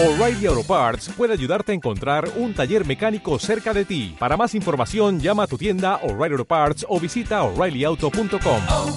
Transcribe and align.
O'Reilly 0.00 0.46
Auto 0.46 0.62
Parts 0.62 1.08
puede 1.08 1.32
ayudarte 1.32 1.72
a 1.72 1.74
encontrar 1.74 2.30
un 2.36 2.54
taller 2.54 2.86
mecánico 2.86 3.36
cerca 3.40 3.74
de 3.74 3.84
ti. 3.84 4.14
Para 4.16 4.36
más 4.36 4.54
información, 4.54 5.18
llama 5.18 5.42
a 5.42 5.46
tu 5.48 5.58
tienda 5.58 5.96
O'Reilly 6.04 6.34
Auto 6.34 6.44
Parts 6.44 6.86
o 6.88 7.00
visita 7.00 7.42
oreillyauto.com. 7.42 8.62
oh, 8.68 8.96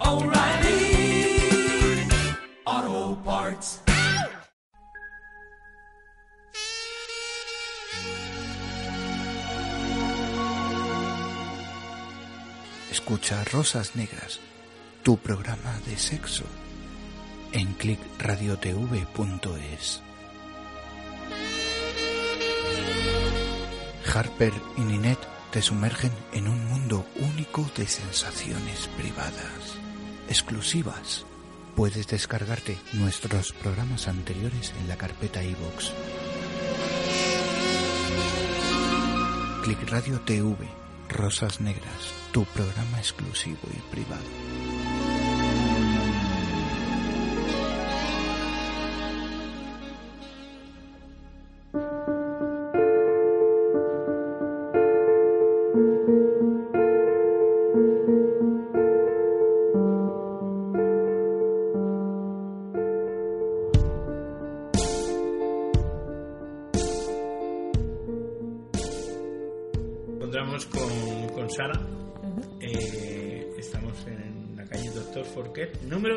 oh, 0.00 0.24
O'Reilly 0.24 1.38
Auto 2.64 3.22
Parts. 3.22 3.80
Escucha 12.90 13.44
Rosas 13.52 13.94
Negras, 13.94 14.40
tu 15.04 15.16
programa 15.16 15.78
de 15.86 15.96
sexo, 15.96 16.42
en 17.56 17.72
clickradiotv.es. 17.72 20.02
Harper 24.14 24.52
y 24.76 24.82
Ninette 24.82 25.26
te 25.50 25.60
sumergen 25.62 26.12
en 26.34 26.48
un 26.48 26.62
mundo 26.66 27.06
único 27.16 27.66
de 27.74 27.86
sensaciones 27.86 28.90
privadas, 28.98 29.78
exclusivas. 30.28 31.24
Puedes 31.74 32.06
descargarte 32.08 32.76
nuestros 32.92 33.54
programas 33.54 34.06
anteriores 34.06 34.74
en 34.78 34.88
la 34.88 34.96
carpeta 34.96 35.42
iVoox. 35.42 35.92
Click 39.64 39.90
Radio 39.90 40.20
TV, 40.20 40.68
Rosas 41.08 41.62
Negras, 41.62 42.12
tu 42.32 42.44
programa 42.44 42.98
exclusivo 42.98 43.60
y 43.74 43.78
privado. 43.90 44.65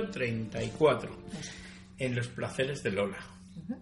34, 0.10 1.10
en 1.98 2.16
Los 2.16 2.28
Placeres 2.28 2.84
de 2.84 2.92
Lola. 2.92 3.18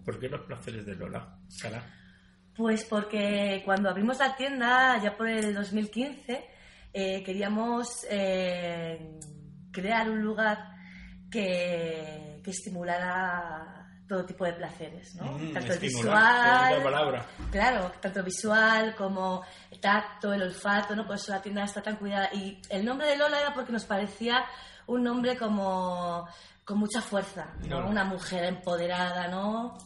¿Por 0.04 0.18
qué 0.18 0.28
Los 0.28 0.42
Placeres 0.42 0.84
de 0.86 0.94
Lola, 0.94 1.38
Sara? 1.48 1.82
Pues 2.56 2.84
porque 2.84 3.62
cuando 3.64 3.88
abrimos 3.88 4.18
la 4.18 4.36
tienda, 4.36 5.00
ya 5.02 5.16
por 5.16 5.28
el 5.28 5.54
2015, 5.54 6.44
eh, 6.92 7.22
queríamos 7.22 7.88
eh, 8.10 9.18
crear 9.70 10.10
un 10.10 10.20
lugar 10.22 10.58
que, 11.30 12.40
que 12.42 12.50
estimulara 12.50 13.78
todo 14.08 14.24
tipo 14.24 14.44
de 14.44 14.54
placeres, 14.54 15.14
¿no? 15.16 15.32
Mm, 15.32 15.52
tanto 15.52 15.72
el 15.74 15.78
visual, 15.78 16.82
palabra. 16.82 17.26
claro, 17.50 17.92
tanto 18.00 18.24
visual 18.24 18.94
como 18.96 19.44
el 19.70 19.78
tacto, 19.78 20.32
el 20.32 20.42
olfato, 20.42 20.96
¿no? 20.96 21.06
Por 21.06 21.16
eso 21.16 21.30
la 21.30 21.42
tienda 21.42 21.64
está 21.64 21.82
tan 21.82 21.96
cuidada. 21.96 22.30
Y 22.32 22.60
el 22.70 22.84
nombre 22.84 23.06
de 23.06 23.18
Lola 23.18 23.38
era 23.38 23.52
porque 23.52 23.70
nos 23.70 23.84
parecía 23.84 24.44
un 24.88 25.04
nombre 25.04 25.36
como 25.38 26.26
con 26.64 26.78
mucha 26.78 27.00
fuerza, 27.00 27.54
¿no? 27.66 27.88
Una 27.88 28.04
mujer 28.04 28.44
empoderada, 28.44 29.28
¿no? 29.28 29.78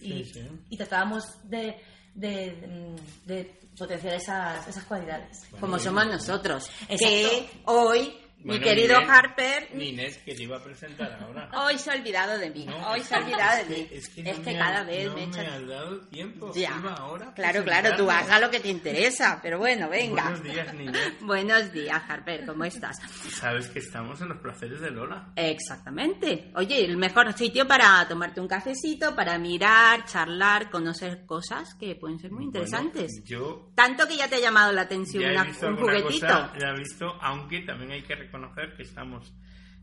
Y, 0.00 0.24
Sí, 0.24 0.24
sí. 0.32 0.48
y 0.70 0.76
tratábamos 0.76 1.24
de, 1.44 1.82
de, 2.14 2.96
de 3.26 3.60
potenciar 3.76 4.14
esas, 4.14 4.66
esas 4.68 4.84
cualidades. 4.84 5.42
como 5.60 5.78
somos 5.78 6.06
nosotros. 6.06 6.70
Exacto. 6.88 6.96
Que 7.06 7.50
hoy, 7.66 8.16
mi 8.44 8.60
querido 8.60 8.96
Harper, 8.98 9.70
Ninette, 9.74 10.22
que 10.24 10.34
te 10.34 10.42
iba 10.42 10.56
a 10.58 10.62
presentar 10.62 11.12
ahora. 11.20 11.50
hoy 11.66 11.78
se 11.78 11.90
ha 11.90 11.94
olvidado 11.94 12.38
de 12.38 12.50
mí. 12.50 12.64
No, 12.66 12.90
hoy 12.90 13.00
se 13.00 13.14
ha 13.14 13.18
olvidado 13.18 13.56
de 13.64 13.64
mí. 13.64 13.86
que- 13.86 13.96
Es 13.98 14.08
que, 14.10 14.20
Es 14.22 14.38
no 14.38 14.44
que 14.44 14.56
cada 14.58 14.84
vez 14.84 15.06
no 15.08 15.14
me 15.16 15.22
has 15.46 15.66
dado 15.66 16.00
tiempo. 16.08 16.52
Ya. 16.54 16.76
Iba 16.78 16.92
ahora 16.94 17.28
a 17.28 17.34
Claro, 17.34 17.64
claro, 17.64 17.96
tú 17.96 18.10
haga 18.10 18.38
lo 18.38 18.50
que 18.50 18.60
te 18.60 18.68
interesa, 18.68 19.40
pero 19.42 19.58
bueno, 19.58 19.88
venga. 19.88 20.22
Buenos 20.24 20.42
días, 20.42 20.74
Ninette. 20.74 21.16
Buenos 21.20 21.72
días, 21.72 22.02
Harper, 22.08 22.46
¿cómo 22.46 22.64
estás? 22.64 22.98
Sabes 23.30 23.68
que 23.68 23.78
estamos 23.80 24.20
en 24.20 24.28
Los 24.28 24.38
Placeres 24.38 24.80
de 24.80 24.90
Lola. 24.90 25.32
Exactamente. 25.36 26.50
Oye, 26.56 26.84
el 26.84 26.96
mejor 26.96 27.32
sitio 27.32 27.66
para 27.66 28.06
tomarte 28.08 28.40
un 28.40 28.48
cafecito, 28.48 29.14
para 29.16 29.38
mirar, 29.38 30.04
charlar, 30.04 30.70
conocer 30.70 31.24
cosas 31.26 31.74
que 31.76 31.94
pueden 31.96 32.18
ser 32.18 32.30
muy 32.30 32.44
interesantes. 32.44 33.10
Bueno, 33.12 33.26
yo 33.26 33.70
Tanto 33.74 34.06
que 34.06 34.16
ya 34.16 34.28
te 34.28 34.36
ha 34.36 34.40
llamado 34.40 34.72
la 34.72 34.82
atención 34.82 35.24
una- 35.24 35.42
un 35.44 35.76
juguetito. 35.76 36.26
cosa, 36.26 36.52
ya 36.60 36.68
he 36.68 36.78
visto, 36.78 37.06
aunque 37.20 37.60
también 37.62 37.90
hay 37.92 38.02
que 38.02 38.14
reconocer 38.38 38.74
que 38.76 38.82
estamos 38.82 39.32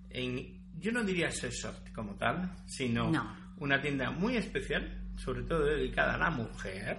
en, 0.09 0.61
yo 0.79 0.91
no 0.91 1.03
diría 1.03 1.31
sex 1.31 1.55
shop 1.63 1.93
como 1.93 2.15
tal, 2.15 2.51
sino 2.65 3.09
No. 3.09 3.35
una 3.57 3.81
tienda 3.81 4.11
muy 4.11 4.35
especial, 4.37 4.99
sobre 5.15 5.43
todo 5.43 5.65
dedicada 5.65 6.15
a 6.15 6.17
la 6.17 6.29
mujer. 6.29 6.97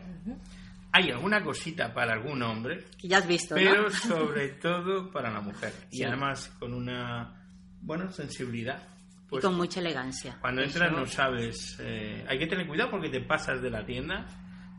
Hay 0.92 1.10
alguna 1.10 1.42
cosita 1.42 1.92
para 1.92 2.14
algún 2.14 2.42
hombre, 2.42 2.84
Que 2.98 3.08
ya 3.08 3.18
has 3.18 3.26
visto, 3.26 3.54
pero 3.54 3.82
¿no? 3.84 3.90
sobre 3.90 4.48
todo 4.60 5.10
para 5.10 5.30
la 5.30 5.40
mujer. 5.40 5.72
Y 5.90 5.98
Sí. 5.98 6.04
además 6.04 6.48
con 6.58 6.72
una, 6.74 7.34
bueno, 7.80 8.10
sensibilidad. 8.10 8.82
Y 9.26 9.28
Pues 9.28 9.44
con 9.44 9.54
mucha 9.56 9.80
elegancia. 9.80 10.36
cuando 10.40 10.60
Eso- 10.62 10.78
entras 10.84 10.92
no 10.98 11.06
sabes, 11.06 11.78
eh, 11.80 12.24
hay 12.28 12.38
que 12.38 12.46
tener 12.46 12.66
cuidado 12.66 12.90
porque 12.90 13.08
te 13.08 13.20
pasas 13.20 13.62
de 13.62 13.70
la 13.70 13.84
tienda. 13.84 14.26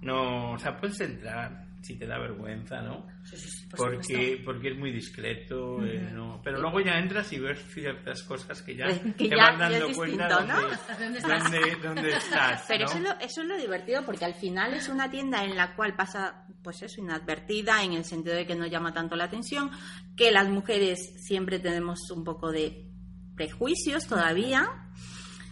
No, 0.02 0.52
o 0.54 0.58
sea, 0.60 0.78
puedes 0.78 1.00
entrar 1.02 1.66
si 1.82 1.98
te 1.98 2.06
da 2.06 2.20
vergüenza, 2.20 2.82
¿no? 2.82 3.08
Sí, 3.24 3.38
sí, 3.38 3.50
sí, 3.50 3.68
por 3.68 3.94
porque, 3.96 4.42
porque 4.44 4.70
es 4.72 4.78
muy 4.78 4.92
discreto, 4.92 5.84
eh, 5.86 6.10
no. 6.14 6.42
pero 6.44 6.60
luego 6.60 6.82
ya 6.82 7.00
entras 7.00 7.32
y 7.34 7.40
ves 7.40 7.58
ciertas 7.74 8.22
cosas 8.24 8.62
que 8.62 8.76
ya 8.76 8.88
que 8.88 9.12
te 9.12 9.30
ya- 9.30 9.52
vas 9.52 9.60
dando 9.60 9.92
cuenta 9.94 10.28
¿no? 10.28 10.36
dónde, 10.62 10.78
¿Dónde 11.00 11.18
estás? 11.20 11.44
dónde, 11.44 11.76
dónde 11.82 12.10
estás. 12.18 12.66
Pero 12.68 12.86
¿no? 12.86 12.92
eso, 12.92 12.98
es 12.98 13.04
lo, 13.04 13.12
eso 13.20 13.42
es 13.42 13.48
lo 13.48 13.58
divertido 13.58 14.06
porque 14.06 14.26
al 14.26 14.36
final 14.36 14.74
es 14.74 14.90
una 14.90 15.10
tienda 15.10 15.44
en 15.46 15.56
la 15.56 15.74
cual 15.76 15.96
pasa, 15.96 16.46
pues 16.62 16.82
eso, 16.84 17.00
inadvertida 17.02 17.82
en 17.84 17.94
el 17.94 18.04
sentido 18.04 18.36
de 18.36 18.46
que 18.46 18.56
no 18.56 18.68
llama 18.68 18.94
tanto 18.94 19.16
la 19.16 19.24
atención, 19.24 19.72
que 20.18 20.30
las 20.32 20.50
mujeres 20.50 21.14
siempre 21.26 21.60
tenemos 21.60 22.00
un 22.12 22.24
poco 22.26 22.52
de 22.52 22.90
prejuicios 23.36 24.06
todavía, 24.06 24.68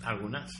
Algunas. 0.03 0.52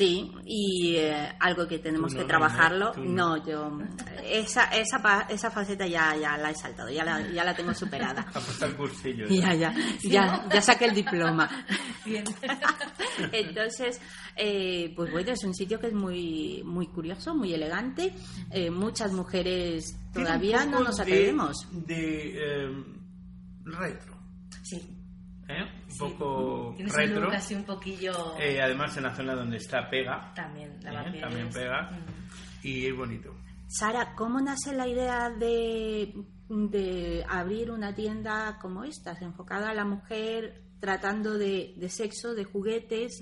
Sí, 0.00 0.32
y 0.46 0.96
eh, 0.96 1.28
algo 1.38 1.68
que 1.68 1.78
tenemos 1.78 2.12
no, 2.14 2.20
que 2.20 2.24
trabajarlo. 2.26 2.92
No. 2.96 3.36
No, 3.36 3.46
yo 3.46 3.78
esa, 4.24 4.64
esa, 4.66 5.00
pa- 5.02 5.26
esa 5.28 5.50
faceta 5.50 5.86
ya, 5.86 6.16
ya 6.16 6.36
la 6.38 6.50
he 6.50 6.54
saltado, 6.54 6.88
ya 6.90 7.04
la, 7.04 7.20
ya 7.30 7.44
la 7.44 7.54
tengo 7.54 7.74
superada. 7.74 8.26
Cursillo. 8.76 9.26
Ya, 9.28 9.54
ya, 9.54 9.74
ya, 10.02 10.48
ya 10.52 10.62
saqué 10.62 10.86
el 10.86 10.94
diploma. 10.94 11.48
Bien. 12.04 12.24
Entonces, 13.32 14.00
eh, 14.36 14.92
pues 14.96 15.10
bueno, 15.12 15.32
es 15.32 15.44
un 15.44 15.54
sitio 15.54 15.78
que 15.78 15.88
es 15.88 15.92
muy, 15.94 16.62
muy 16.64 16.86
curioso, 16.88 17.34
muy 17.34 17.52
elegante. 17.52 18.12
Eh, 18.50 18.70
muchas 18.70 19.12
mujeres 19.12 19.96
todavía 20.12 20.64
no 20.64 20.80
nos 20.80 20.96
de- 20.96 21.02
atrevemos. 21.02 21.68
De, 21.70 22.64
eh, 22.66 22.84
retro. 23.64 24.16
Sí. 24.62 24.80
¿Eh? 25.50 25.62
Un 25.84 25.90
sí. 25.90 25.98
poco 25.98 26.72
Tienes 26.76 26.92
un 26.94 26.98
retro. 26.98 27.20
look 27.22 27.34
así 27.34 27.54
un 27.54 27.64
poquillo... 27.64 28.38
Eh, 28.38 28.60
además 28.62 28.96
en 28.96 29.02
la 29.04 29.14
zona 29.14 29.34
donde 29.34 29.56
está 29.56 29.88
pega. 29.90 30.32
también, 30.34 30.70
¿eh? 30.72 30.78
lavapiés. 30.84 31.22
También 31.22 31.48
pega. 31.50 31.90
Mm. 31.90 32.66
Y 32.66 32.86
es 32.86 32.96
bonito. 32.96 33.34
Sara, 33.68 34.14
¿cómo 34.14 34.40
nace 34.40 34.74
la 34.74 34.88
idea 34.88 35.30
de, 35.30 36.12
de 36.48 37.24
abrir 37.28 37.70
una 37.70 37.94
tienda 37.94 38.58
como 38.60 38.84
esta, 38.84 39.16
enfocada 39.20 39.70
a 39.70 39.74
la 39.74 39.84
mujer, 39.84 40.62
tratando 40.80 41.38
de, 41.38 41.74
de 41.76 41.88
sexo, 41.88 42.34
de 42.34 42.44
juguetes 42.44 43.20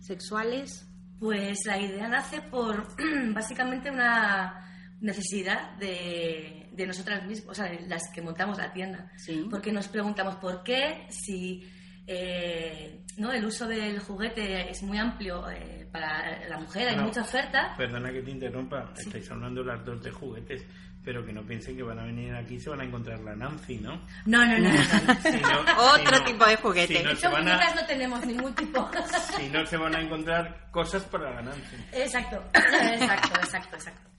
sexuales? 0.00 0.86
Pues 1.18 1.58
la 1.66 1.78
idea 1.78 2.08
nace 2.08 2.40
por 2.42 2.86
básicamente 3.34 3.90
una 3.90 4.64
necesidad 5.00 5.76
de, 5.76 6.57
de 6.78 6.86
nosotras 6.86 7.26
mismas, 7.26 7.50
o 7.50 7.54
sea, 7.54 7.66
de 7.66 7.80
las 7.86 8.08
que 8.14 8.22
montamos 8.22 8.56
la 8.56 8.72
tienda. 8.72 9.10
Sí. 9.16 9.46
Porque 9.50 9.70
nos 9.72 9.88
preguntamos 9.88 10.36
por 10.36 10.62
qué, 10.62 11.06
si 11.10 11.68
eh, 12.06 13.00
¿no? 13.18 13.32
el 13.32 13.44
uso 13.44 13.66
del 13.66 13.98
juguete 13.98 14.70
es 14.70 14.82
muy 14.82 14.96
amplio 14.96 15.48
eh, 15.50 15.86
para 15.92 16.48
la 16.48 16.58
mujer, 16.58 16.88
hay 16.88 16.96
No. 16.96 17.02
mucha 17.04 17.20
oferta. 17.22 17.74
Perdona 17.76 18.10
que 18.10 18.22
te 18.22 18.30
interrumpa, 18.30 18.92
estáis 18.96 19.30
hablando 19.30 19.62
las 19.62 19.84
dos 19.84 20.02
de 20.02 20.10
juguetes, 20.10 20.64
pero 21.08 21.24
que 21.24 21.32
no 21.32 21.40
piensen 21.40 21.74
que 21.74 21.82
van 21.82 21.98
a 21.98 22.04
venir 22.04 22.34
aquí 22.34 22.56
y 22.56 22.60
se 22.60 22.68
van 22.68 22.82
a 22.82 22.84
encontrar 22.84 23.18
la 23.20 23.34
Nancy, 23.34 23.78
¿no? 23.78 23.98
No, 24.26 24.44
no, 24.44 24.58
no. 24.58 24.68
no, 24.68 24.74
no. 24.74 25.22
Si 25.22 25.40
no- 25.40 25.60
Otro 25.94 26.18
si 26.18 26.24
tipo 26.24 26.44
de 26.44 26.56
juguete. 26.56 27.16
Si 27.16 27.26
no, 27.26 27.34
a, 27.34 27.86
tenemos 27.86 28.26
ningún 28.26 28.54
tipo. 28.54 28.90
si 29.38 29.48
no 29.48 29.64
se 29.64 29.78
van 29.78 29.96
a 29.96 30.02
encontrar 30.02 30.70
cosas 30.70 31.04
para 31.04 31.36
la 31.36 31.40
Nancy. 31.40 31.76
Exacto, 31.94 32.44
exacto, 32.52 33.40
exacto, 33.40 33.76
exacto. 33.76 34.10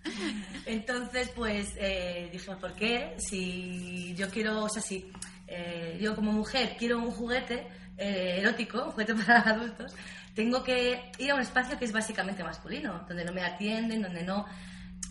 Entonces, 0.66 1.30
pues 1.36 1.76
eh, 1.78 2.28
dijimos, 2.32 2.58
¿por 2.58 2.74
qué? 2.74 3.14
Si 3.20 4.16
yo 4.16 4.28
quiero, 4.32 4.64
o 4.64 4.70
sea, 4.70 4.82
si 4.82 5.12
eh, 5.46 5.96
yo 6.02 6.16
como 6.16 6.32
mujer 6.32 6.76
quiero 6.76 6.98
un 6.98 7.12
juguete 7.12 7.68
eh, 8.00 8.38
erótico, 8.40 8.86
un 8.86 8.92
juguete 8.94 9.14
para 9.28 9.42
adultos, 9.42 9.94
tengo 10.34 10.64
que 10.64 11.12
ir 11.20 11.30
a 11.30 11.36
un 11.36 11.42
espacio 11.42 11.78
que 11.78 11.86
es 11.86 11.92
básicamente 11.92 12.44
masculino, 12.44 13.06
donde 13.08 13.26
no 13.26 13.32
me 13.32 13.44
atienden, 13.44 14.02
donde 14.02 14.24
no 14.24 14.48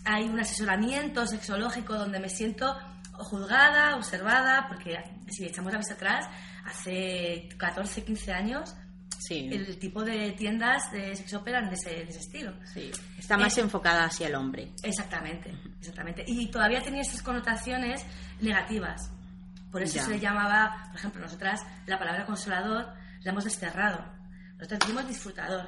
hay 0.09 0.27
un 0.27 0.39
asesoramiento 0.39 1.25
sexológico, 1.27 1.93
donde 1.95 2.19
me 2.19 2.29
siento 2.29 2.75
juzgada, 3.13 3.95
observada, 3.95 4.65
porque 4.67 4.97
si 5.29 5.45
echamos 5.45 5.71
la 5.71 5.77
vista 5.79 5.93
atrás, 5.95 6.27
hace 6.65 7.49
14, 7.57 8.03
15 8.03 8.33
años, 8.33 8.75
Sí, 9.17 9.49
el 9.51 9.77
tipo 9.79 10.01
de 10.05 10.31
tiendas 10.31 10.89
de 10.93 11.13
sex 11.13 11.33
opera 11.33 11.57
eran 11.57 11.69
de 11.69 11.75
ese, 11.75 11.89
de 11.89 12.03
ese 12.03 12.19
estilo. 12.19 12.53
sí. 12.73 12.89
Está 13.17 13.37
más 13.37 13.57
Eh, 13.57 13.61
enfocada 13.61 14.05
hacia 14.05 14.27
el 14.27 14.35
hombre. 14.35 14.71
Exactamente, 14.81 15.53
exactamente. 15.79 16.23
Y 16.25 16.49
todavía 16.49 16.81
tenía 16.81 17.01
estas 17.01 17.21
connotaciones 17.21 18.05
negativas. 18.39 19.11
Por 19.71 19.83
eso 19.83 19.95
Ya. 19.97 20.03
se 20.05 20.11
le 20.11 20.19
llamaba, 20.21 20.85
por 20.87 20.95
ejemplo, 20.99 21.21
nosotras 21.21 21.59
la 21.85 21.99
palabra 21.99 22.25
consolador 22.25 22.93
la 23.21 23.31
hemos 23.31 23.43
desterrado. 23.43 24.05
Nosotros 24.55 24.79
decimos 24.79 25.07
disfrutador. 25.07 25.67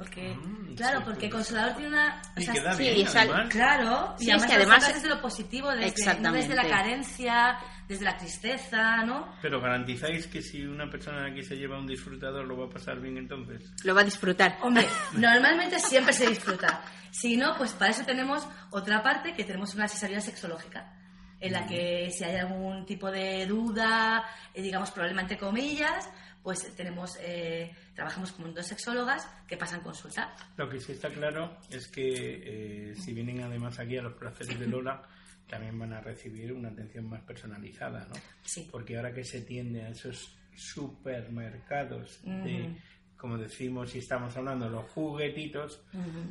Porque, 0.00 0.34
Mm, 0.34 0.74
claro, 0.76 1.00
sí, 1.00 1.04
porque 1.04 1.28
consolador 1.28 1.74
tiene 1.76 1.88
una... 1.90 2.22
o 2.34 2.40
Y 2.40 2.44
sea, 2.44 2.54
queda 2.54 2.72
sí, 2.72 2.82
bien, 2.84 2.96
y 2.96 3.06
sal- 3.06 3.28
además. 3.28 3.48
Claro, 3.50 4.14
y 4.18 4.24
Sí, 4.24 4.30
además, 4.30 4.44
es 4.44 4.50
que 4.50 4.56
además- 4.56 4.94
desde 4.94 5.08
lo 5.10 5.20
positivo, 5.20 5.70
desde, 5.72 6.20
no 6.20 6.32
desde 6.32 6.54
la 6.54 6.66
carencia, 6.66 7.58
desde 7.86 8.04
la 8.06 8.16
tristeza, 8.16 9.04
¿no? 9.04 9.30
Pero 9.42 9.60
garantizáis 9.60 10.26
que 10.26 10.40
si 10.40 10.64
una 10.64 10.88
persona 10.88 11.26
aquí 11.26 11.42
se 11.42 11.54
lleva 11.56 11.78
un 11.78 11.86
disfrutador 11.86 12.46
lo 12.46 12.56
va 12.56 12.64
a 12.64 12.70
pasar 12.70 12.98
bien 12.98 13.18
entonces. 13.18 13.70
Lo 13.84 13.94
va 13.94 14.00
a 14.00 14.04
disfrutar. 14.04 14.56
Hombre, 14.62 14.86
normalmente 15.12 15.78
siempre 15.78 16.14
se 16.14 16.26
disfruta. 16.28 16.80
Si 17.10 17.36
no, 17.36 17.54
pues 17.58 17.72
para 17.74 17.90
eso 17.90 18.02
tenemos 18.06 18.48
otra 18.70 19.02
parte 19.02 19.34
que 19.34 19.44
tenemos 19.44 19.74
una 19.74 19.84
asesoría 19.84 20.22
sexológica, 20.22 20.94
en 21.40 21.52
la 21.52 21.66
que 21.66 22.10
si 22.10 22.24
hay 22.24 22.36
algún 22.36 22.86
tipo 22.86 23.10
de 23.10 23.44
duda, 23.46 24.24
eh, 24.54 24.62
digamos 24.62 24.90
problema 24.92 25.20
entre 25.20 25.36
comillas, 25.36 26.08
pues 26.42 26.74
tenemos, 26.74 27.16
eh, 27.20 27.70
trabajamos 27.94 28.32
con 28.32 28.52
dos 28.54 28.66
sexólogas 28.66 29.26
que 29.46 29.56
pasan 29.56 29.80
consulta. 29.80 30.34
Lo 30.56 30.68
que 30.68 30.80
sí 30.80 30.92
está 30.92 31.08
claro 31.10 31.58
es 31.70 31.88
que 31.88 32.90
eh, 32.90 32.94
si 32.96 33.12
vienen 33.12 33.42
además 33.42 33.78
aquí 33.78 33.96
a 33.98 34.02
los 34.02 34.14
placeres 34.14 34.58
de 34.58 34.66
Lola, 34.66 35.02
también 35.46 35.78
van 35.78 35.92
a 35.92 36.00
recibir 36.00 36.52
una 36.52 36.68
atención 36.68 37.08
más 37.08 37.22
personalizada, 37.22 38.06
¿no? 38.08 38.14
Sí. 38.42 38.68
Porque 38.70 38.96
ahora 38.96 39.12
que 39.12 39.24
se 39.24 39.40
tiende 39.42 39.82
a 39.82 39.88
esos 39.90 40.36
supermercados 40.54 42.20
de, 42.24 42.74
como 43.16 43.36
decimos, 43.36 43.90
si 43.90 43.98
estamos 43.98 44.36
hablando 44.36 44.68
los 44.68 44.84
juguetitos, 44.90 45.82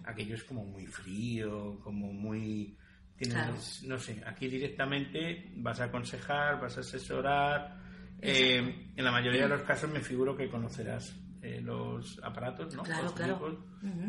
aquello 0.05 0.35
es 0.35 0.43
como 0.43 0.63
muy 0.65 0.85
frío, 0.87 1.79
como 1.83 2.11
muy... 2.11 2.75
tienes- 3.17 3.33
Claro. 3.33 3.55
No 3.83 3.99
sé, 3.99 4.21
aquí 4.25 4.47
directamente 4.47 5.51
vas 5.57 5.79
a 5.81 5.85
aconsejar, 5.85 6.59
vas 6.61 6.77
a 6.77 6.79
asesorar. 6.81 7.77
Eh, 8.21 8.91
en 8.95 9.03
la 9.03 9.11
mayoría 9.11 9.43
de 9.43 9.49
los 9.49 9.61
casos 9.61 9.89
me 9.91 9.99
figuro 10.01 10.35
que 10.35 10.49
conocerás 10.49 11.15
eh, 11.41 11.61
los 11.61 12.19
aparatos, 12.23 12.75
¿no? 12.75 12.83
Claro, 12.83 13.03
Los 13.03 13.13
claro. 13.13 13.65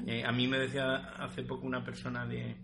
Eh, 0.07 0.25
a 0.25 0.33
mí 0.33 0.49
me 0.49 0.59
decía 0.59 0.97
hace 1.19 1.43
poco 1.43 1.67
una 1.67 1.85
persona 1.85 2.27
de, 2.27 2.57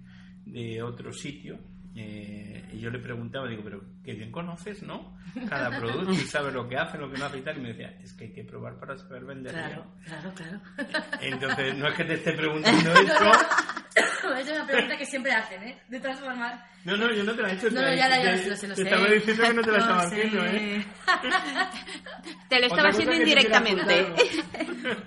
de 0.45 0.83
otro 0.83 1.13
sitio, 1.13 1.59
eh, 1.95 2.69
y 2.75 2.79
yo 2.79 2.91
le 2.91 2.99
preguntaba, 2.99 3.49
digo, 3.49 3.63
pero 3.65 3.81
qué 4.05 4.13
bien 4.13 4.31
conoces, 4.31 4.83
¿no? 4.83 5.17
Cada 5.49 5.71
producto 5.79 6.13
y 6.13 6.17
sabes 6.17 6.53
lo 6.53 6.69
que 6.69 6.77
hace, 6.77 6.99
lo 6.99 7.11
que 7.11 7.17
no 7.17 7.25
hace 7.25 7.39
y 7.39 7.43
tal. 7.43 7.57
Y 7.57 7.61
me 7.63 7.69
decía, 7.69 7.97
es 8.03 8.13
que 8.13 8.25
hay 8.25 8.33
que 8.33 8.45
probar 8.45 8.79
para 8.79 8.99
saber 8.99 9.25
vender. 9.25 9.53
Claro, 9.53 9.87
claro, 10.05 10.35
claro. 10.35 10.61
bien". 10.77 11.33
Entonces, 11.35 11.75
no 11.79 11.89
es 11.89 11.95
que 11.95 12.05
te 12.05 12.15
esté 12.15 12.33
preguntando 12.33 12.91
eso. 13.97 14.35
es 14.39 14.49
una 14.51 14.67
pregunta 14.67 14.97
que 14.97 15.07
siempre 15.07 15.33
hacen, 15.33 15.63
¿eh? 15.63 15.79
De 15.89 16.01
todas 16.01 16.21
formas. 16.21 16.61
No, 16.85 16.97
no, 16.97 17.11
yo 17.13 17.25
no 17.25 17.35
te 17.35 17.43
la 17.43 17.51
he 17.51 17.55
hecho. 17.55 17.71
No, 17.71 17.81
no, 17.83 17.93
ya, 17.95 18.09
la- 18.09 18.23
ya 18.23 18.31
lo 18.33 18.39
sé, 18.39 18.49
lo 18.49 18.57
sé, 18.57 18.67
te 18.75 18.83
estaba 18.83 19.07
diciendo 19.09 19.43
que 19.43 19.55
no 19.55 19.63
te 19.63 19.71
la 19.73 19.77
Lo 19.79 19.83
estaba 19.83 20.03
haciendo, 20.03 20.45
¿eh? 20.47 20.87
Te 22.49 22.61
lo 22.61 22.67
estaba 22.67 22.89
haciendo 22.91 23.15
indirectamente. 23.15 24.15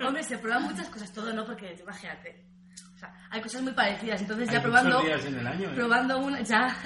Hombre, 0.04 0.22
se 0.22 0.38
prueban 0.38 0.64
muchas 0.64 0.88
cosas, 0.88 1.12
todo 1.12 1.32
no, 1.32 1.44
porque 1.46 1.74
imagínate. 1.80 2.44
O 2.94 2.98
sea, 3.00 3.14
hay 3.30 3.40
cosas 3.40 3.62
muy 3.62 3.72
parecidas, 3.72 4.20
entonces 4.20 4.48
Hay 4.50 4.54
ya 4.56 4.62
probando. 4.62 5.00
días 5.02 5.24
en 5.24 5.38
el 5.38 5.46
año, 5.46 5.70
¿eh? 5.70 5.74
Probando 5.74 6.18
una, 6.18 6.42
ya. 6.42 6.76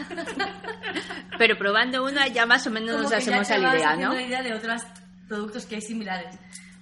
Pero 1.38 1.56
probando 1.58 2.04
una 2.04 2.28
ya 2.28 2.46
más 2.46 2.64
o 2.66 2.70
menos 2.70 2.90
Como 2.92 3.02
nos 3.02 3.12
hacemos 3.12 3.50
a 3.50 3.58
la 3.58 3.74
idea, 3.76 3.96
¿no? 3.96 4.12
la 4.14 4.22
idea 4.22 4.42
de 4.42 4.54
otros 4.54 4.82
productos 5.26 5.66
que 5.66 5.74
hay 5.76 5.80
similares. 5.82 6.36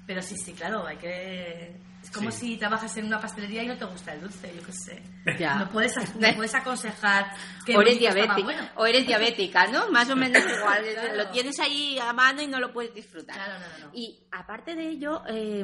Pero 0.07 0.21
sí, 0.21 0.37
sí, 0.37 0.53
claro, 0.53 0.87
hay 0.87 0.97
que. 0.99 1.77
Es 2.03 2.11
como 2.11 2.33
Sí. 2.33 2.39
si 2.53 2.57
trabajas 2.57 2.97
en 2.97 3.07
una 3.07 3.21
pastelería 3.21 3.63
y 3.63 3.69
no 3.69 3.77
te 3.77 3.85
gusta 3.85 4.13
el 4.13 4.23
dulce, 4.23 4.53
yo 4.57 4.63
qué 4.67 4.73
sé. 4.73 5.03
Ya. 5.39 5.55
No 5.55 5.69
puedes, 5.71 5.95
no 6.17 6.35
puedes 6.35 6.55
aconsejar 6.55 7.27
que 7.65 7.77
O 7.77 7.81
eres, 7.81 7.99
diabética, 8.01 8.43
bueno. 8.43 8.69
o 8.75 8.87
eres 8.87 9.07
diabética, 9.07 9.69
¿no? 9.69 9.89
Más 9.91 10.11
o 10.11 10.17
menos 10.17 10.43
igual. 10.59 10.83
Claro. 10.93 11.15
Lo 11.17 11.31
tienes 11.31 11.61
ahí 11.61 11.99
a 12.01 12.13
mano 12.13 12.43
y 12.43 12.49
no 12.49 12.59
lo 12.59 12.73
puedes 12.73 12.93
disfrutar. 12.93 13.37
Claro, 13.37 13.53
no, 13.55 13.67
no, 13.79 13.87
no. 13.87 13.91
Y 13.95 14.19
aparte 14.33 14.75
de 14.75 14.89
ello, 14.89 15.23
eh, 15.29 15.63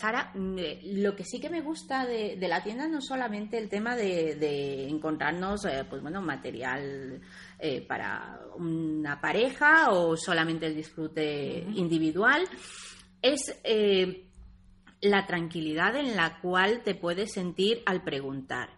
Sara, 0.00 0.30
mm, 0.34 0.58
eh, 0.58 0.80
lo 0.94 1.16
que 1.16 1.24
sí 1.24 1.40
que 1.40 1.50
me 1.50 1.60
gusta 1.60 2.06
de, 2.06 2.36
de 2.38 2.48
la 2.48 2.62
tienda 2.62 2.86
no 2.86 2.98
es 2.98 3.06
solamente 3.06 3.58
el 3.58 3.68
tema 3.68 3.96
de, 3.96 4.36
de 4.36 4.88
encontrarnos, 4.88 5.64
eh, 5.64 5.84
pues 5.90 6.00
bueno, 6.02 6.22
material 6.22 7.20
eh, 7.58 7.80
para 7.86 8.38
una 8.56 9.20
pareja 9.20 9.90
o 9.90 10.16
solamente 10.16 10.66
el 10.66 10.76
disfrute 10.76 11.66
individual, 11.74 12.46
es 13.20 13.58
eh, 13.64 14.23
la 15.04 15.26
tranquilidad 15.26 15.96
en 15.96 16.16
la 16.16 16.38
cual 16.40 16.82
te 16.84 16.94
puedes 16.94 17.32
sentir 17.32 17.82
al 17.86 18.02
preguntar. 18.02 18.70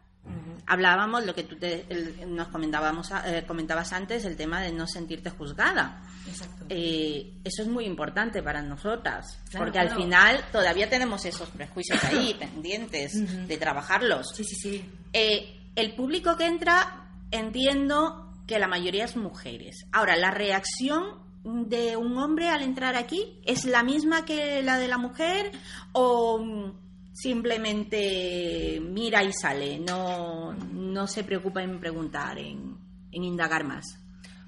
Hablábamos 0.66 1.24
lo 1.24 1.34
que 1.36 1.44
tú 1.44 1.54
te- 1.56 1.86
el- 1.88 2.34
nos 2.34 2.48
comentábamos, 2.48 3.12
eh, 3.26 3.44
comentabas 3.46 3.92
antes, 3.92 4.24
el 4.24 4.36
tema 4.36 4.60
de 4.60 4.72
no 4.72 4.88
sentirte 4.88 5.30
juzgada. 5.30 6.02
Exacto. 6.28 6.64
Eh, 6.68 7.34
eso 7.44 7.62
es 7.62 7.68
muy 7.68 7.84
importante 7.84 8.42
para 8.42 8.60
nosotras, 8.60 9.38
Claro, 9.50 9.66
porque 9.66 9.78
al 9.78 9.90
final 9.90 10.44
todavía 10.50 10.90
tenemos 10.90 11.24
esos 11.24 11.48
prejuicios 11.50 12.02
ahí 12.02 12.34
pendientes 12.40 13.46
de 13.46 13.56
trabajarlos. 13.56 14.30
Sí, 14.34 14.42
sí, 14.42 14.56
sí. 14.56 14.90
Eh, 15.12 15.60
el 15.76 15.94
público 15.94 16.36
que 16.36 16.46
entra, 16.46 17.06
entiendo 17.30 18.32
que 18.48 18.58
la 18.58 18.66
mayoría 18.66 19.04
es 19.04 19.16
mujeres. 19.16 19.86
Ahora, 19.92 20.16
la 20.16 20.32
reacción 20.32 21.04
de 21.46 21.96
un 21.96 22.18
hombre 22.18 22.48
al 22.48 22.62
entrar 22.62 22.96
aquí 22.96 23.40
es 23.44 23.64
la 23.64 23.82
misma 23.84 24.24
que 24.24 24.62
la 24.62 24.78
de 24.78 24.88
la 24.88 24.98
mujer 24.98 25.52
o 25.92 26.72
simplemente 27.12 28.80
mira 28.82 29.22
y 29.24 29.32
sale, 29.32 29.78
no, 29.78 30.52
no 30.52 31.06
se 31.06 31.24
preocupa 31.24 31.62
en 31.62 31.78
preguntar, 31.80 32.38
en, 32.38 32.76
en 33.12 33.24
indagar 33.24 33.64
más. 33.64 33.98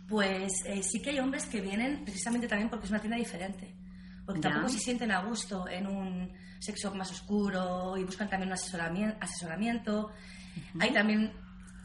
Pues 0.09 0.65
eh, 0.67 0.83
sí 0.83 1.00
que 1.00 1.11
hay 1.11 1.19
hombres 1.19 1.47
que 1.47 1.61
vienen 1.61 2.03
precisamente 2.05 2.49
también 2.49 2.69
porque 2.71 2.87
es 2.87 2.91
una 2.91 3.01
tienda 3.01 3.17
diferente. 3.17 3.75
Porque 4.25 4.41
Ya. 4.43 4.51
tampoco 4.51 4.69
se 4.73 4.79
sienten 4.79 5.11
a 5.12 5.23
gusto 5.25 5.67
en 5.69 5.87
un 5.87 6.33
sexo 6.59 6.94
más 6.94 7.11
oscuro 7.11 7.97
y 7.97 8.05
buscan 8.05 8.29
también 8.29 8.49
un 8.49 8.55
asesoramiento. 8.55 9.17
asesoramiento. 9.21 10.11
Hay 10.81 10.93
también 10.93 11.33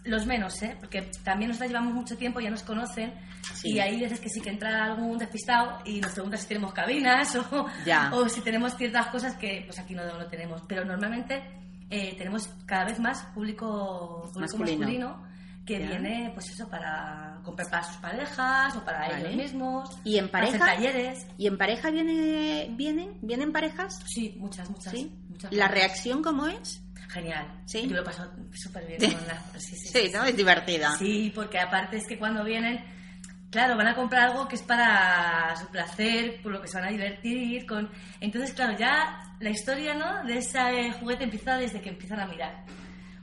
los 0.06 0.26
menos, 0.26 0.62
¿eh? 0.64 0.76
Porque 0.80 1.04
también 1.24 1.50
nosotros 1.50 1.72
llevamos 1.72 1.94
mucho 1.94 2.18
tiempo, 2.18 2.40
ya 2.40 2.50
nos 2.50 2.64
conocen 2.64 3.14
Sí. 3.56 3.74
y 3.74 3.80
hay 3.80 4.00
veces 4.00 4.20
que 4.22 4.30
sí 4.30 4.40
que 4.42 4.50
entra 4.50 4.86
algún 4.86 5.18
despistado 5.18 5.80
y 5.86 6.00
nos 6.00 6.12
pregunta 6.14 6.38
si 6.38 6.48
tenemos 6.48 6.74
cabinas 6.74 7.36
o, 7.52 7.66
Ya. 7.86 8.10
o 8.14 8.28
si 8.30 8.42
tenemos 8.42 8.76
ciertas 8.78 9.08
cosas 9.08 9.36
que 9.36 9.64
pues 9.66 9.80
aquí 9.80 9.94
no 9.96 10.04
lo 10.06 10.28
tenemos. 10.28 10.62
Pero 10.68 10.86
normalmente 10.86 11.42
eh, 11.90 12.16
tenemos 12.18 12.48
cada 12.66 12.86
vez 12.86 13.00
más 13.00 13.24
público, 13.34 14.22
público 14.34 14.40
Masculino. 14.40 14.78
masculino, 14.80 15.28
que 15.66 15.80
Ya. 15.80 15.88
viene 15.88 16.32
pues 16.34 16.50
eso 16.50 16.68
para 16.70 17.40
comprar 17.44 17.70
para 17.70 17.84
sus 17.84 17.98
parejas 17.98 18.76
o 18.76 18.84
para 18.84 19.00
Vale. 19.08 19.20
ellos 19.20 19.36
mismos. 19.36 19.98
¿Y 20.04 20.18
en 20.18 20.30
para 20.30 20.48
hacer 20.48 20.60
pareja? 20.60 20.76
talleres. 20.78 21.28
¿Y 21.38 21.48
en 21.48 21.58
pareja 21.58 21.90
viene, 21.92 22.68
vienen? 22.72 23.18
¿Vienen 23.22 23.52
parejas? 23.52 24.00
Sí, 24.06 24.36
muchas, 24.40 24.70
muchas. 24.70 24.92
¿Sí? 24.94 25.12
¿La 25.52 25.68
reacción 25.68 26.22
cómo 26.22 26.48
es? 26.48 26.82
Genial. 27.10 27.46
Sí. 27.66 27.88
Yo 27.88 27.98
lo 27.98 28.04
paso 28.04 28.32
súper 28.54 28.86
bien 28.88 29.00
con 29.14 29.28
la... 29.28 29.60
Sí, 29.60 29.76
sí, 29.76 29.88
Sí, 29.88 30.12
¿no? 30.14 30.24
Es 30.24 30.36
divertida. 30.36 30.96
Sí, 30.98 31.32
porque 31.34 31.60
aparte 31.60 31.98
es 31.98 32.08
que 32.08 32.18
cuando 32.18 32.44
vienen, 32.44 32.84
claro, 33.52 33.78
van 33.78 33.88
a 33.88 33.96
comprar 33.96 34.30
algo 34.30 34.48
que 34.48 34.56
es 34.56 34.64
para 34.64 35.56
su 35.56 35.68
placer, 35.68 36.42
por 36.42 36.52
lo 36.54 36.62
que 36.62 36.68
se 36.68 36.80
van 36.80 36.88
a 36.88 36.92
divertir. 36.92 37.66
con 37.68 37.90
Entonces, 38.20 38.54
claro, 38.54 38.76
ya 38.78 39.36
la 39.40 39.50
historia 39.50 39.94
¿no? 39.94 40.24
de 40.24 40.40
ese 40.40 40.92
juguete 40.94 41.26
empieza 41.26 41.58
desde 41.58 41.82
que 41.82 41.90
empiezan 41.90 42.20
a 42.20 42.26
mirar. 42.26 42.66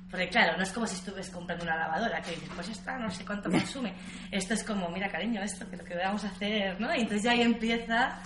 Porque 0.08 0.28
claro, 0.28 0.56
no 0.56 0.62
es 0.62 0.72
como 0.72 0.86
si 0.86 0.96
estuvieras 0.96 1.30
comprando 1.30 1.64
una 1.64 1.76
lavadora, 1.76 2.20
que 2.20 2.32
dices, 2.32 2.50
pues 2.54 2.68
esta 2.68 2.98
no 2.98 3.10
sé 3.10 3.24
cuánto 3.24 3.50
consume. 3.50 3.94
Esto 4.30 4.54
es 4.54 4.64
como, 4.64 4.88
mira 4.88 5.08
cariño, 5.08 5.42
esto 5.42 5.68
que 5.68 5.76
lo 5.76 5.84
que 5.84 5.96
vamos 5.96 6.24
a 6.24 6.28
hacer, 6.28 6.80
¿no? 6.80 6.94
Y 6.94 7.00
entonces 7.00 7.22
ya 7.24 7.32
ahí 7.32 7.42
empieza 7.42 8.20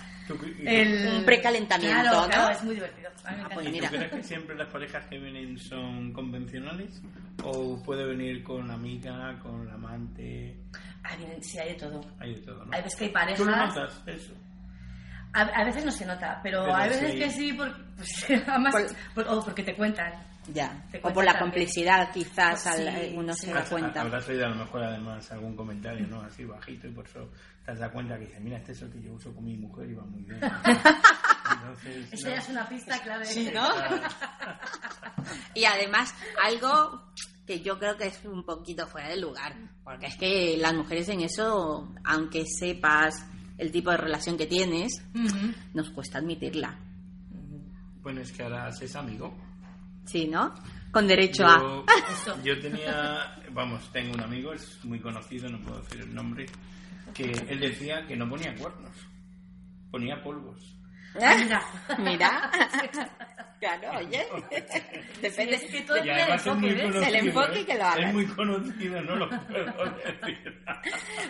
el... 0.65 1.15
Un 1.19 1.25
precalentamiento, 1.25 2.01
Claro, 2.01 2.21
¿no? 2.21 2.27
claro, 2.27 2.51
es 2.51 2.63
muy 2.63 2.75
divertido. 2.75 3.09
Ah, 3.25 3.49
pues 3.53 3.67
¿Y 3.67 3.71
mira. 3.71 3.89
tú 3.89 3.95
crees 3.95 4.11
que 4.11 4.23
siempre 4.23 4.55
las 4.55 4.67
parejas 4.69 5.05
que 5.07 5.17
vienen 5.17 5.57
son 5.57 6.13
convencionales? 6.13 7.01
¿O 7.43 7.81
puede 7.83 8.05
venir 8.05 8.43
con 8.43 8.67
la 8.67 8.73
amiga, 8.75 9.37
con 9.39 9.65
la 9.67 9.73
amante? 9.73 10.57
Ah, 11.03 11.15
bien, 11.17 11.41
sí, 11.43 11.57
hay 11.59 11.69
de 11.69 11.75
todo. 11.75 12.01
Hay 12.19 12.35
de 12.35 12.41
todo, 12.41 12.65
¿no? 12.65 12.73
Hay 12.73 12.81
veces 12.83 12.97
que 12.99 13.05
hay 13.05 13.35
¿Tú 13.35 13.45
lo 13.45 13.51
parejas... 13.51 13.75
notas 13.75 14.03
eso? 14.07 14.33
A, 15.33 15.41
a 15.41 15.63
veces 15.65 15.83
no 15.83 15.91
se 15.91 16.05
nota, 16.05 16.39
pero, 16.41 16.61
Pero 16.63 16.75
hay 16.75 16.89
veces 16.89 17.11
sí. 17.11 17.17
que 17.19 17.29
sí, 17.29 17.53
por, 17.53 17.75
pues, 17.97 18.25
además, 18.47 18.73
Por- 19.13 19.25
por- 19.25 19.33
o 19.37 19.43
porque 19.43 19.63
te 19.63 19.75
cuentan. 19.75 20.13
Ya. 20.53 20.85
Te 20.91 20.99
O 20.99 21.11
por 21.11 21.25
la 21.25 21.31
también. 21.33 21.39
complicidad, 21.51 22.11
quizás, 22.13 22.61
Sí, 22.61 22.69
al- 22.69 22.87
eh, 22.87 23.13
uno 23.15 23.33
sí. 23.33 23.47
se 23.47 23.53
da 23.53 23.63
cuenta. 23.65 24.01
Habrás 24.01 24.29
oído 24.29 24.45
a 24.45 24.49
lo 24.49 24.55
mejor 24.55 24.83
además 24.83 25.29
algún 25.31 25.55
comentario, 25.55 26.07
¿no? 26.07 26.21
Así 26.21 26.45
bajito 26.45 26.87
y 26.87 26.91
por 26.91 27.05
eso 27.05 27.29
te 27.65 27.75
dado 27.75 27.91
cuenta 27.93 28.17
que 28.19 28.25
dice, 28.25 28.39
mira, 28.39 28.57
este 28.57 28.73
es 28.73 28.81
el 28.83 28.91
que 28.91 29.01
yo 29.01 29.13
uso 29.13 29.33
con 29.33 29.43
mi 29.43 29.57
mujer 29.57 29.89
y 29.89 29.93
va 29.95 30.03
muy 30.05 30.21
bien. 30.23 30.39
Entonces, 31.51 32.13
Eso 32.13 32.27
no. 32.27 32.33
ya 32.35 32.39
es 32.41 32.49
una 32.49 32.69
pista 32.69 33.01
clave. 33.01 33.25
Sí, 33.25 33.49
¿no? 33.53 33.67
Y 35.53 35.65
además, 35.65 36.13
algo 36.43 37.03
que 37.45 37.61
yo 37.61 37.77
creo 37.79 37.97
que 37.97 38.07
es 38.07 38.23
un 38.25 38.43
poquito 38.43 38.87
fuera 38.87 39.09
de 39.09 39.17
lugar, 39.17 39.55
porque 39.83 40.07
es 40.07 40.15
que 40.17 40.57
las 40.57 40.73
mujeres 40.73 41.07
en 41.09 41.21
eso, 41.21 41.93
aunque 42.03 42.45
sepas 42.45 43.25
el 43.57 43.71
tipo 43.71 43.91
de 43.91 43.97
relación 43.97 44.37
que 44.37 44.47
tienes, 44.47 45.03
Ujú. 45.13 45.53
nos 45.73 45.89
cuesta 45.91 46.17
admitirla. 46.19 46.77
Bueno, 48.01 48.21
es 48.21 48.31
que 48.31 48.43
ahora 48.43 48.69
es 48.69 48.95
amigo. 48.95 49.35
Sí, 50.05 50.27
¿no? 50.27 50.53
Con 50.91 51.07
derecho 51.07 51.45
a... 51.45 51.59
Yo, 51.59 52.43
yo 52.43 52.59
tenía, 52.59 53.41
vamos, 53.51 53.91
tengo 53.91 54.13
un 54.13 54.21
amigo, 54.21 54.53
es 54.53 54.83
muy 54.85 54.99
conocido, 54.99 55.49
no 55.49 55.59
puedo 55.61 55.81
decir 55.81 56.01
el 56.01 56.13
nombre, 56.13 56.45
que 57.15 57.31
él 57.47 57.59
decía 57.59 58.05
que 58.05 58.15
no 58.15 58.29
ponía 58.29 58.55
cuernos, 58.55 58.91
ponía 59.89 60.21
polvos. 60.21 60.74
Ah, 61.21 61.35
mira. 61.39 61.61
Mira. 61.99 62.51
Claro, 63.59 63.99
oye. 63.99 64.25
Depende. 65.21 65.57
Sí, 65.57 65.65
es 65.65 65.71
que 65.71 65.81
todo 65.81 65.95
del 65.95 66.09
además 66.11 66.41
es 66.41 66.47
enfoque. 66.47 67.07
El 67.07 67.15
enfoque 67.15 67.59
¿eh? 67.61 67.65
que 67.65 67.75
lo 67.75 67.83
hagas. 67.85 67.99
Es 67.99 68.13
muy 68.13 68.25
conocido, 68.27 69.01
no 69.01 69.15
lo 69.15 69.29
puedo 69.29 69.65
decir. 69.95 70.63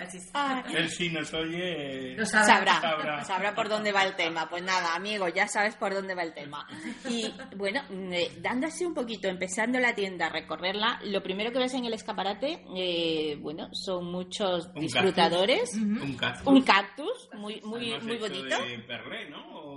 Así 0.01 0.17
es. 0.17 0.31
Él 0.75 0.89
sí 0.89 1.09
nos 1.11 1.33
oye. 1.33 2.15
Lo 2.17 2.25
sabrá. 2.25 2.45
Sabrá, 2.49 2.81
Sabrá. 2.81 3.23
sabrá 3.23 3.55
por 3.55 3.69
dónde 3.69 3.91
va 3.91 4.03
el 4.03 4.15
tema. 4.15 4.49
Pues 4.49 4.63
nada, 4.63 4.95
amigo, 4.95 5.27
ya 5.29 5.47
sabes 5.47 5.75
por 5.75 5.93
dónde 5.93 6.15
va 6.15 6.23
el 6.23 6.33
tema. 6.33 6.67
Y 7.07 7.31
bueno, 7.55 7.81
eh, 8.11 8.31
dando 8.41 8.67
así 8.67 8.83
un 8.83 8.95
poquito, 8.95 9.27
empezando 9.27 9.79
la 9.79 9.93
tienda, 9.93 10.25
a 10.25 10.29
recorrerla, 10.29 10.99
lo 11.03 11.21
primero 11.21 11.51
que 11.51 11.59
ves 11.59 11.73
en 11.75 11.85
el 11.85 11.93
escaparate, 11.93 12.65
eh, 12.75 13.37
bueno, 13.39 13.69
son 13.71 14.11
muchos 14.11 14.67
Un 14.73 14.81
disfrutadores. 14.81 15.73
Un 15.75 16.17
cactus. 16.17 16.47
Un 16.47 16.61
cactus 16.63 17.29
muy, 17.33 17.61
muy, 17.61 17.97
muy 18.01 18.17
bonito. 18.17 18.57
De 18.61 18.79
perlé, 18.79 19.29
¿no? 19.29 19.74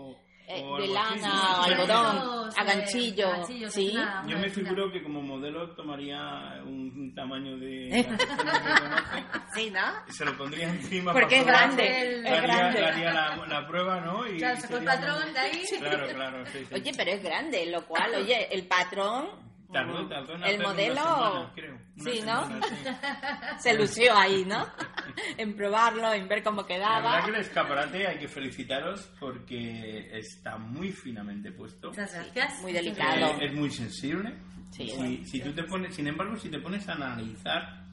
Eh, 0.50 0.55
de 0.55 0.61
algo 0.62 0.99
así, 0.99 1.21
lana, 1.21 1.28
¿no? 1.28 1.62
algodón, 1.62 2.50
a 2.57 2.64
ganchillo, 2.64 3.31
ganchillos, 3.31 3.75
sí. 3.75 3.88
es 3.88 3.95
una- 3.97 4.25
Yo 4.26 4.38
me 4.38 4.49
figuro 4.49 4.90
que 4.90 5.02
como 5.02 5.21
modelo 5.21 5.75
tomaría 5.75 6.19
un 6.64 7.12
tamaño 7.14 7.59
de 7.59 7.88
Sí, 9.55 9.71
¿no? 9.71 9.81
y 10.09 10.12
se 10.12 10.25
lo 10.25 10.37
pondría 10.37 10.69
encima 10.69 11.12
Porque 11.12 11.38
es 11.38 11.45
para 11.45 11.69
probar. 11.69 11.76
grande, 11.76 12.21
es 12.21 12.26
haría, 12.26 12.40
grande. 12.57 12.85
haría 12.87 13.12
la, 13.12 13.47
la 13.47 13.67
prueba, 13.67 14.00
¿no? 14.00 14.26
Y 14.26 14.38
Claro, 14.38 14.61
sacó 14.61 14.76
el 14.78 14.85
patrón 14.85 15.33
de 15.33 15.38
ahí. 15.38 15.64
Claro, 15.78 16.07
claro, 16.09 16.47
sí, 16.47 16.59
sí. 16.67 16.75
Oye, 16.75 16.93
pero 16.97 17.11
es 17.11 17.23
grande, 17.23 17.67
lo 17.67 17.85
cual, 17.87 18.14
oye, 18.14 18.49
el 18.55 18.67
patrón, 18.67 19.28
Tardó, 19.72 20.08
tardó 20.08 20.34
en 20.37 20.44
el 20.44 20.62
modelo, 20.62 20.92
una 20.94 21.04
semana, 21.04 21.52
creo. 21.54 21.75
Una 21.96 22.04
sí, 22.10 22.20
¿no? 22.25 22.46
semana, 22.46 22.66
sí. 22.68 23.58
se 23.68 23.75
lució 23.75 24.16
ahí, 24.16 24.44
¿no? 24.46 24.66
en 25.37 25.54
probarlo, 25.56 26.12
en 26.14 26.26
ver 26.26 26.42
cómo 26.42 26.62
La 26.62 26.66
quedaba. 26.66 27.00
verdad 27.12 27.25
que 27.25 27.30
el 27.30 27.37
escaparate 27.42 28.06
hay 28.06 28.18
que 28.18 28.28
felicitaros 28.28 29.10
porque 29.20 30.08
está 30.18 30.56
muy 30.56 30.90
finamente 30.92 31.52
puesto. 31.52 31.88
Muchas 31.88 32.12
gracias. 32.14 32.62
Muy 32.62 32.70
Eh, 32.72 32.75
delicado. 32.75 33.38
es 33.40 33.52
muy 33.52 33.70
sensible. 33.70 34.34
Sí, 34.70 34.88
si, 34.90 35.25
si 35.26 35.40
tú 35.40 35.52
te 35.52 35.62
pones, 35.64 35.94
sin 35.94 36.06
embargo, 36.06 36.37
si 36.37 36.48
te 36.48 36.58
pones 36.60 36.88
a 36.88 36.92
analizar, 36.94 37.84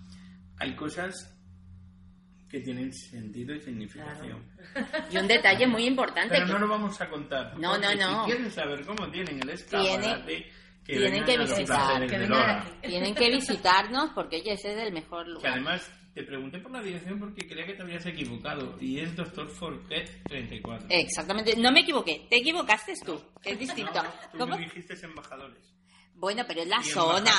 hay 0.60 0.76
cosas 0.76 1.32
que 2.50 2.60
tienen 2.62 2.94
sentido 2.94 3.54
y 3.54 3.60
significación. 3.60 4.44
Y 5.12 5.18
un 5.18 5.28
detalle 5.28 5.68
muy 5.68 5.86
importante. 5.86 6.30
Pero 6.30 6.46
que 6.46 6.54
no 6.54 6.60
lo 6.60 6.68
vamos 6.70 7.00
a 7.02 7.10
contar. 7.10 7.58
No, 7.60 7.78
no, 7.78 7.94
no. 7.96 8.26
Si 8.26 8.32
quieren 8.32 8.52
saber 8.52 8.86
cómo 8.86 9.10
tienen 9.10 9.42
el 9.42 9.50
escaparate, 9.50 10.52
que 10.86 10.98
tienen 10.98 11.24
que 11.26 11.38
visitar, 11.38 12.08
que. 12.08 12.88
Tienen 12.88 13.16
que 13.16 13.30
visitarnos 13.32 14.12
porque 14.14 14.38
oye, 14.38 14.54
ese 14.54 14.74
es 14.74 14.80
el 14.80 14.94
mejor 14.94 15.26
Que 15.26 15.32
lugar. 15.32 15.52
además 15.54 15.92
te 16.14 16.24
pregunté 16.24 16.60
por 16.60 16.72
la 16.72 16.82
dirección 16.82 17.20
porque 17.20 17.46
creía 17.48 17.66
que 17.66 17.74
te 17.74 17.82
habías 17.82 18.06
equivocado 18.06 18.78
y 18.80 19.00
es 19.00 19.16
Doctor 19.16 19.50
Forquet 19.50 20.24
34. 20.24 20.88
Exactamente, 20.90 21.56
no 21.58 21.72
me 21.72 21.82
equivoqué, 21.82 22.26
te 22.30 22.38
equivocaste 22.38 22.94
tú, 23.06 23.22
que 23.42 23.52
es 23.52 23.60
distinto. 23.60 23.92
No, 24.04 24.12
tú 24.32 24.38
¿Cómo? 24.38 24.58
me 24.58 24.64
dijiste 24.64 24.94
embajadores. 25.06 25.76
Bueno, 26.18 26.44
pero 26.48 26.62
es 26.62 26.68
la 26.70 26.82
zona, 26.82 27.32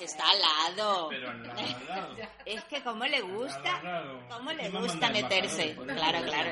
está 0.00 0.24
al 0.30 0.40
lado. 0.76 1.08
Pero 1.10 1.30
al 1.30 1.42
lado, 1.42 1.60
al 1.60 1.86
lado. 1.86 2.16
Es 2.46 2.64
que 2.64 2.80
como 2.82 3.04
le 3.04 3.20
gusta, 3.20 3.76
Al 3.76 4.26
cómo 4.30 4.50
le 4.52 4.70
gusta 4.70 5.10
meterse. 5.10 5.74
Claro, 5.76 6.24
claro. 6.24 6.50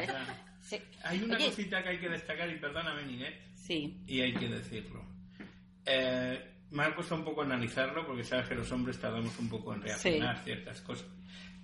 Sí. 0.61 0.78
Hay 1.04 1.23
una 1.23 1.37
Oye, 1.37 1.47
cosita 1.47 1.83
que 1.83 1.88
hay 1.88 1.99
que 1.99 2.09
destacar 2.11 2.50
y 2.50 2.59
perdóname, 2.59 3.04
Ninet, 3.04 3.40
sí. 3.54 4.02
y 4.06 4.21
hay 4.21 4.35
que 4.35 4.49
decirlo. 4.49 5.02
Eh, 5.87 6.52
me 6.71 6.85
ha 6.85 6.95
costado 6.95 7.21
un 7.21 7.25
poco 7.25 7.43
analizarlo 7.43 8.07
porque 8.07 8.25
sabes 8.25 8.49
que 8.49 8.55
los 8.55 8.71
hombres 8.73 8.99
tardamos 8.99 9.38
un 9.38 9.49
poco 9.49 9.73
en 9.73 9.83
reaccionar 9.83 10.37
a 10.37 10.43
ciertas 10.43 10.81
cosas. 10.81 11.07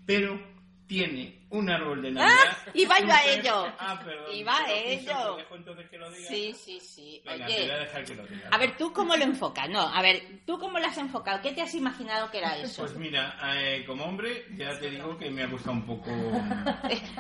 Pero 0.07 0.39
tiene 0.87 1.47
un 1.51 1.71
árbol 1.71 2.03
de 2.03 2.13
Navidad. 2.13 2.37
¡Ah! 2.51 2.71
Iba 2.75 2.99
yo 2.99 3.05
un 3.05 3.11
a 3.11 3.25
ello. 3.25 3.75
Ah, 3.79 4.01
perdón. 4.05 4.35
Iba 4.35 4.59
a 4.59 4.73
ello. 4.73 5.39
entonces 5.55 5.89
que 5.89 5.97
lo 5.99 6.11
diga. 6.11 6.29
Sí, 6.29 6.53
sí, 6.55 6.81
sí. 6.81 7.23
Venga, 7.25 7.47
te 7.47 7.61
voy 7.63 7.71
a 7.71 7.79
dejar 7.79 8.05
que 8.05 8.15
lo 8.15 8.27
diga. 8.27 8.49
a 8.51 8.59
ver, 8.59 8.77
¿tú 8.77 8.93
cómo 8.93 9.17
lo 9.17 9.25
enfocas? 9.25 9.71
No, 9.71 9.81
a 9.81 10.03
ver, 10.03 10.23
¿tú 10.45 10.59
cómo 10.59 10.79
lo 10.79 10.87
has 10.87 10.99
enfocado? 10.99 11.41
¿Qué 11.41 11.53
te 11.53 11.63
has 11.63 11.75
imaginado 11.75 12.31
que 12.31 12.39
era 12.39 12.59
eso? 12.59 12.83
Pues 12.83 12.95
mira, 12.97 13.39
eh, 13.57 13.85
como 13.87 14.05
hombre, 14.05 14.47
ya 14.57 14.79
te 14.79 14.91
digo 14.91 15.17
que 15.17 15.31
me 15.31 15.45
ha 15.45 15.51
costado 15.51 15.73
un 15.73 15.87
poco. 15.87 16.11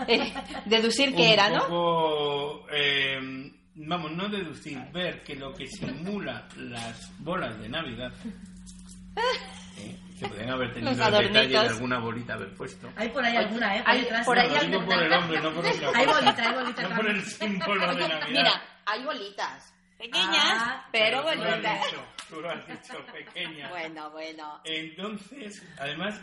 Eh, 0.08 0.32
deducir 0.66 1.10
un 1.10 1.16
que 1.16 1.32
era, 1.32 1.48
¿no? 1.48 1.60
poco, 1.60 2.66
eh, 2.72 3.52
vamos, 3.74 4.12
no 4.12 4.28
deducir, 4.28 4.78
ver 4.92 5.22
que 5.22 5.34
lo 5.36 5.52
que 5.54 5.66
simula 5.66 6.46
las 6.56 7.10
bolas 7.18 7.58
de 7.60 7.68
Navidad. 7.68 8.12
eh, 9.78 9.98
se 10.18 10.28
podrían 10.28 10.50
haber 10.50 10.72
tenido 10.72 10.90
el 10.92 10.98
detalle 11.28 11.48
de 11.48 11.58
alguna 11.58 11.98
bolita 11.98 12.34
haber 12.34 12.54
puesto. 12.54 12.90
Hay 12.96 13.08
por 13.08 13.24
ahí 13.24 13.36
alguna, 13.36 13.76
¿eh? 13.76 13.82
Hay- 13.86 14.00
detrás. 14.02 14.26
por 14.26 14.38
ahí 14.38 14.48
Lo 14.48 14.54
digo 14.60 14.64
alguna- 14.80 14.86
por 14.96 15.02
el 15.04 15.12
hombre, 15.12 15.40
no 15.40 15.50
por 15.54 15.66
otra 15.66 15.90
Hay 15.94 16.06
bolita, 16.06 16.48
hay 16.48 16.54
bolita. 16.54 16.82
No 16.88 16.96
por 16.96 17.06
el 17.10 17.22
símbolo 17.24 17.94
de 17.94 18.08
Navidad. 18.08 18.28
Mira, 18.28 18.62
hay 18.86 19.04
bolitas. 19.04 19.74
Pequeñas, 19.98 20.34
Ah, 20.34 20.88
pero 20.90 21.22
tú 21.22 21.38
lo 21.38 21.44
has 21.44 21.62
dicho, 21.62 22.04
tú 22.28 22.40
lo 22.40 22.50
has 22.50 22.66
dicho, 22.66 23.06
pequeña. 23.12 23.68
Bueno, 23.70 24.10
bueno. 24.10 24.60
Entonces, 24.64 25.62
además, 25.78 26.20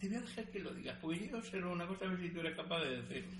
te 0.00 0.06
voy 0.08 0.18
a 0.18 0.20
dejar 0.20 0.44
que 0.44 0.58
lo 0.60 0.70
digas, 0.74 0.96
porque 1.00 1.28
yo 1.28 1.38
observo 1.38 1.72
una 1.72 1.88
cosa, 1.88 2.04
a 2.04 2.08
ver 2.08 2.20
si 2.20 2.30
tú 2.30 2.38
eres 2.38 2.54
capaz 2.56 2.78
de 2.84 3.02
decirlo. 3.02 3.36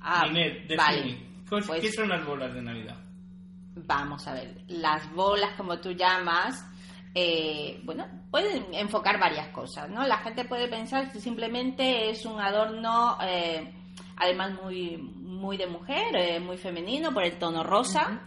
Ah, 0.00 0.26
Inés, 0.28 0.66
vale. 0.76 1.18
cos- 1.48 1.66
Pues- 1.66 1.80
¿qué 1.80 1.92
son 1.92 2.08
las 2.08 2.24
bolas 2.24 2.54
de 2.54 2.62
Navidad? 2.62 2.96
Vamos 3.86 4.26
a 4.26 4.34
ver, 4.34 4.62
las 4.68 5.12
bolas, 5.14 5.50
como 5.56 5.78
tú 5.78 5.92
llamas, 5.92 6.64
eh, 7.14 7.80
bueno, 7.84 8.06
pueden 8.30 8.74
enfocar 8.74 9.18
varias 9.20 9.48
cosas, 9.48 9.88
¿no? 9.88 10.04
La 10.06 10.18
gente 10.18 10.44
puede 10.44 10.68
pensar 10.68 11.12
que 11.12 11.20
simplemente 11.20 12.10
es 12.10 12.24
un 12.26 12.40
adorno, 12.40 13.18
eh, 13.22 13.72
además 14.16 14.52
muy, 14.62 14.96
muy 14.96 15.56
de 15.56 15.66
mujer, 15.68 16.14
eh, 16.16 16.40
muy 16.40 16.56
femenino, 16.58 17.12
por 17.12 17.22
el 17.24 17.38
tono 17.38 17.62
rosa, 17.62 18.20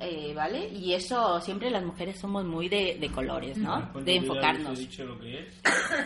eh, 0.00 0.32
¿vale? 0.34 0.68
Y 0.68 0.92
eso 0.94 1.40
siempre 1.40 1.70
las 1.70 1.82
mujeres 1.84 2.18
somos 2.18 2.44
muy 2.44 2.68
de, 2.68 2.96
de 3.00 3.10
colores, 3.10 3.56
¿no? 3.58 3.80
De 4.02 4.16
enfocarnos. 4.16 4.78
he 4.78 4.82
dicho 4.82 5.04
lo 5.04 5.18
que 5.18 5.40
es. 5.40 5.60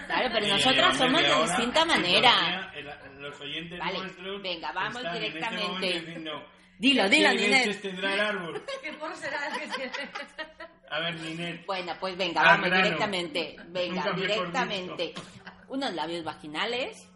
Claro, 0.06 0.28
pero 0.32 0.46
Y 0.46 0.50
nosotras 0.50 0.96
somos 0.96 1.20
de 1.22 1.42
distinta 1.42 1.84
manera. 1.84 2.72
el- 2.74 3.20
los 3.20 3.38
oyentes 3.40 3.78
Vale, 3.78 3.98
nuestros 3.98 4.42
venga, 4.42 4.72
vamos 4.72 4.96
están 4.96 5.16
en 5.16 5.22
este 5.24 5.38
directamente. 5.38 5.92
diciendo, 6.00 6.44
Dilo, 6.78 7.02
¿qué 7.02 7.08
dilo, 7.10 7.28
leches 7.32 7.50
Ninet. 7.66 7.82
tendrá 7.82 8.14
el 8.14 8.20
árbol? 8.20 8.64
¿Qué 8.82 8.92
porro 8.94 9.14
será 9.16 9.48
el 9.48 9.60
que 9.60 9.76
tiene? 9.76 9.92
A 10.90 11.00
ver, 11.00 11.14
Ninet. 11.16 11.66
Bueno, 11.66 11.92
pues 12.00 12.16
venga, 12.16 12.42
vamos 12.42 12.66
grano. 12.68 12.82
directamente. 12.84 13.56
Venga, 13.68 14.04
Nunca 14.06 14.12
directamente. 14.16 15.14
Unos 15.68 15.92
labios 15.94 16.24
vaginales 16.24 17.06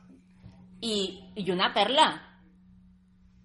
y, 0.80 1.24
y 1.34 1.50
una 1.50 1.72
perla. 1.72 2.38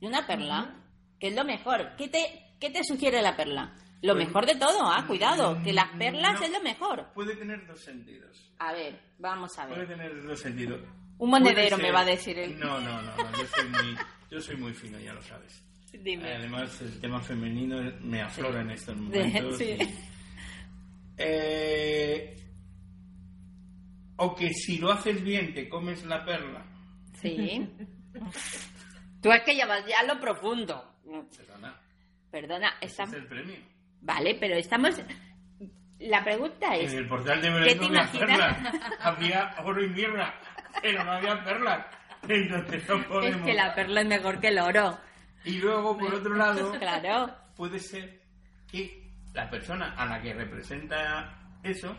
Y 0.02 0.08
una 0.08 0.28
perla, 0.28 0.76
que 1.20 1.28
es 1.30 1.36
lo 1.36 1.46
mejor. 1.46 1.96
¿Qué 1.98 2.10
te, 2.10 2.49
qué 2.60 2.70
te 2.70 2.84
sugiere 2.84 3.22
la 3.22 3.36
perla? 3.36 3.74
Lo 4.01 4.13
Pues- 4.13 4.28
mejor 4.28 4.46
de 4.46 4.56
todo, 4.56 4.84
ah, 4.92 5.06
cuidado, 5.08 5.62
que 5.63 5.74
las 5.74 5.89
perlas 5.98 6.39
No. 6.39 6.46
es 6.46 6.51
lo 6.51 6.62
mejor. 6.62 7.08
Puede 7.13 7.36
tener 7.36 7.66
dos 7.68 7.80
sentidos. 7.82 8.51
A 8.60 8.72
ver, 8.74 9.00
vamos 9.18 9.58
a 9.60 9.68
Puede 9.68 9.86
ver. 9.86 9.88
tener 9.98 10.24
dos 10.24 10.39
sentidos. 10.39 10.82
Un 11.18 11.30
monedero 11.32 11.75
Puede 11.78 11.89
me 11.89 11.94
va 11.94 12.01
a 12.01 12.06
decir 12.06 12.39
él. 12.39 12.58
No, 12.58 12.80
no, 12.80 13.01
no, 13.01 13.16
no, 13.18 13.32
yo 13.38 13.46
soy 13.48 13.68
muy, 13.70 13.98
yo 14.32 14.39
soy 14.42 14.56
muy 14.56 14.74
fino, 14.74 14.98
ya 15.00 15.13
lo 15.13 15.22
sabes. 15.22 15.62
Dime. 15.92 16.34
Además, 16.34 16.80
el 16.82 17.00
tema 17.01 17.20
femenino 17.20 17.78
me 18.01 18.22
aflora 18.22 18.62
en 18.62 18.72
estos 18.72 18.96
momentos. 18.98 19.58
sí. 19.58 19.66
y- 19.80 20.10
Eh, 21.22 22.36
o 24.18 24.34
que 24.36 24.54
si 24.54 24.78
lo 24.78 24.92
haces 24.92 25.22
bien 25.22 25.54
te 25.54 25.68
comes 25.68 26.06
la 26.06 26.24
perla. 26.24 26.66
Sí. 27.22 27.68
Tú 29.22 29.30
es 29.32 29.42
que 29.44 29.56
ya 29.58 29.66
vas 29.66 29.86
ya 29.86 29.98
a 30.00 30.04
lo 30.13 30.20
profundo. 30.22 30.96
Perdona, 31.36 31.78
Perdona, 32.32 32.74
ese 32.82 32.92
estamos... 32.92 33.14
es 33.16 33.22
el 33.22 33.28
premio. 33.28 33.56
Vale, 34.02 34.38
pero 34.40 34.56
estamos... 34.56 35.02
La 36.00 36.24
pregunta 36.24 36.76
es... 36.78 36.94
En 36.94 37.00
el 37.00 37.08
portal 37.10 37.42
de 37.42 37.48
¿Qué 37.50 37.54
Belén 37.54 37.80
te 37.80 37.90
no 37.90 38.00
había 38.00 38.02
imaginas? 38.04 38.58
perlas. 38.58 38.96
Había 39.02 39.56
oro 39.66 39.84
y 39.84 39.90
mirra, 39.90 40.40
pero 40.82 41.04
no 41.04 41.12
había 41.12 41.44
perlas. 41.44 41.86
Entonces 42.28 42.88
no 42.88 42.96
Es 43.00 43.06
podemos. 43.06 43.46
que 43.46 43.54
la 43.54 43.76
perla 43.76 44.02
es 44.02 44.08
mejor 44.08 44.40
que 44.40 44.48
el 44.48 44.60
oro. 44.60 44.98
Y 45.44 45.58
luego, 45.60 45.98
por 45.98 46.14
otro 46.16 46.36
lado, 46.36 46.72
Claro. 46.80 47.36
puede 47.56 47.80
ser 47.80 48.22
que 48.72 49.10
la 49.34 49.50
persona 49.50 49.94
a 49.96 50.06
la 50.06 50.22
que 50.22 50.34
representa 50.34 51.38
eso, 51.64 51.96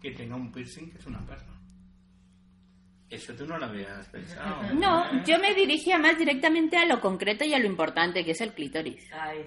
que 0.00 0.10
tenga 0.12 0.36
un 0.36 0.52
piercing 0.52 0.90
que 0.90 0.98
es 0.98 1.06
una 1.06 1.24
perla. 1.24 1.54
Eso 3.08 3.34
tú 3.34 3.46
no 3.46 3.56
lo 3.56 3.64
habías 3.64 4.06
pensado. 4.08 4.74
No, 4.74 5.06
¿eh? 5.06 5.22
yo 5.26 5.38
me 5.38 5.54
dirigía 5.54 5.98
más 5.98 6.18
directamente 6.18 6.76
a 6.76 6.84
lo 6.84 7.00
concreto 7.00 7.42
y 7.46 7.54
a 7.54 7.58
lo 7.58 7.64
importante, 7.66 8.22
que 8.22 8.32
es 8.32 8.40
el 8.42 8.52
clítoris. 8.52 9.10
Ay, 9.12 9.44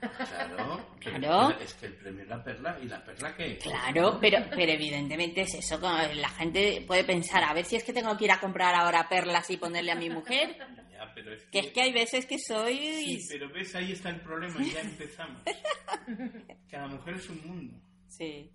Claro, 0.00 0.86
Claro. 0.98 1.50
Es 1.60 1.74
que 1.74 1.86
el 1.86 1.94
premio 1.94 2.22
es 2.22 2.28
la 2.28 2.42
perla 2.42 2.78
y 2.82 2.86
la 2.86 3.04
perla 3.04 3.34
que. 3.36 3.58
Claro, 3.58 4.18
pero, 4.20 4.38
pero 4.50 4.72
evidentemente 4.72 5.42
es 5.42 5.54
eso. 5.54 5.78
La 5.80 6.28
gente 6.30 6.84
puede 6.86 7.04
pensar, 7.04 7.44
a 7.44 7.52
ver 7.54 7.64
si 7.64 7.76
es 7.76 7.84
que 7.84 7.92
tengo 7.92 8.16
que 8.16 8.24
ir 8.24 8.32
a 8.32 8.40
comprar 8.40 8.74
ahora 8.74 9.08
perlas 9.08 9.48
y 9.50 9.56
ponerle 9.56 9.92
a 9.92 9.96
mi 9.96 10.10
mujer. 10.10 10.56
Ya, 10.92 11.12
pero 11.14 11.32
es 11.34 11.44
Que 11.44 11.58
es 11.60 11.66
que 11.68 11.80
hay 11.80 11.92
veces 11.92 12.26
que 12.26 12.38
soy... 12.38 12.76
Sí, 12.76 13.26
pero 13.30 13.50
ves, 13.50 13.74
ahí 13.74 13.92
está 13.92 14.10
el 14.10 14.20
problema 14.20 14.62
ya 14.62 14.80
empezamos. 14.80 15.42
que 16.68 16.76
la 16.76 16.86
mujer 16.88 17.14
es 17.14 17.28
un 17.30 17.46
mundo. 17.46 17.78
Sí, 18.08 18.50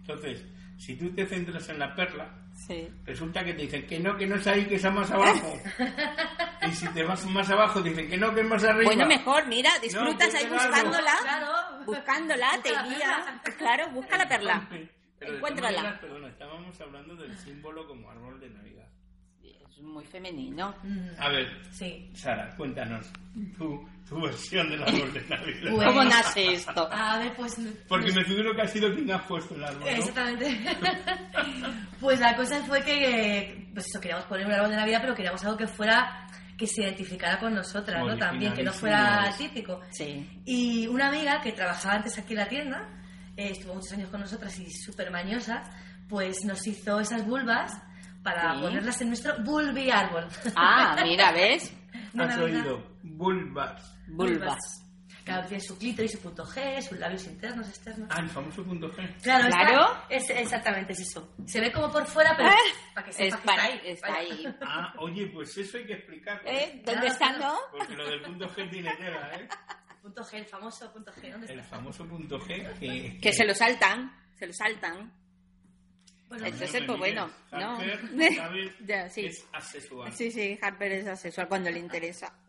Entonces, 0.00 0.44
si 0.76 0.96
tú 0.96 1.10
te 1.14 1.26
centras 1.26 1.68
en 1.68 1.78
la 1.78 1.94
perla, 1.94 2.28
sí. 2.52 2.88
resulta 3.04 3.44
que 3.44 3.54
te 3.54 3.62
dicen 3.62 3.86
que 3.86 3.98
no, 3.98 4.16
que 4.16 4.26
no 4.26 4.36
es 4.36 4.46
ahí, 4.46 4.66
que 4.66 4.76
es 4.76 4.84
más 4.92 5.10
abajo. 5.10 5.58
y 6.68 6.72
si 6.72 6.88
te 6.88 7.02
vas 7.04 7.24
más 7.26 7.50
abajo, 7.50 7.82
te 7.82 7.90
dicen 7.90 8.08
que 8.08 8.16
no, 8.16 8.34
que 8.34 8.40
es 8.40 8.46
más 8.46 8.64
arriba. 8.64 8.84
Bueno, 8.84 9.06
mejor, 9.06 9.46
mira, 9.46 9.70
disfrutas 9.80 10.34
ahí 10.34 10.46
buscándola. 10.48 11.12
Claro. 11.22 11.84
Buscándola, 11.86 12.50
te 12.62 12.70
guía. 12.70 13.40
Claro, 13.58 13.90
busca 13.90 14.16
la 14.18 14.28
perla. 14.28 14.68
Pero 15.18 15.36
Encuéntrala. 15.36 15.76
maneras, 15.78 16.00
perdona, 16.00 16.28
estábamos 16.28 16.80
hablando 16.80 17.16
del 17.16 17.36
símbolo 17.38 17.86
como 17.86 18.10
árbol 18.10 18.40
de 18.40 18.50
Navidad. 18.50 18.73
Es 19.76 19.82
muy 19.82 20.04
femenino. 20.04 20.74
Mm, 20.82 21.08
A 21.18 21.28
ver, 21.30 21.48
Sí. 21.72 22.08
Sara, 22.14 22.54
cuéntanos 22.56 23.10
tu, 23.58 23.84
tu 24.08 24.20
versión 24.22 24.70
del 24.70 24.82
árbol 24.82 25.12
de 25.12 25.20
Navidad. 25.28 25.70
Pues- 25.72 25.86
¿Cómo 25.86 26.04
nace 26.04 26.52
esto? 26.52 26.88
A 26.92 27.18
ver, 27.18 27.34
pues... 27.34 27.56
Porque 27.88 28.12
me 28.12 28.24
figuro 28.24 28.54
que 28.54 28.62
ha 28.62 28.68
sido 28.68 28.94
quien 28.94 29.10
ha 29.10 29.26
puesto 29.26 29.54
el 29.56 29.64
árbol, 29.64 29.80
¿no? 29.80 29.86
Exactamente. 29.88 30.60
pues 32.00 32.20
la 32.20 32.36
cosa 32.36 32.62
fue 32.64 32.82
que, 32.82 33.68
pues 33.74 33.86
eso, 33.86 34.00
queríamos 34.00 34.26
poner 34.26 34.46
un 34.46 34.52
árbol 34.52 34.70
de 34.70 34.76
Navidad, 34.76 34.98
pero 35.02 35.14
queríamos 35.14 35.44
algo 35.44 35.56
que 35.56 35.66
fuera, 35.66 36.28
que 36.56 36.66
se 36.68 36.82
identificara 36.82 37.38
con 37.40 37.54
nosotras, 37.54 38.04
¿no? 38.06 38.16
También, 38.16 38.52
que 38.52 38.62
no 38.62 38.72
fuera 38.72 39.32
típico. 39.36 39.80
Sí. 39.90 40.28
Y 40.44 40.86
una 40.86 41.08
amiga 41.08 41.40
que 41.40 41.52
trabajaba 41.52 41.96
antes 41.96 42.16
aquí 42.18 42.34
en 42.34 42.38
la 42.38 42.48
tienda, 42.48 42.88
eh, 43.36 43.48
estuvo 43.50 43.74
muchos 43.74 43.92
años 43.92 44.08
con 44.10 44.20
nosotras 44.20 44.56
y 44.60 44.70
súper 44.70 45.10
mañosa, 45.10 45.62
pues 46.08 46.44
nos 46.44 46.64
hizo 46.66 47.00
esas 47.00 47.26
vulvas 47.26 47.72
para 48.24 48.54
Sí. 48.56 48.60
ponerlas 48.62 49.00
en 49.02 49.08
nuestro 49.08 49.34
bulbi 49.44 49.90
árbol. 49.90 50.26
Ah, 50.56 50.96
mira, 51.04 51.30
¿ves? 51.30 51.72
Has 52.18 52.38
oído 52.38 52.82
bulbas. 53.02 53.96
Vulvas. 54.08 54.80
Claro, 55.24 55.46
tiene 55.48 55.62
su 55.64 55.78
clítoris, 55.78 56.12
su 56.12 56.20
punto 56.20 56.44
G, 56.44 56.82
sus 56.82 56.98
labios 56.98 57.24
internos, 57.26 57.66
externos. 57.68 58.08
Ah, 58.12 58.20
el 58.20 58.28
famoso 58.28 58.62
punto 58.62 58.90
G. 58.92 59.22
Claro, 59.22 59.48
está- 59.48 59.58
Claro. 59.66 60.04
es, 60.10 60.28
exactamente 60.28 60.92
es 60.92 61.00
eso. 61.00 61.34
Se 61.46 61.60
ve 61.62 61.72
como 61.72 61.90
por 61.90 62.04
fuera, 62.06 62.34
pero 62.36 62.50
para 62.94 63.04
que 63.06 63.10
Es 63.10 63.16
sepa 63.16 63.38
que 63.38 63.46
para, 63.46 63.66
está 63.68 63.74
ahí. 63.74 63.90
está 63.90 64.14
ahí. 64.16 64.56
Ah, 64.60 64.92
oye, 64.98 65.26
pues 65.28 65.56
eso 65.56 65.78
hay 65.78 65.86
que 65.86 65.94
explicarlo. 65.94 66.42
¿Eh? 66.50 66.82
Claro, 66.84 66.98
¿Dónde 67.00 67.06
está, 67.06 67.34
claro. 67.34 67.54
no? 67.54 67.78
Porque 67.78 67.94
lo 67.96 68.04
del 68.06 68.20
punto 68.22 68.48
G 68.50 68.70
tiene 68.70 68.94
tela, 68.96 69.30
¿eh? 69.34 69.48
Punto 70.02 70.22
G, 70.22 70.34
el 70.34 70.44
famoso 70.46 70.92
punto 70.92 71.10
G, 71.12 71.30
¿dónde 71.32 71.52
El 71.54 71.60
está? 71.60 71.76
famoso 71.76 72.06
punto 72.06 72.38
G 72.40 72.78
que... 72.78 73.18
Que 73.22 73.32
se 73.32 73.46
lo 73.46 73.54
saltan, 73.54 74.14
se 74.38 74.46
lo 74.46 74.52
saltan. 74.52 75.10
Bueno, 76.34 76.48
Entonces, 76.48 76.82
pues 76.84 76.98
bueno, 76.98 77.30
no. 77.52 77.78
Ya, 78.86 79.08
sí. 79.08 79.26
Es 79.26 79.46
asexual. 79.52 80.12
Sí, 80.12 80.32
sí, 80.32 80.58
Harper 80.60 80.92
es 80.92 81.06
asexual 81.06 81.48
cuando 81.48 81.70
le 81.70 81.78
interesa. 81.78 82.32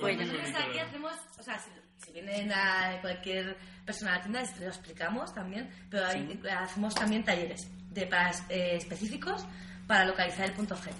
bueno, 0.00 0.22
Nosotros 0.22 0.50
aquí 0.56 0.78
hacemos, 0.78 1.12
o 1.38 1.42
sea, 1.42 1.58
si, 1.58 1.70
si 2.04 2.12
vienen 2.12 2.52
a 2.52 2.98
cualquier 3.00 3.56
persona 3.86 4.14
a 4.14 4.16
la 4.16 4.22
tienda, 4.22 4.40
les 4.40 4.60
lo 4.60 4.66
explicamos 4.68 5.32
también, 5.32 5.70
pero 5.88 6.06
ahí 6.06 6.40
hacemos 6.50 6.94
también 6.94 7.22
talleres 7.24 7.68
de 7.90 8.06
para, 8.06 8.30
eh, 8.48 8.76
específicos 8.76 9.46
para 9.86 10.04
localizar 10.04 10.46
el 10.46 10.52
punto 10.52 10.74
G. 10.74 10.90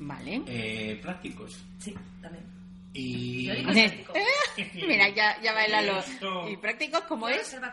vale. 0.00 0.42
Eh, 0.46 0.98
prácticos. 1.00 1.64
Sí, 1.78 1.94
también. 2.20 2.59
Y... 2.92 3.48
Mira, 4.74 5.08
ya, 5.10 5.40
ya 5.42 5.52
baila 5.52 5.82
los... 5.82 6.08
Eso. 6.08 6.48
¿Y 6.48 6.56
prácticos 6.56 7.00
cómo 7.02 7.28
es? 7.28 7.56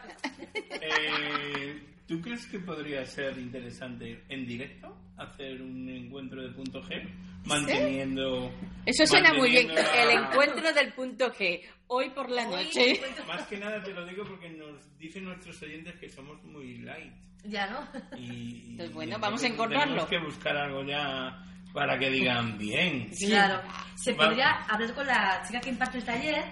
Eh, 0.81 1.81
¿Tú 2.07 2.21
crees 2.21 2.45
que 2.47 2.59
podría 2.59 3.05
ser 3.05 3.37
interesante 3.37 4.23
en 4.29 4.45
directo 4.45 4.95
hacer 5.17 5.61
un 5.61 5.89
encuentro 5.89 6.41
de 6.41 6.49
punto 6.53 6.81
G? 6.83 7.03
Manteniendo... 7.45 8.51
Eso 8.85 9.05
suena 9.05 9.33
muy 9.33 9.49
bien. 9.51 9.67
manteniendo 9.67 10.01
El 10.01 10.07
la- 10.21 10.29
encuentro 10.29 10.73
del 10.73 10.93
punto 10.93 11.31
G. 11.33 11.61
Hoy 11.87 12.09
por 12.11 12.29
la 12.29 12.45
noche. 12.45 12.99
Más 13.27 13.45
que 13.47 13.57
nada 13.57 13.81
te 13.83 13.91
lo 13.93 14.05
digo 14.05 14.23
porque 14.25 14.49
nos 14.49 14.97
dicen 14.97 15.25
nuestros 15.25 15.61
oyentes 15.61 15.95
que 15.99 16.09
somos 16.09 16.41
muy 16.43 16.77
light. 16.79 17.13
Ya, 17.43 17.67
¿no? 17.67 17.87
Y, 18.17 18.75
y 18.81 18.87
bueno, 18.93 19.17
vamos 19.19 19.43
a 19.43 19.47
entonces 19.47 19.51
encontrarlo. 19.51 20.05
Tenemos 20.05 20.09
que 20.09 20.19
buscar 20.19 20.57
algo 20.57 20.83
ya 20.83 21.43
para 21.77 21.97
que 21.99 22.09
digan 22.09 22.57
bien. 22.57 23.09
Claro. 23.19 23.61
Se 23.95 24.13
Va- 24.13 24.25
podría 24.25 24.51
hablar 24.67 24.93
con 24.95 25.05
la 25.05 25.43
chica 25.47 25.59
que 25.61 25.69
imparte 25.69 25.99
el 25.99 26.03
taller 26.05 26.43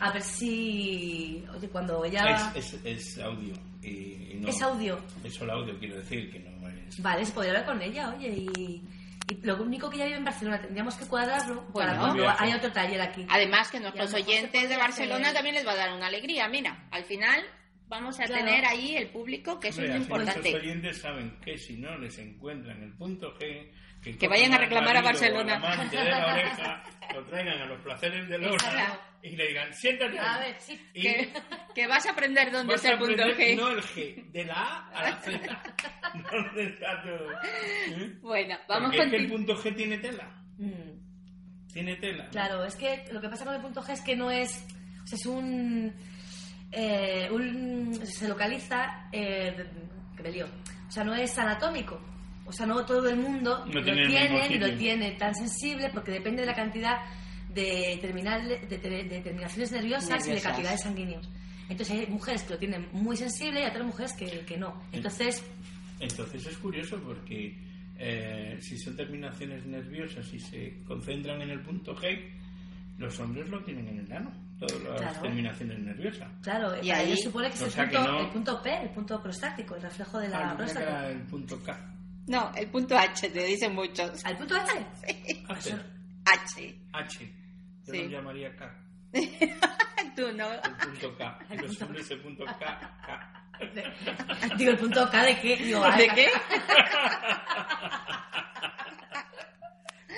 a 0.00 0.10
ver 0.12 0.22
si. 0.22 1.44
Oye, 1.54 1.68
cuando 1.68 2.02
ella. 2.06 2.52
Es, 2.54 2.72
es, 2.74 2.84
es 2.84 3.18
audio. 3.18 3.54
Y, 3.82 4.34
no, 4.40 4.48
Es 4.48 4.62
audio. 4.62 4.98
Es 5.22 5.34
solo 5.34 5.52
audio, 5.52 5.78
quiero 5.78 5.96
decir, 5.98 6.30
que 6.30 6.38
no 6.38 6.68
es... 6.68 7.02
Vale, 7.02 7.24
se 7.26 7.32
podría 7.32 7.50
hablar 7.52 7.66
con 7.66 7.82
ella, 7.82 8.14
oye, 8.16 8.28
y. 8.28 8.82
Y 9.30 9.34
lo 9.46 9.56
único 9.62 9.88
que 9.88 9.96
ella 9.96 10.06
vive 10.06 10.16
en 10.18 10.24
Barcelona, 10.24 10.60
tendríamos 10.60 10.96
que 10.96 11.06
cuadrarlo 11.06 11.62
Bueno. 11.72 11.94
para 12.16 12.42
haya 12.42 12.56
otro 12.56 12.72
taller 12.72 13.00
aquí. 13.00 13.24
Además 13.30 13.70
que 13.70 13.78
nuestros 13.80 14.10
se 14.10 14.16
oyentes 14.16 14.68
de 14.68 14.76
Barcelona 14.76 15.26
hacer- 15.28 15.34
también 15.34 15.54
les 15.54 15.66
va 15.66 15.72
a 15.72 15.76
dar 15.76 15.92
una 15.94 16.06
alegría. 16.08 16.48
Mira, 16.48 16.86
al 16.90 17.04
final 17.04 17.40
vamos 17.88 18.18
a 18.20 18.24
Claro. 18.24 18.44
tener 18.44 18.64
ahí 18.66 18.96
el 18.96 19.08
público, 19.10 19.60
que 19.60 19.68
eso 19.68 19.80
es 19.82 19.90
Nuestros 19.90 20.20
importante. 20.22 20.54
oyentes 20.56 20.98
saben 21.00 21.38
que 21.44 21.56
si 21.56 21.76
no 21.76 21.96
les 21.98 22.18
encuentran 22.18 22.82
el 22.82 22.92
punto 22.94 23.32
G, 23.38 23.70
que, 24.02 24.28
vayan 24.28 24.52
a 24.52 24.58
reclamar 24.58 24.96
a 24.96 25.02
Barcelona. 25.02 25.56
amante 25.56 25.96
de 25.96 26.04
la 26.10 26.26
oreja, 26.34 26.82
lo 27.14 27.24
traigan 27.26 27.58
a 27.62 27.66
los 27.66 27.80
placeres 27.82 28.28
de 28.28 28.36
Exacto. 28.36 29.00
y 29.22 29.36
le 29.36 29.46
digan, 29.48 29.72
siéntate. 29.74 30.18
A 30.18 30.34
ahí". 30.34 30.50
ver, 30.52 30.60
sí. 30.60 30.86
Y 30.94 31.02
Que, 31.02 31.32
que 31.74 31.86
vas 31.86 32.04
a 32.06 32.10
aprender 32.10 32.50
dónde 32.50 32.74
está 32.74 32.88
a 32.88 32.92
el 32.92 32.98
punto 32.98 33.22
G. 33.22 33.56
no 33.56 33.68
el 33.70 33.82
G, 33.82 34.30
de 34.32 34.44
la 34.44 34.54
A 34.54 34.88
a 34.90 35.10
la 35.10 35.16
Z. 35.18 35.62
¿Dónde 36.30 36.64
está 36.64 37.02
todo? 37.02 37.32
¿Eh? 37.32 38.18
Bueno, 38.22 38.56
vamos 38.68 38.90
Porque 38.90 38.96
con 38.98 39.06
es 39.06 39.10
que 39.12 39.16
el 39.18 39.30
punto 39.30 39.56
G 39.56 39.76
tiene 39.76 39.98
tela. 39.98 40.28
Mm, 40.58 41.68
Tiene 41.72 41.96
tela. 41.96 42.28
Claro, 42.30 42.64
es 42.64 42.76
que 42.76 43.04
lo 43.12 43.20
que 43.20 43.28
pasa 43.28 43.44
con 43.44 43.54
el 43.54 43.60
punto 43.62 43.82
G 43.82 43.90
es 43.92 44.00
que 44.02 44.16
no 44.16 44.30
es. 44.30 44.64
O 45.02 45.06
sea, 45.06 45.16
es 45.16 45.26
un. 45.26 45.94
eh, 46.72 47.28
un 47.30 47.94
se 48.06 48.28
localiza. 48.28 49.08
Eh, 49.12 49.64
que 50.16 50.22
me 50.22 50.30
lío. 50.30 50.46
O 50.88 50.90
sea, 50.90 51.04
no 51.04 51.14
es 51.14 51.36
anatómico. 51.38 52.00
O 52.44 52.52
sea, 52.52 52.66
no 52.66 52.84
todo 52.84 53.08
el 53.08 53.16
mundo 53.16 53.64
No 53.66 53.72
lo 53.74 53.82
tiene 53.84 54.06
tiene 54.06 54.48
ni 54.48 54.58
lo 54.58 54.74
tiene 54.76 55.12
tan 55.12 55.34
sensible 55.34 55.90
porque 55.94 56.10
depende 56.12 56.42
de 56.42 56.46
la 56.46 56.54
cantidad 56.54 57.00
de, 57.54 57.98
terminal, 58.00 58.46
de, 58.48 58.78
ter- 58.78 59.08
de 59.08 59.20
terminaciones 59.20 59.70
nerviosas, 59.72 60.08
y 60.08 60.12
de 60.12 60.18
Nerviosas. 60.18 60.42
cantidades 60.52 60.80
sanguíneos. 60.82 61.28
Entonces 61.68 61.98
hay 62.00 62.06
mujeres 62.08 62.42
que 62.42 62.50
lo 62.54 62.58
tienen 62.58 62.88
muy 62.92 63.16
sensible 63.16 63.62
y 63.62 63.66
otras 63.66 63.84
mujeres 63.86 64.12
que, 64.14 64.40
que 64.44 64.56
no. 64.56 64.82
Entonces, 64.92 65.42
Entonces 66.00 66.46
es 66.46 66.56
curioso 66.58 67.00
porque 67.02 67.56
eh, 67.98 68.58
si 68.60 68.76
son 68.78 68.96
terminaciones 68.96 69.64
nerviosas 69.66 70.32
y 70.34 70.40
se 70.40 70.82
concentran 70.86 71.40
en 71.42 71.50
el 71.50 71.60
punto 71.60 71.94
G, 71.94 72.28
los 72.98 73.18
hombres 73.20 73.48
lo 73.48 73.62
tienen 73.62 73.86
en 73.88 73.98
el 74.00 74.12
ano, 74.12 74.32
todas 74.58 74.82
las 74.82 75.00
Claro. 75.00 75.20
terminaciones 75.22 75.78
nerviosas. 75.78 76.28
claro, 76.42 76.82
Y 76.82 76.90
ahí- 76.90 77.16
supone 77.16 77.48
que 77.48 77.54
es 77.54 77.62
o 77.62 77.66
el, 77.66 77.72
punto, 77.90 78.04
no- 78.12 78.20
el 78.20 78.28
punto 78.30 78.62
P, 78.62 78.82
el 78.82 78.90
punto 78.90 79.22
prostático, 79.22 79.76
el 79.76 79.82
reflejo 79.82 80.18
de 80.18 80.28
la 80.28 80.50
Ah, 80.50 80.56
próstata. 80.56 81.08
el 81.10 81.20
punto 81.22 81.62
K. 81.62 81.91
No, 82.26 82.52
el 82.54 82.68
punto 82.70 82.96
H, 82.96 83.30
te 83.30 83.44
dicen 83.44 83.74
muchos. 83.74 84.24
¿Al 84.24 84.36
punto 84.36 84.54
H? 84.56 84.72
H. 85.48 85.74
H. 86.24 86.80
H. 86.92 87.32
Yo 87.86 87.92
Sí. 87.92 88.02
lo 88.04 88.08
llamaría 88.10 88.54
K. 88.56 88.78
Tú 90.16 90.32
no. 90.32 90.52
El 90.52 90.60
punto 90.60 91.16
K. 91.18 91.38
Los 91.60 91.82
hombres 91.82 92.10
el 92.10 92.20
punto 92.20 92.44
K. 92.44 92.54
K. 92.58 93.38
Digo, 94.56 94.70
el 94.70 94.78
punto 94.78 95.08
K 95.10 95.22
de 95.24 95.40
qué. 95.40 95.56
Digo, 95.56 95.82
¿De 95.92 96.08
qué? 96.14 96.28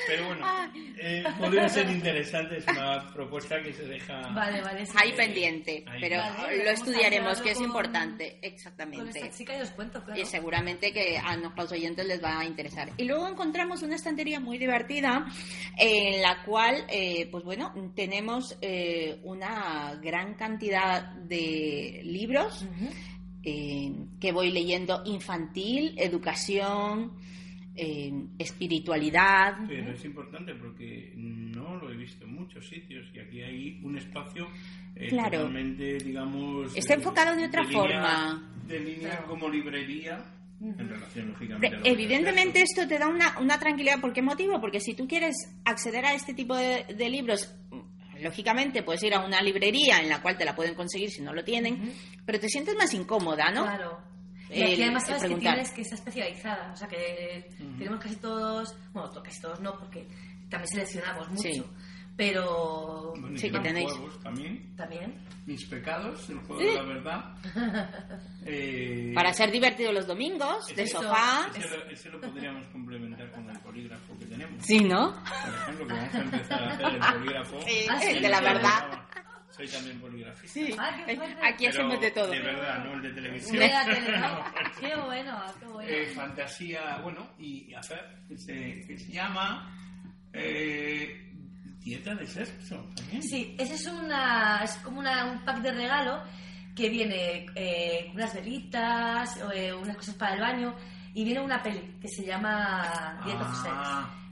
Pero 0.06 0.26
bueno, 0.26 0.46
eh, 0.98 1.24
podría 1.38 1.68
ser 1.68 1.88
interesante, 1.90 2.58
es 2.58 2.66
una 2.68 3.12
propuesta 3.12 3.62
que 3.62 3.72
se 3.72 3.84
deja 3.86 4.20
Vale, 4.32 4.60
vale. 4.60 4.86
sí. 4.86 4.92
Ahí 4.96 5.12
pendiente, 5.12 5.84
Ahí. 5.86 6.00
pero 6.00 6.18
Vale, 6.18 6.64
lo 6.64 6.70
estudiaremos, 6.70 7.40
que 7.40 7.50
es 7.50 7.56
con- 7.58 7.66
importante, 7.66 8.38
Con 8.40 8.50
exactamente. 8.52 9.18
esta 9.20 9.36
chica 9.36 9.56
y 9.56 9.60
os 9.62 9.70
cuento, 9.70 10.02
claro. 10.04 10.20
Y 10.20 10.24
seguramente 10.24 10.92
que 10.92 11.18
a 11.18 11.36
nuestros 11.36 11.72
oyentes 11.72 12.06
les 12.06 12.22
va 12.22 12.40
a 12.40 12.44
interesar. 12.44 12.90
Y 12.96 13.04
luego 13.04 13.28
encontramos 13.28 13.82
una 13.82 13.96
estantería 13.96 14.40
muy 14.40 14.58
divertida 14.58 15.26
en 15.78 16.22
la 16.22 16.42
cual, 16.44 16.84
eh, 16.88 17.28
pues 17.30 17.44
bueno, 17.44 17.72
tenemos 17.94 18.56
eh, 18.60 19.18
una 19.22 19.98
gran 20.02 20.34
cantidad 20.34 21.02
de 21.14 22.00
libros 22.04 22.64
eh, 23.42 23.92
que 24.20 24.32
voy 24.32 24.50
leyendo 24.50 25.02
infantil, 25.04 25.94
educación, 25.98 27.12
eh, 27.76 28.12
espiritualidad. 28.38 29.56
Pero 29.68 29.92
es 29.92 30.04
importante 30.04 30.54
porque 30.54 31.12
no 31.16 31.76
lo 31.76 31.90
he 31.90 31.96
visto 31.96 32.24
en 32.24 32.34
muchos 32.34 32.68
sitios 32.68 33.06
y 33.14 33.18
aquí 33.20 33.42
hay 33.42 33.80
un 33.82 33.98
espacio 33.98 34.48
eh, 34.96 35.08
Claro. 35.08 35.38
totalmente, 35.38 35.98
digamos... 35.98 36.76
Está 36.76 36.94
eh, 36.94 36.96
enfocado 36.96 37.36
de 37.36 37.46
otra 37.46 37.62
línea- 37.62 37.78
forma. 37.78 38.50
De 38.66 38.80
línea 38.80 39.10
Claro. 39.10 39.26
como 39.26 39.48
librería, 39.48 40.24
en 40.60 40.88
relación, 40.88 41.28
lógicamente, 41.32 41.66
Hombre, 41.66 41.68
a 41.68 41.78
lo 41.78 41.82
que 41.82 41.90
Evidentemente 41.90 42.62
es 42.62 42.70
esto 42.70 42.88
te 42.88 42.98
da 42.98 43.08
una, 43.08 43.38
una 43.40 43.58
tranquilidad. 43.58 44.00
¿Por 44.00 44.12
qué 44.12 44.22
motivo? 44.22 44.60
Porque 44.60 44.80
si 44.80 44.94
tú 44.94 45.06
quieres 45.06 45.34
acceder 45.64 46.06
a 46.06 46.14
este 46.14 46.32
tipo 46.32 46.56
de, 46.56 46.84
de 46.96 47.08
libros, 47.10 47.54
lógicamente 48.22 48.82
puedes 48.82 49.02
ir 49.02 49.12
a 49.14 49.26
una 49.26 49.42
librería 49.42 50.00
en 50.00 50.08
la 50.08 50.22
cual 50.22 50.38
te 50.38 50.44
la 50.44 50.54
pueden 50.54 50.74
conseguir 50.74 51.10
si 51.10 51.20
no 51.22 51.34
lo 51.34 51.44
tienen, 51.44 51.92
pero 52.24 52.38
te 52.40 52.48
sientes 52.48 52.74
más 52.76 52.94
incómoda, 52.94 53.50
¿no? 53.50 53.64
Claro. 53.64 53.98
Y 54.54 54.62
El- 54.62 54.72
aquí 54.72 54.82
además 54.82 55.06
sabes 55.06 55.24
que 55.24 55.34
tienes 55.36 55.70
que 55.72 55.80
está 55.82 55.94
especializada. 55.96 56.72
O 56.72 56.76
sea 56.76 56.88
que 56.88 57.50
tenemos 57.78 58.00
casi 58.00 58.16
todos, 58.16 58.76
bueno, 58.92 59.10
casi 59.22 59.40
todos 59.40 59.60
no, 59.60 59.76
porque 59.78 60.06
también 60.48 60.68
seleccionamos 60.68 61.28
mucho. 61.30 61.42
Sí. 61.42 61.64
Pero 62.16 63.12
Bueno, 63.18 63.36
Sí, 63.36 63.50
que 63.50 63.58
tenéis. 63.58 63.90
juegos 63.90 64.20
también. 64.22 64.76
también. 64.76 65.18
Mis 65.46 65.66
pecados, 65.66 66.30
el 66.30 66.38
juego 66.38 66.58
de 66.62 66.74
la 66.74 66.82
verdad. 66.84 67.34
Eh, 68.46 69.12
Para 69.14 69.32
ser 69.32 69.50
divertido 69.50 69.90
los 69.90 70.06
domingos, 70.06 70.66
de 70.76 70.82
Eso- 70.82 71.00
sofá. 71.02 71.48
Ese 71.56 71.76
lo, 71.76 71.84
ese 71.90 72.10
lo 72.10 72.20
podríamos 72.20 72.66
complementar 72.66 73.30
con 73.32 73.48
el 73.48 73.58
polígrafo 73.60 74.16
que 74.18 74.26
tenemos. 74.26 74.62
Sí, 74.62 74.80
¿no? 74.80 75.12
Por 75.14 75.54
ejemplo, 75.54 75.86
que 75.86 75.92
vamos 75.94 76.14
a 76.14 76.18
empezar 76.20 76.62
a 76.62 76.70
hacer 76.74 76.86
el 76.86 77.00
polígrafo. 77.18 77.60
Sí, 77.62 77.86
sí, 78.00 78.06
el 78.16 78.22
de 78.22 78.28
la 78.28 78.38
sí. 78.38 78.44
verdad. 78.44 78.84
Soy 79.56 79.68
también 79.68 80.00
poligrafista. 80.00 80.52
Sí. 80.52 80.74
Ah. 80.78 80.90
Aquí 81.42 81.66
Pero 81.66 81.70
hacemos 81.70 82.00
de 82.00 82.10
todo. 82.10 82.28
De 82.30 82.40
verdad, 82.40 82.84
no 82.84 82.94
el 82.94 83.02
de 83.02 83.10
televisión. 83.12 83.56
¿no? 83.56 84.44
Qué 84.80 84.96
bueno, 84.96 85.42
qué 85.60 85.66
bueno. 85.66 85.90
Eh, 85.90 86.06
fantasía, 86.14 86.98
bueno, 87.02 87.30
y 87.38 87.72
a 87.74 87.80
ver, 87.88 88.18
que 88.28 88.36
se, 88.36 88.84
que 88.86 88.98
se 88.98 89.12
llama 89.12 89.70
eh, 90.32 91.30
Dieta 91.78 92.14
de 92.14 92.26
Sexo 92.26 92.76
también. 92.96 93.22
Sí, 93.22 93.54
ese 93.58 93.74
es, 93.74 93.86
una, 93.86 94.60
es 94.64 94.74
como 94.78 95.00
una- 95.00 95.24
un 95.26 95.44
pack 95.44 95.58
de 95.60 95.72
regalo 95.72 96.22
que 96.74 96.88
viene 96.88 97.46
eh, 97.54 98.06
con 98.06 98.16
unas 98.16 98.34
velitas, 98.34 99.38
eh, 99.54 99.72
unas 99.72 99.96
cosas 99.96 100.14
para 100.16 100.34
el 100.34 100.40
baño, 100.40 100.74
y 101.14 101.24
viene 101.24 101.40
una 101.40 101.62
peli 101.62 101.96
que 102.00 102.08
se 102.08 102.24
llama 102.24 103.20
Dieta 103.24 103.44
for 103.44 103.54
Sex. 103.62 104.23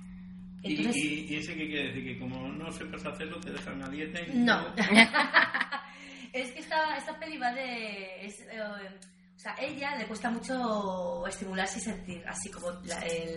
Y, 0.63 0.75
y- 0.97 1.27
y 1.31 1.37
ese 1.37 1.55
que 1.57 1.67
quiere 1.67 1.89
decir 1.89 2.05
que 2.05 2.19
como 2.21 2.49
no 2.49 2.71
sepas 2.73 3.05
hacerlo 3.05 3.41
te 3.41 3.51
dejan 3.51 3.83
a 3.83 3.89
dieta 3.89 4.21
y 4.21 4.31
No. 4.39 4.67
es 6.33 6.51
que 6.53 6.61
esta, 6.61 6.97
esta 6.97 7.19
peli 7.19 7.37
va 7.39 7.53
de... 7.53 8.25
es, 8.27 8.41
eh, 8.43 8.61
o 8.63 9.39
sea, 9.39 9.57
ella 9.61 9.97
le 9.97 10.07
cuesta 10.07 10.31
mucho 10.31 11.27
estimularse 11.27 11.79
y 11.79 11.83
sentir, 11.83 12.23
así 12.29 12.49
como 12.51 12.71
la- 12.85 13.01
el... 13.01 13.35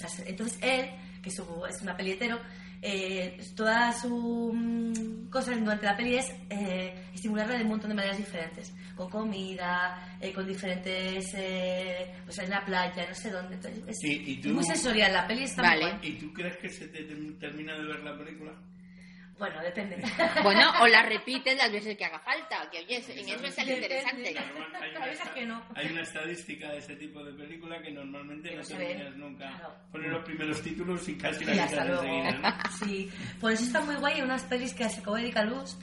las- 0.00 0.20
entonces 0.26 0.58
él, 0.62 0.90
que 1.22 1.28
es, 1.28 1.38
un- 1.38 1.68
es 1.68 1.80
una 1.82 1.96
pelietero, 1.96 2.40
eh, 2.86 3.38
toda 3.56 3.92
su 3.92 4.52
mm, 4.54 5.30
cosa 5.30 5.52
durante 5.52 5.86
la 5.86 5.96
peli 5.96 6.16
es 6.16 6.30
eh, 6.50 6.94
estimularla 7.14 7.56
de 7.56 7.62
un 7.62 7.70
montón 7.70 7.88
de 7.88 7.94
maneras 7.96 8.18
diferentes. 8.18 8.74
Con 8.94 9.08
comida, 9.10 10.16
eh, 10.20 10.32
con 10.32 10.46
diferentes... 10.46 11.32
Eh, 11.34 12.12
pues 12.24 12.38
en 12.38 12.50
la 12.50 12.64
playa, 12.64 13.06
no 13.08 13.14
sé 13.14 13.30
dónde. 13.30 13.54
Entonces, 13.54 13.82
es, 13.88 14.04
Y- 14.04 14.32
y 14.32 14.36
tú- 14.40 14.48
es 14.50 14.54
muy 14.54 14.64
sensorial, 14.64 15.12
la 15.12 15.26
peli 15.26 15.44
está 15.44 15.62
Vale. 15.62 15.94
muy. 15.94 16.08
¿Y 16.08 16.12
tú 16.18 16.32
crees 16.32 16.56
que 16.58 16.68
se 16.68 16.86
te 16.88 17.08
term- 17.08 17.38
termina 17.40 17.74
de 17.76 17.84
ver 17.84 18.00
la 18.04 18.16
película? 18.16 18.52
Bueno, 19.38 19.60
depende. 19.62 19.96
Bueno, 20.44 20.72
o 20.80 20.86
la 20.86 21.02
repites 21.08 21.56
las 21.56 21.70
veces 21.72 21.96
que 21.96 22.04
haga 22.04 22.20
falta, 22.20 22.68
que 22.70 22.78
oye, 22.78 22.96
en 22.96 23.02
eso 23.02 23.12
es 23.46 23.58
el 23.58 23.68
interesante. 23.70 24.32
Normal- 24.34 24.82
hay, 24.82 24.94
A 24.94 24.96
una, 24.98 25.06
veces 25.06 25.28
que 25.30 25.44
no. 25.46 25.62
hay 25.74 25.86
una 25.90 26.02
estadística 26.02 26.70
de 26.70 26.78
ese 26.78 26.96
tipo 26.96 27.24
de 27.24 27.32
película 27.32 27.82
que 27.82 27.90
normalmente 27.90 28.48
Que 28.50 28.54
no 28.54 28.60
no 28.60 28.64
se 28.66 28.78
ve. 28.78 28.86
terminas 28.86 29.16
nunca. 29.16 29.48
Claro. 29.92 30.08
Los 30.08 30.24
primeros 30.24 30.62
títulos 30.62 31.08
y 31.08 31.16
casi 31.18 31.44
la 31.44 31.66
luego. 31.84 32.02
enseguida, 32.04 32.30
¿no? 32.32 32.54
Sí, 32.86 33.10
por 33.40 33.50
eso 33.52 33.64
está 33.64 33.80
muy 33.80 33.96
guay 33.96 34.20
unas 34.22 34.42
pelis 34.44 34.72
que 34.72 34.88
sacó 34.88 35.16
Erika 35.16 35.42
Lust, 35.44 35.82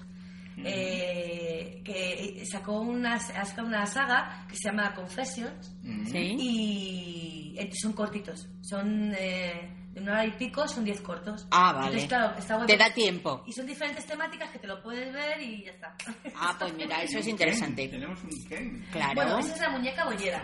eh, 0.63 1.81
que 1.83 2.45
sacó 2.45 2.79
una, 2.81 3.19
una 3.63 3.85
saga 3.85 4.45
que 4.49 4.55
se 4.55 4.69
llama 4.69 4.93
Confessions 4.93 5.71
Sí. 6.11 6.35
y 6.39 7.55
eh, 7.57 7.69
son 7.73 7.93
cortitos, 7.93 8.47
son 8.61 9.13
eh, 9.17 9.80
de 9.91 9.99
una 10.01 10.13
hora 10.13 10.25
y 10.25 10.31
pico, 10.31 10.67
son 10.67 10.83
10 10.85 11.01
cortos. 11.01 11.47
Ah, 11.51 11.73
vale. 11.73 11.87
Entonces, 12.01 12.07
claro, 12.09 12.37
está 12.37 12.65
Te 12.65 12.77
da 12.77 12.93
tiempo. 12.93 13.43
Y 13.45 13.51
son 13.53 13.65
diferentes 13.65 14.05
temáticas 14.05 14.49
que 14.51 14.59
te 14.59 14.67
lo 14.67 14.81
puedes 14.81 15.11
ver 15.13 15.41
y 15.41 15.65
ya 15.65 15.71
está. 15.71 15.95
Ah, 16.35 16.55
pues 16.57 16.73
mira, 16.75 17.01
eso 17.03 17.19
es 17.19 17.27
interesante. 17.27 17.87
Tenemos 17.89 18.21
un 18.23 18.43
Ken. 18.47 18.85
Claro. 18.91 19.13
Bueno, 19.15 19.39
esa 19.39 19.53
es 19.55 19.59
la 19.61 19.69
muñeca 19.69 20.05
bollera. 20.05 20.41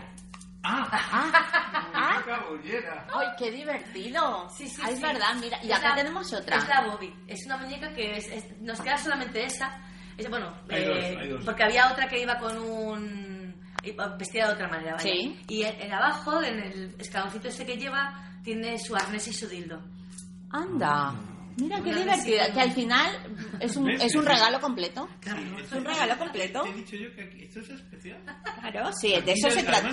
¡Ah! 0.64 0.88
Ah, 0.92 1.90
¡Una 2.26 2.26
cabollera! 2.26 3.08
¡Ay, 3.14 3.28
qué 3.38 3.52
divertido! 3.52 4.50
Sí, 4.50 4.68
sí, 4.68 4.82
Ah, 4.84 4.90
es 4.90 4.98
sí. 4.98 5.02
verdad, 5.04 5.36
mira. 5.40 5.58
Y 5.64 5.72
Es 5.72 5.78
acá 5.78 5.90
la- 5.90 5.96
tenemos 5.96 6.34
otra. 6.34 6.58
Es 6.58 6.68
la 6.68 6.82
Bobby. 6.88 7.14
Es 7.28 7.46
una 7.46 7.58
muñeca 7.58 7.94
que 7.94 8.18
es, 8.18 8.28
es- 8.28 8.60
nos 8.62 8.82
queda 8.82 8.98
solamente 8.98 9.46
esa. 9.46 9.80
Es, 10.18 10.30
bueno, 10.30 10.52
Hay 10.70 10.82
eh, 10.82 10.86
dos, 10.88 11.22
hay 11.22 11.30
dos. 11.30 11.46
porque 11.46 11.64
había 11.64 11.90
otra 11.92 12.08
que 12.10 12.20
iba 12.22 12.38
con 12.38 12.58
un... 12.58 13.62
vestida 14.18 14.48
de 14.48 14.54
otra 14.56 14.68
manera, 14.68 14.96
¿vale? 14.96 15.04
Sí. 15.10 15.40
Y 15.48 15.64
en, 15.64 15.80
en 15.80 15.94
abajo, 15.94 16.42
en 16.44 16.60
el 16.60 16.96
escaloncito 17.00 17.48
ese 17.48 17.66
que 17.66 17.78
lleva, 17.78 18.37
tiene 18.44 18.78
su 18.80 18.96
arnés 18.96 19.28
y 19.28 19.34
su 19.34 19.48
dildo. 19.48 19.82
Anda. 20.52 21.14
Mira 21.60 21.82
qué 21.82 21.92
sí. 22.22 22.32
Que 22.54 22.62
al 22.62 22.72
final 22.72 23.10
es 23.60 23.76
un, 23.76 23.86
¿Ves? 23.86 24.04
es 24.04 24.16
un 24.16 24.24
regalo 24.26 24.62
completo. 24.62 25.10
Es 25.60 25.72
un 25.72 25.84
regalo 25.84 26.16
completo. 26.18 26.62
Te 26.62 26.70
he 26.70 26.74
dicho 26.76 26.96
yo 26.98 27.16
que 27.16 27.24
aquí, 27.24 27.44
esto 27.46 27.62
es 27.62 27.70
especial. 27.72 28.18
Claro, 28.62 28.92
sí, 28.94 29.16
de 29.26 29.32
eso 29.32 29.50
se 29.50 29.64
trata. 29.64 29.90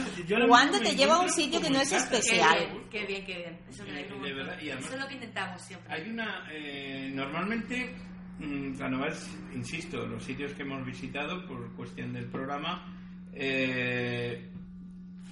Cuando 0.47 0.79
te 0.81 0.95
lleva 0.95 1.15
a 1.17 1.21
un 1.21 1.31
sitio 1.31 1.61
que 1.63 1.71
no 1.71 1.81
es 1.81 1.91
especial. 1.91 2.83
Qué 2.91 3.07
bien, 3.07 3.25
qué 3.25 3.37
bien. 3.39 3.61
Eso, 3.71 3.83
Eh, 3.87 4.07
de 4.23 4.35
verdad, 4.35 4.59
y 4.61 4.67
además- 4.71 4.85
Eso 4.85 4.95
es 4.95 5.01
lo 5.01 5.09
que 5.09 5.15
intentamos 5.15 5.63
siempre. 5.63 5.95
Hay 5.95 6.11
una. 6.11 6.45
eh, 6.53 7.11
normalmente, 7.15 7.95
mm, 8.41 8.75
cuando 8.77 8.99
vas, 8.99 9.27
insisto, 9.55 10.05
los 10.07 10.23
sitios 10.23 10.53
que 10.53 10.63
hemos 10.65 10.85
visitado 10.85 11.47
por 11.47 11.75
cuestión 11.77 12.13
del 12.13 12.27
programa, 12.27 12.95
eh, 13.33 14.51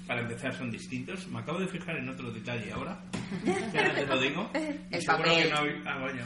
para 0.07 0.21
empezar 0.21 0.53
son 0.55 0.71
distintos. 0.71 1.27
Me 1.29 1.39
acabo 1.41 1.59
de 1.61 1.69
fijar 1.69 1.97
en 1.97 2.09
otro 2.09 2.31
detalle 2.31 2.73
ahora. 2.73 3.01
Ya 3.73 3.95
te 3.95 4.07
lo 4.07 4.21
digo. 4.21 4.51
El 4.91 5.05
papel. 5.05 5.51
no 5.51 5.57
Ah, 5.91 5.99
vaya, 5.99 6.23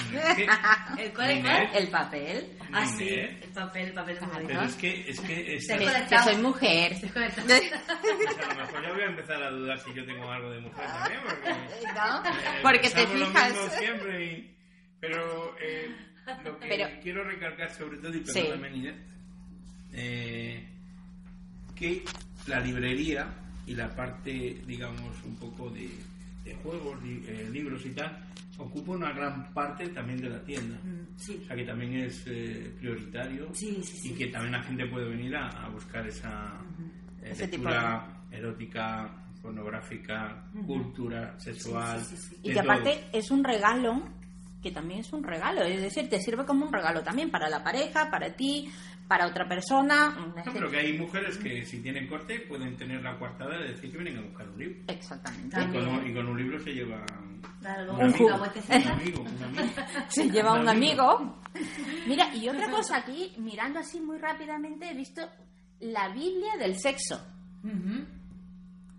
¿El 0.98 1.12
cuál, 1.12 1.30
el 1.30 1.42
cuál? 1.42 1.88
papel. 1.90 2.58
Ah, 2.72 2.86
sí, 2.86 3.08
el 3.08 3.50
papel, 3.54 3.86
el 3.88 3.92
papel 3.92 4.18
Pero 4.46 4.62
es 4.62 4.74
que, 4.74 5.10
es 5.10 5.20
que 5.20 5.58
conectado. 5.68 6.30
soy 6.32 6.42
mujer. 6.42 6.92
Estoy 6.92 7.08
conectada. 7.10 7.46
pues 8.02 8.38
a 8.38 8.54
lo 8.54 8.60
mejor 8.60 8.82
ya 8.82 8.92
voy 8.92 9.02
a 9.02 9.06
empezar 9.06 9.42
a 9.42 9.50
dudar 9.50 9.78
si 9.80 9.94
yo 9.94 10.04
tengo 10.04 10.30
algo 10.30 10.50
de 10.50 10.60
mujer 10.60 10.86
también. 10.86 11.20
Porque, 11.24 11.50
¿No? 11.94 12.24
eh, 12.24 12.58
Porque 12.62 12.88
te 12.90 12.94
pensamos 12.94 13.20
lo 13.20 13.26
fijas. 13.26 13.52
mismo 13.52 13.68
siempre 13.78 14.24
y- 14.26 14.56
pero 15.00 15.56
eh, 15.60 15.94
lo 16.44 16.58
que 16.58 16.66
Pero- 16.68 16.88
quiero 17.02 17.24
recalcar 17.24 17.70
sobre 17.70 17.98
todo, 17.98 18.14
y 18.14 18.26
Sí. 18.26 18.32
perdóname, 18.40 18.70
Ninet, 18.70 18.96
eh, 19.92 20.68
que 21.76 22.02
la 22.46 22.60
librería 22.60 23.28
y 23.66 23.74
la 23.74 23.88
parte, 23.94 24.62
digamos, 24.66 25.22
un 25.24 25.36
poco 25.36 25.68
de, 25.70 25.90
de 26.44 26.54
juegos, 26.56 27.02
li- 27.02 27.24
eh, 27.26 27.48
libros 27.52 27.84
y 27.84 27.90
tal, 27.90 28.16
ocupa 28.58 28.92
una 28.92 29.12
gran 29.12 29.52
parte 29.52 29.88
también 29.88 30.20
de 30.20 30.30
la 30.30 30.40
tienda. 30.44 30.78
Mm, 30.82 31.06
Sí. 31.16 31.40
O 31.42 31.46
sea 31.46 31.56
que 31.56 31.64
también 31.64 31.94
es 31.94 32.22
eh, 32.26 32.72
prioritario 32.78 33.48
Sí, 33.54 33.80
sí, 33.82 33.96
sí. 33.98 34.12
y 34.12 34.14
que 34.14 34.26
también 34.28 34.52
la 34.52 34.62
gente 34.62 34.86
puede 34.86 35.08
venir 35.08 35.34
a, 35.36 35.48
a 35.48 35.68
buscar 35.68 36.06
esa 36.06 36.52
tipo 37.22 37.46
lectura 37.68 38.22
erótica, 38.30 39.10
pornográfica, 39.42 40.44
cultura 40.66 41.38
sexual. 41.38 42.00
Y 42.42 42.48
que 42.48 42.54
todo. 42.54 42.62
aparte 42.62 43.04
es 43.12 43.30
un 43.30 43.42
regalo 43.44 44.02
que 44.62 44.70
también 44.72 45.00
es 45.00 45.12
un 45.12 45.22
regalo, 45.22 45.62
es 45.62 45.80
decir, 45.80 46.08
te 46.08 46.20
sirve 46.20 46.44
como 46.44 46.66
un 46.66 46.72
regalo 46.72 47.02
también 47.02 47.30
para 47.30 47.48
la 47.48 47.62
pareja, 47.62 48.10
para 48.10 48.34
ti, 48.34 48.68
para 49.08 49.26
otra 49.26 49.46
persona. 49.48 50.10
No, 50.44 50.52
pero 50.52 50.70
que 50.70 50.78
hay 50.78 50.98
mujeres 50.98 51.38
que 51.38 51.64
si 51.64 51.80
tienen 51.82 52.06
corte 52.08 52.40
pueden 52.40 52.76
tener 52.76 53.02
la 53.02 53.16
coartada 53.18 53.58
de 53.58 53.68
decir 53.72 53.90
que 53.92 53.98
vienen 53.98 54.18
a 54.18 54.26
buscar 54.26 54.48
un 54.48 54.58
libro. 54.58 54.82
Exactamente. 54.88 55.56
Y 55.60 55.66
con, 55.72 55.86
un- 55.88 56.06
y 56.10 56.14
con 56.14 56.26
un 56.28 56.38
libro 56.38 56.58
se 56.60 56.70
lleva 56.72 57.04
Claro, 57.60 57.92
un, 57.92 57.98
luego 57.98 58.34
amigo, 58.34 58.34
un 58.68 58.88
amigo, 58.88 59.20
un 59.22 59.42
amigo. 59.44 59.72
Se 60.08 60.30
lleva 60.30 60.52
Un 60.54 60.60
un 60.62 60.68
amigo. 60.68 61.10
amigo. 61.18 61.42
Mira, 62.06 62.34
y 62.34 62.48
otra 62.48 62.70
cosa 62.70 62.98
aquí, 62.98 63.32
mirando 63.38 63.78
así 63.80 64.00
muy 64.00 64.18
rápidamente, 64.18 64.90
he 64.90 64.94
visto 64.94 65.22
la 65.80 66.08
Biblia 66.08 66.56
del 66.58 66.76
sexo. 66.78 67.20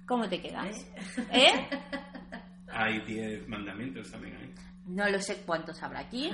¿Cómo 0.07 0.27
te 0.29 0.41
quedas? 0.41 0.75
¿Eh? 1.31 1.69
Hay 2.71 2.99
diez 3.05 3.47
mandamientos 3.47 4.09
también 4.11 4.35
ahí. 4.37 4.53
No 4.87 5.09
lo 5.09 5.19
sé 5.19 5.43
cuántos 5.45 5.81
habrá 5.83 5.99
aquí. 6.01 6.29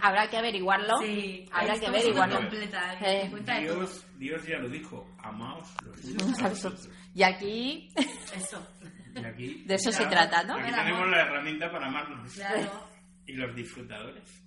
Habrá 0.00 0.28
que 0.30 0.36
averiguarlo. 0.38 0.96
Sí, 1.02 1.44
Habrá 1.52 1.78
que 1.78 1.86
averiguarlo. 1.86 2.36
completa, 2.36 2.94
Eh. 3.00 3.30
Dios, 3.60 4.06
Dios 4.16 4.46
ya 4.46 4.58
lo 4.58 4.68
dijo, 4.68 5.06
amaos 5.22 5.68
los 5.84 6.04
unos 6.04 6.38
a 6.42 6.48
los 6.48 6.64
otros. 6.64 6.88
Y 7.14 7.22
aquí, 7.22 7.88
Eso. 8.34 8.66
Y 9.14 9.24
aquí, 9.24 9.62
de 9.66 9.74
eso 9.74 9.92
se 9.92 10.06
trata, 10.06 10.42
¿no? 10.44 10.54
aquí 10.54 10.70
tenemos 10.72 11.08
la 11.10 11.20
herramienta 11.20 11.70
para 11.70 11.86
amarnos. 11.88 12.32
Claro. 12.32 12.88
Y 13.26 13.34
los 13.34 13.54
disfrutadores. 13.54 14.42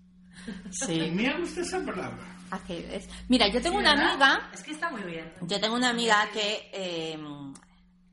Sí. 0.71 1.11
Me 1.13 1.37
gusta 1.39 1.61
esa 1.61 1.85
palabra. 1.85 2.35
Así 2.49 2.83
es. 2.91 3.07
Mira, 3.29 3.47
yo 3.47 3.61
tengo 3.61 3.77
Sí, 3.77 3.81
una 3.85 3.91
¿verdad? 3.95 4.11
amiga 4.33 4.49
Es 4.53 4.63
que 4.63 4.71
está 4.71 4.89
muy 4.91 5.03
bien. 5.03 5.31
Yo 5.41 5.59
tengo 5.59 5.75
una 5.75 5.89
amiga 5.89 6.27
que 6.33 6.69
eh, 6.73 7.17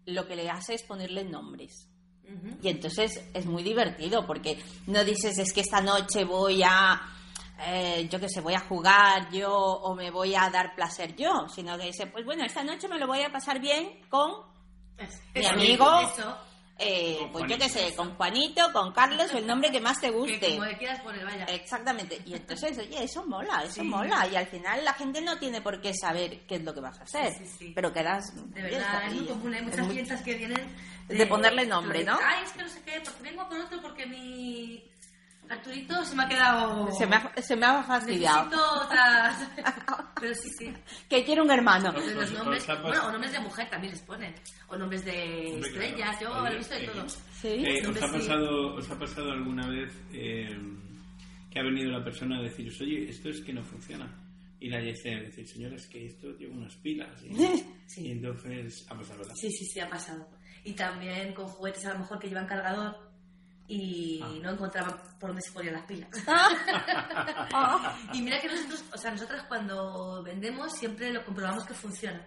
lo 0.06 0.26
que 0.26 0.36
le 0.36 0.50
hace 0.50 0.74
es 0.74 0.82
ponerle 0.82 1.24
nombres. 1.24 1.88
Y 2.62 2.68
entonces 2.68 3.28
es 3.34 3.44
muy 3.46 3.62
divertido 3.62 4.26
porque 4.26 4.58
no 4.86 5.04
dices 5.04 5.38
es 5.38 5.52
que 5.52 5.60
esta 5.60 5.82
noche 5.82 6.24
voy 6.24 6.62
a, 6.64 6.98
eh, 7.64 8.08
yo 8.08 8.18
qué 8.20 8.28
sé, 8.28 8.40
voy 8.40 8.54
a 8.54 8.60
jugar 8.60 9.30
yo 9.30 9.50
o 9.54 9.94
me 9.94 10.10
voy 10.10 10.34
a 10.34 10.48
dar 10.50 10.74
placer 10.74 11.14
yo, 11.16 11.46
sino 11.48 11.76
que 11.78 11.84
dice, 11.86 12.06
pues 12.06 12.24
bueno, 12.24 12.44
esta 12.44 12.62
noche 12.64 12.88
me 12.88 12.98
lo 12.98 13.06
voy 13.06 13.22
a 13.22 13.30
pasar 13.32 13.60
bien 13.60 14.00
con 14.08 14.30
mi 15.34 15.40
Eso, 15.40 15.50
amigo. 15.50 16.00
Eso. 16.00 16.38
eh, 16.78 17.16
Con 17.20 17.32
pues 17.32 17.44
yo 17.48 17.58
qué 17.58 17.68
sé, 17.68 17.94
con 17.94 18.14
Juanito, 18.16 18.72
con 18.72 18.92
Carlos 18.92 19.32
el 19.34 19.46
nombre 19.46 19.70
que 19.70 19.80
más 19.80 20.00
te 20.00 20.08
Que 20.08 20.12
guste. 20.12 20.50
como 20.56 20.64
le 20.64 20.76
quieras 20.78 21.00
poner, 21.02 21.24
vaya. 21.24 21.44
Exactamente. 21.44 22.20
Y 22.26 22.34
entonces, 22.34 22.76
oye, 22.78 23.04
eso 23.04 23.24
mola, 23.26 23.62
eso 23.64 23.74
Sí. 23.74 23.82
mola. 23.82 24.26
Y 24.26 24.34
al 24.36 24.46
final 24.46 24.84
la 24.84 24.92
gente 24.94 25.20
no 25.20 25.38
tiene 25.38 25.60
por 25.60 25.80
qué 25.80 25.92
saber 25.94 26.40
qué 26.46 26.56
es 26.56 26.62
lo 26.64 26.74
que 26.74 26.80
vas 26.80 26.98
a 26.98 27.04
hacer. 27.04 27.32
Sí, 27.34 27.46
sí, 27.46 27.54
sí. 27.58 27.72
Pero 27.74 27.92
quedas... 27.92 28.24
De 28.52 28.62
verdad, 28.62 29.06
es 29.06 29.14
muy 29.14 29.26
común. 29.26 29.54
Hay 29.54 29.60
es 29.60 29.64
muchas 29.66 29.80
muy- 29.86 29.88
clientas 29.90 30.22
que 30.22 30.34
vienen 30.34 30.76
de 31.08 31.26
ponerle 31.26 31.66
nombre, 31.66 32.02
¿no? 32.04 32.18
Ay, 32.24 32.44
es 32.44 32.52
que 32.52 32.62
no 32.62 32.68
sé 32.68 32.82
qué, 32.82 33.00
porque 33.04 33.22
vengo 33.22 33.48
por 33.48 33.58
otro 33.60 33.80
porque 33.80 34.06
mi 34.06 34.84
Arturito 35.52 36.04
se 36.04 36.14
me 36.16 36.22
ha 36.24 36.28
quedado... 36.28 36.90
Se 36.92 37.06
me 37.06 37.16
ha, 37.16 37.32
se 37.42 37.56
me 37.56 37.66
ha 37.66 37.82
fastidiado. 37.82 38.44
Necesito 38.44 38.80
otra... 38.84 40.12
Pero 40.20 40.34
sí, 40.34 40.50
sí. 40.58 40.72
Que 41.08 41.24
quiere 41.24 41.42
un 41.42 41.50
hermano. 41.50 41.92
Los 41.92 42.04
Os- 42.04 42.32
nombres, 42.32 42.66
bueno, 42.82 43.06
o 43.06 43.10
nombres 43.12 43.32
de 43.32 43.40
mujer 43.40 43.68
también 43.68 43.92
les 43.92 44.02
ponen. 44.02 44.34
O 44.68 44.76
nombres 44.76 45.04
de 45.04 45.50
Hombre, 45.54 45.70
claro. 45.70 45.86
estrellas, 45.86 46.20
yo 46.20 46.32
Oye, 46.32 46.52
he 46.54 46.58
visto 46.58 46.74
de 46.74 46.84
eh, 46.84 46.90
todo. 46.92 47.08
Sí. 47.08 47.48
Eh, 47.48 47.86
¿os, 47.86 47.96
ha 48.02 48.06
sí. 48.06 48.12
pasado, 48.18 48.74
¿Os 48.76 48.90
ha 48.90 48.98
pasado 48.98 49.30
alguna 49.32 49.68
vez 49.68 49.92
eh, 50.12 50.58
que 51.50 51.58
ha 51.60 51.62
venido 51.62 51.90
la 51.90 52.02
persona 52.04 52.38
a 52.38 52.42
deciros, 52.42 52.80
oye, 52.80 53.08
esto 53.08 53.28
es 53.28 53.40
que 53.42 53.52
no 53.52 53.62
funciona? 53.62 54.08
Y 54.60 54.68
la 54.70 54.78
dice, 54.78 55.10
decir, 55.10 55.46
señora, 55.48 55.74
es 55.74 55.86
que 55.88 56.06
esto 56.06 56.28
lleva 56.38 56.54
unas 56.54 56.74
pilas. 56.76 57.20
Y, 57.24 57.34
Sí. 57.86 58.06
y 58.06 58.12
entonces 58.12 58.86
ha 58.88 58.94
pasado 58.94 59.18
¿verdad? 59.18 59.34
Sí, 59.34 59.50
sí, 59.50 59.66
sí, 59.66 59.80
ha 59.80 59.88
pasado. 59.90 60.26
Y 60.64 60.72
también 60.74 61.34
con 61.34 61.46
juguetes 61.48 61.84
a 61.86 61.92
lo 61.94 61.98
mejor 61.98 62.18
que 62.20 62.28
llevan 62.28 62.46
cargador 62.46 62.96
y 63.68 64.20
Ah. 64.22 64.28
no 64.42 64.50
encontraban 64.50 64.96
por 65.18 65.30
dónde 65.30 65.42
se 65.42 65.52
ponían 65.52 65.74
las 65.74 65.84
pilas. 65.86 66.08
Ah. 67.54 67.96
y 68.12 68.22
mira 68.22 68.40
que 68.40 68.48
nosotros, 68.48 68.84
o 68.92 68.98
sea, 68.98 69.10
nosotras 69.10 69.44
cuando 69.48 70.22
vendemos 70.22 70.72
siempre 70.72 71.10
lo 71.12 71.24
comprobamos 71.24 71.64
que 71.64 71.74
funciona. 71.74 72.26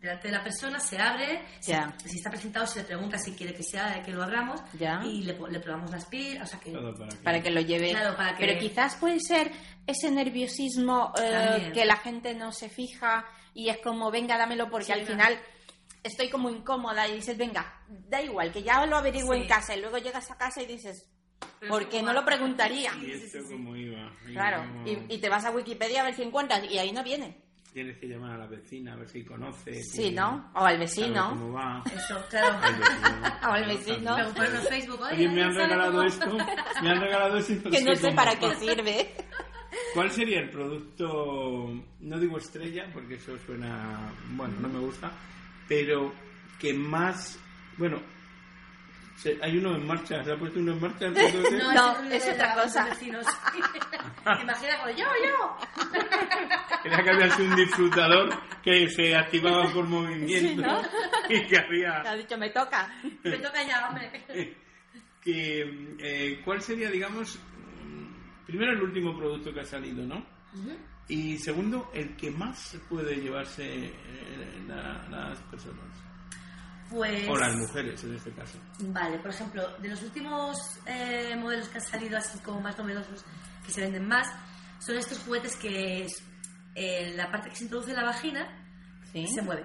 Delante 0.00 0.28
de 0.28 0.34
la 0.34 0.42
persona 0.42 0.80
se 0.80 0.98
abre, 0.98 1.44
si- 1.60 1.72
Ya. 1.72 1.94
si, 2.02 2.16
está 2.16 2.30
presentado 2.30 2.66
se 2.66 2.78
le 2.78 2.84
pregunta 2.86 3.18
si 3.18 3.32
quiere 3.32 3.52
que 3.52 3.62
sea 3.62 4.02
que 4.02 4.12
lo 4.12 4.22
abramos 4.22 4.58
Ya. 4.78 4.98
y 5.04 5.24
le, 5.24 5.38
le 5.50 5.60
probamos 5.60 5.90
las 5.90 6.06
pilas, 6.06 6.48
o 6.48 6.50
sea 6.50 6.58
que 6.60 6.72
para 6.72 7.08
que- 7.10 7.16
para 7.22 7.42
que 7.42 7.50
lo 7.50 7.60
lleve. 7.60 7.90
Claro, 7.90 8.16
para 8.16 8.34
que- 8.34 8.46
Pero 8.46 8.58
quizás 8.58 8.96
puede 8.96 9.20
ser 9.20 9.52
ese 9.86 10.10
nerviosismo 10.10 11.12
eh, 11.22 11.70
que 11.74 11.84
la 11.84 11.96
gente 11.96 12.34
no 12.34 12.50
se 12.50 12.70
fija 12.70 13.26
y 13.52 13.68
es 13.68 13.76
como, 13.78 14.10
venga, 14.10 14.38
dámelo, 14.38 14.70
porque 14.70 14.86
Sí, 14.86 14.92
al 14.92 15.00
claro. 15.00 15.12
final 15.12 15.38
estoy 16.02 16.28
como 16.30 16.50
incómoda 16.50 17.06
y 17.08 17.16
dices, 17.16 17.36
venga, 17.36 17.82
da 17.88 18.22
igual, 18.22 18.52
que 18.52 18.62
ya 18.62 18.84
lo 18.86 18.96
averiguo 18.96 19.34
Sí. 19.34 19.42
en 19.42 19.48
casa 19.48 19.76
y 19.76 19.80
luego 19.80 19.98
llegas 19.98 20.30
a 20.30 20.36
casa 20.38 20.62
y 20.62 20.66
dices, 20.66 21.08
¿por 21.68 21.88
qué 21.88 22.02
no 22.02 22.12
lo 22.12 22.24
preguntaría? 22.24 22.92
¿Y 23.00 23.12
esto 23.12 23.38
cómo 23.50 23.76
iba? 23.76 24.10
Y 24.28 24.32
Claro, 24.32 24.62
cómo- 24.66 24.86
y, 24.88 25.06
y 25.14 25.18
te 25.18 25.28
vas 25.28 25.44
a 25.44 25.50
Wikipedia 25.50 26.00
a 26.02 26.04
ver 26.04 26.14
si 26.14 26.22
encuentras 26.22 26.62
y 26.70 26.78
ahí 26.78 26.92
no 26.92 27.02
viene. 27.04 27.36
Tienes 27.72 27.98
que 27.98 28.08
llamar 28.08 28.32
a 28.32 28.38
la 28.38 28.46
vecina 28.48 28.94
a 28.94 28.96
ver 28.96 29.08
si 29.08 29.24
conoce. 29.24 29.72
Sí, 29.84 30.08
si- 30.08 30.10
¿no? 30.10 30.50
O 30.56 30.64
al 30.64 30.76
vecino. 30.76 31.28
cómo 31.30 31.52
va. 31.52 31.84
Eso, 31.86 32.18
claro. 32.28 32.58
O 33.48 33.52
al 33.52 33.64
vecino. 33.64 34.18
En 34.18 34.34
Facebook. 34.34 35.00
Oye, 35.02 35.28
me 35.28 35.42
han 35.44 35.50
¿alguien 35.50 35.52
sabe 35.54 35.66
regalado 35.68 36.02
esto, 36.02 36.36
me 36.82 36.90
han 36.90 37.00
regalado 37.00 37.36
esto 37.36 37.54
Que 37.70 37.80
no 37.82 37.94
sé 37.94 38.10
para 38.10 38.36
qué 38.40 38.56
sirve. 38.56 39.14
¿Cuál 39.94 40.10
sería 40.10 40.40
el 40.40 40.50
producto, 40.50 41.72
no 42.00 42.18
digo 42.18 42.38
estrella, 42.38 42.90
porque 42.92 43.14
eso 43.14 43.38
suena, 43.46 44.12
bueno, 44.30 44.54
no 44.60 44.68
me 44.68 44.80
gusta, 44.80 45.12
pero 45.70 46.12
que 46.58 46.74
más, 46.74 47.38
bueno, 47.78 48.02
se- 49.16 49.38
hay 49.40 49.56
uno 49.56 49.76
en 49.76 49.86
marcha, 49.86 50.22
¿se 50.24 50.32
ha 50.32 50.36
puesto 50.36 50.58
uno 50.58 50.72
en 50.72 50.80
marcha? 50.80 51.06
No, 51.74 52.02
es 52.10 52.28
otra 52.28 52.54
cosa. 52.54 52.84
vecinos. 52.86 53.24
Imagina 54.42 54.76
como 54.78 54.90
yo, 54.90 55.06
yo. 55.24 55.56
Era 56.84 57.02
que 57.04 57.10
había 57.10 57.30
sido 57.30 57.48
un 57.50 57.56
disfrutador 57.56 58.28
que 58.64 58.88
se 58.88 59.14
activaba 59.16 59.72
por 59.72 59.86
movimiento 59.86 60.82
y 61.28 61.46
que 61.46 61.56
había... 61.58 62.02
Te 62.02 62.08
ha 62.08 62.16
dicho, 62.16 62.36
me 62.36 62.50
toca. 62.50 62.90
Me 63.22 63.38
toca 63.38 63.62
ya, 63.62 63.88
hombre. 63.88 64.10
que, 65.22 65.94
eh, 66.00 66.40
¿Cuál 66.44 66.60
sería, 66.62 66.90
digamos, 66.90 67.38
mm, 67.38 68.44
primero 68.46 68.72
el 68.72 68.82
último 68.82 69.16
producto 69.16 69.52
que 69.52 69.60
ha 69.60 69.64
salido, 69.64 70.04
¿no? 70.04 70.24
Y 71.08 71.38
segundo, 71.38 71.90
el 71.94 72.16
que 72.16 72.30
más 72.30 72.76
puede 72.88 73.16
llevarse 73.16 73.64
eh, 73.86 74.64
la- 74.68 75.06
las 75.10 75.38
personas. 75.44 75.84
Pues. 76.90 77.28
O 77.28 77.36
las 77.36 77.54
mujeres, 77.56 78.02
en 78.04 78.14
este 78.16 78.32
caso. 78.32 78.58
Vale, 78.80 79.18
por 79.18 79.30
ejemplo, 79.30 79.76
de 79.78 79.88
los 79.88 80.02
últimos 80.02 80.58
eh, 80.86 81.36
modelos 81.36 81.68
que 81.68 81.78
han 81.78 81.84
salido 81.84 82.18
así 82.18 82.38
como 82.40 82.60
más 82.60 82.76
novedosos, 82.78 83.24
que 83.64 83.70
se 83.72 83.80
venden 83.82 84.08
más, 84.08 84.26
son 84.80 84.96
estos 84.96 85.18
juguetes 85.20 85.54
que 85.56 86.04
es, 86.04 86.22
eh, 86.74 87.12
la 87.16 87.30
parte 87.30 87.50
que 87.50 87.56
se 87.56 87.64
introduce 87.64 87.90
en 87.90 87.96
la 87.96 88.04
vagina 88.04 88.56
Sí. 89.12 89.26
se 89.28 89.42
mueve 89.42 89.64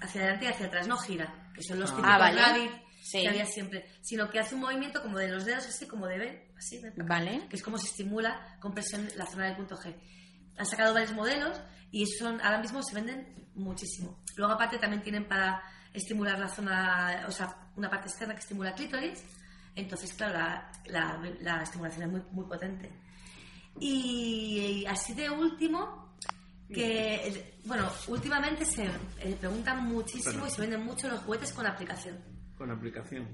hacia 0.00 0.20
adelante 0.22 0.46
y 0.46 0.48
hacia 0.48 0.66
atrás, 0.66 0.88
no 0.88 0.96
gira, 0.96 1.50
que 1.54 1.62
son 1.62 1.78
los 1.80 1.90
Ah. 1.92 1.94
típicos 1.96 2.12
Ah, 2.14 2.18
vale. 2.18 2.40
rabbit 2.40 2.70
Sí. 3.02 3.20
que 3.22 3.28
había 3.28 3.46
siempre, 3.46 3.84
sino 4.02 4.28
que 4.30 4.38
hace 4.40 4.54
un 4.56 4.62
movimiento 4.62 5.00
como 5.02 5.18
de 5.18 5.28
los 5.28 5.44
dedos, 5.44 5.66
así 5.66 5.86
como 5.86 6.06
de 6.08 6.18
ven, 6.18 6.42
así, 6.56 6.80
ven, 6.80 6.94
Vale. 7.06 7.46
que 7.48 7.56
es 7.56 7.62
como 7.62 7.78
se 7.78 7.86
estimula 7.86 8.56
con 8.60 8.72
presión 8.74 9.08
la 9.16 9.26
zona 9.26 9.46
del 9.46 9.56
punto 9.56 9.76
G. 9.76 9.94
Han 10.58 10.66
sacado 10.66 10.94
varios 10.94 11.12
modelos 11.12 11.60
y 11.90 12.06
son, 12.06 12.40
ahora 12.40 12.58
mismo 12.60 12.82
se 12.82 12.94
venden 12.94 13.48
muchísimo. 13.54 14.22
Luego 14.36 14.52
aparte 14.54 14.78
también 14.78 15.02
tienen 15.02 15.26
para 15.28 15.62
estimular 15.92 16.38
la 16.38 16.48
zona, 16.48 17.24
o 17.28 17.30
sea, 17.30 17.70
una 17.76 17.88
parte 17.90 18.08
externa 18.08 18.34
que 18.34 18.40
estimula 18.40 18.70
el 18.70 18.74
clítoris. 18.76 19.24
Entonces, 19.76 20.12
claro, 20.14 20.34
la, 20.34 20.72
la- 20.86 21.30
la 21.40 21.62
estimulación 21.62 22.04
es 22.04 22.10
muy, 22.10 22.22
muy 22.32 22.44
potente. 22.46 22.90
Y, 23.80 24.84
así 24.88 25.14
de 25.14 25.30
último, 25.30 26.16
que, 26.72 27.54
bueno, 27.64 27.90
últimamente 28.08 28.64
se 28.64 28.84
eh, 29.20 29.36
preguntan 29.38 29.84
muchísimo 29.84 30.46
y 30.46 30.50
se 30.50 30.60
venden 30.60 30.84
mucho 30.84 31.08
los 31.08 31.20
juguetes 31.20 31.52
con 31.52 31.66
aplicación. 31.66 32.18
Con 32.56 32.70
aplicación, 32.70 33.28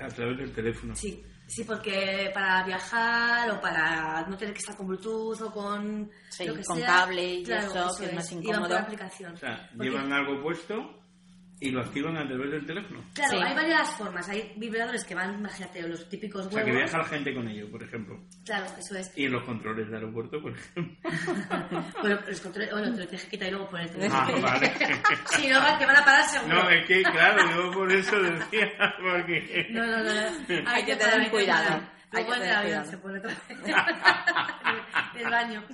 a 0.00 0.08
través 0.08 0.38
del 0.38 0.52
teléfono. 0.52 0.94
Sí, 0.96 1.22
sí, 1.46 1.64
porque 1.64 2.30
para 2.34 2.62
viajar 2.64 3.50
o 3.50 3.60
para 3.60 4.26
no 4.28 4.36
tener 4.36 4.54
que 4.54 4.60
estar 4.60 4.76
con 4.76 4.86
Bluetooth 4.86 5.40
o 5.42 5.50
con 5.52 6.10
Sí, 6.30 6.44
lo 6.46 6.54
que 6.54 6.62
con 6.64 6.76
sea, 6.78 6.86
cable 6.86 7.24
y 7.34 7.42
eso, 7.50 7.96
que 7.98 8.06
es 8.06 8.14
más 8.14 8.32
Iban 8.32 8.44
incómodo. 8.44 8.68
por 8.68 8.78
aplicación. 8.78 9.34
O 9.34 9.36
sea, 9.36 9.70
llevan 9.78 10.12
algo 10.12 10.42
puesto 10.42 11.03
y 11.60 11.70
lo 11.70 11.80
activan 11.80 12.16
a 12.16 12.26
través 12.26 12.50
del 12.50 12.66
teléfono. 12.66 13.04
Claro, 13.14 13.30
Sí. 13.38 13.44
hay 13.44 13.54
varias 13.54 13.90
formas. 13.96 14.28
Hay 14.28 14.52
vibradores 14.56 15.04
que 15.04 15.14
van, 15.14 15.34
imagínate, 15.38 15.82
los 15.88 16.08
típicos 16.08 16.46
O 16.46 16.50
sea, 16.50 16.64
que 16.64 16.70
huevos. 16.70 16.82
viaja 16.90 16.98
la 16.98 17.04
gente 17.04 17.34
con 17.34 17.48
ello, 17.48 17.70
por 17.70 17.82
ejemplo. 17.82 18.20
Claro, 18.44 18.66
eso 18.78 18.96
es. 18.96 19.12
Y 19.16 19.24
en 19.26 19.32
los 19.32 19.44
controles 19.44 19.88
de 19.88 19.96
aeropuerto, 19.96 20.42
por 20.42 20.52
ejemplo. 20.52 20.96
Bueno, 22.00 22.18
los 22.26 22.40
controles, 22.40 22.70
bueno, 22.72 22.92
te 22.92 23.00
lo 23.00 23.06
tienes 23.06 23.24
que 23.24 23.30
quitar 23.30 23.48
y 23.48 23.50
luego 23.52 23.70
ponerte. 23.70 24.08
Ah, 24.12 24.28
vale. 24.42 24.72
Si 25.36 25.48
no, 25.48 25.78
te 25.78 25.86
van 25.86 25.96
a 25.96 26.04
parar 26.04 26.24
seguro. 26.24 26.54
No, 26.54 26.70
es 26.70 26.86
que, 26.86 27.02
claro, 27.02 27.42
yo 27.54 27.70
por 27.72 27.90
eso 27.92 28.20
decía, 28.20 28.68
porque... 29.00 29.66
No, 29.70 29.86
no, 29.86 29.98
no. 30.02 30.12
no. 30.12 30.70
Hay 30.70 30.84
que 30.84 30.96
tener 30.96 31.30
cuidado. 31.30 31.80
Hay 32.12 32.24
que 32.24 32.30
en 32.32 32.42
el 32.42 32.48
tener 32.48 32.62
cuidado. 32.62 32.90
se 32.90 32.98
pone 32.98 33.20
todo 33.20 33.32
el 35.16 35.30
baño. 35.30 35.64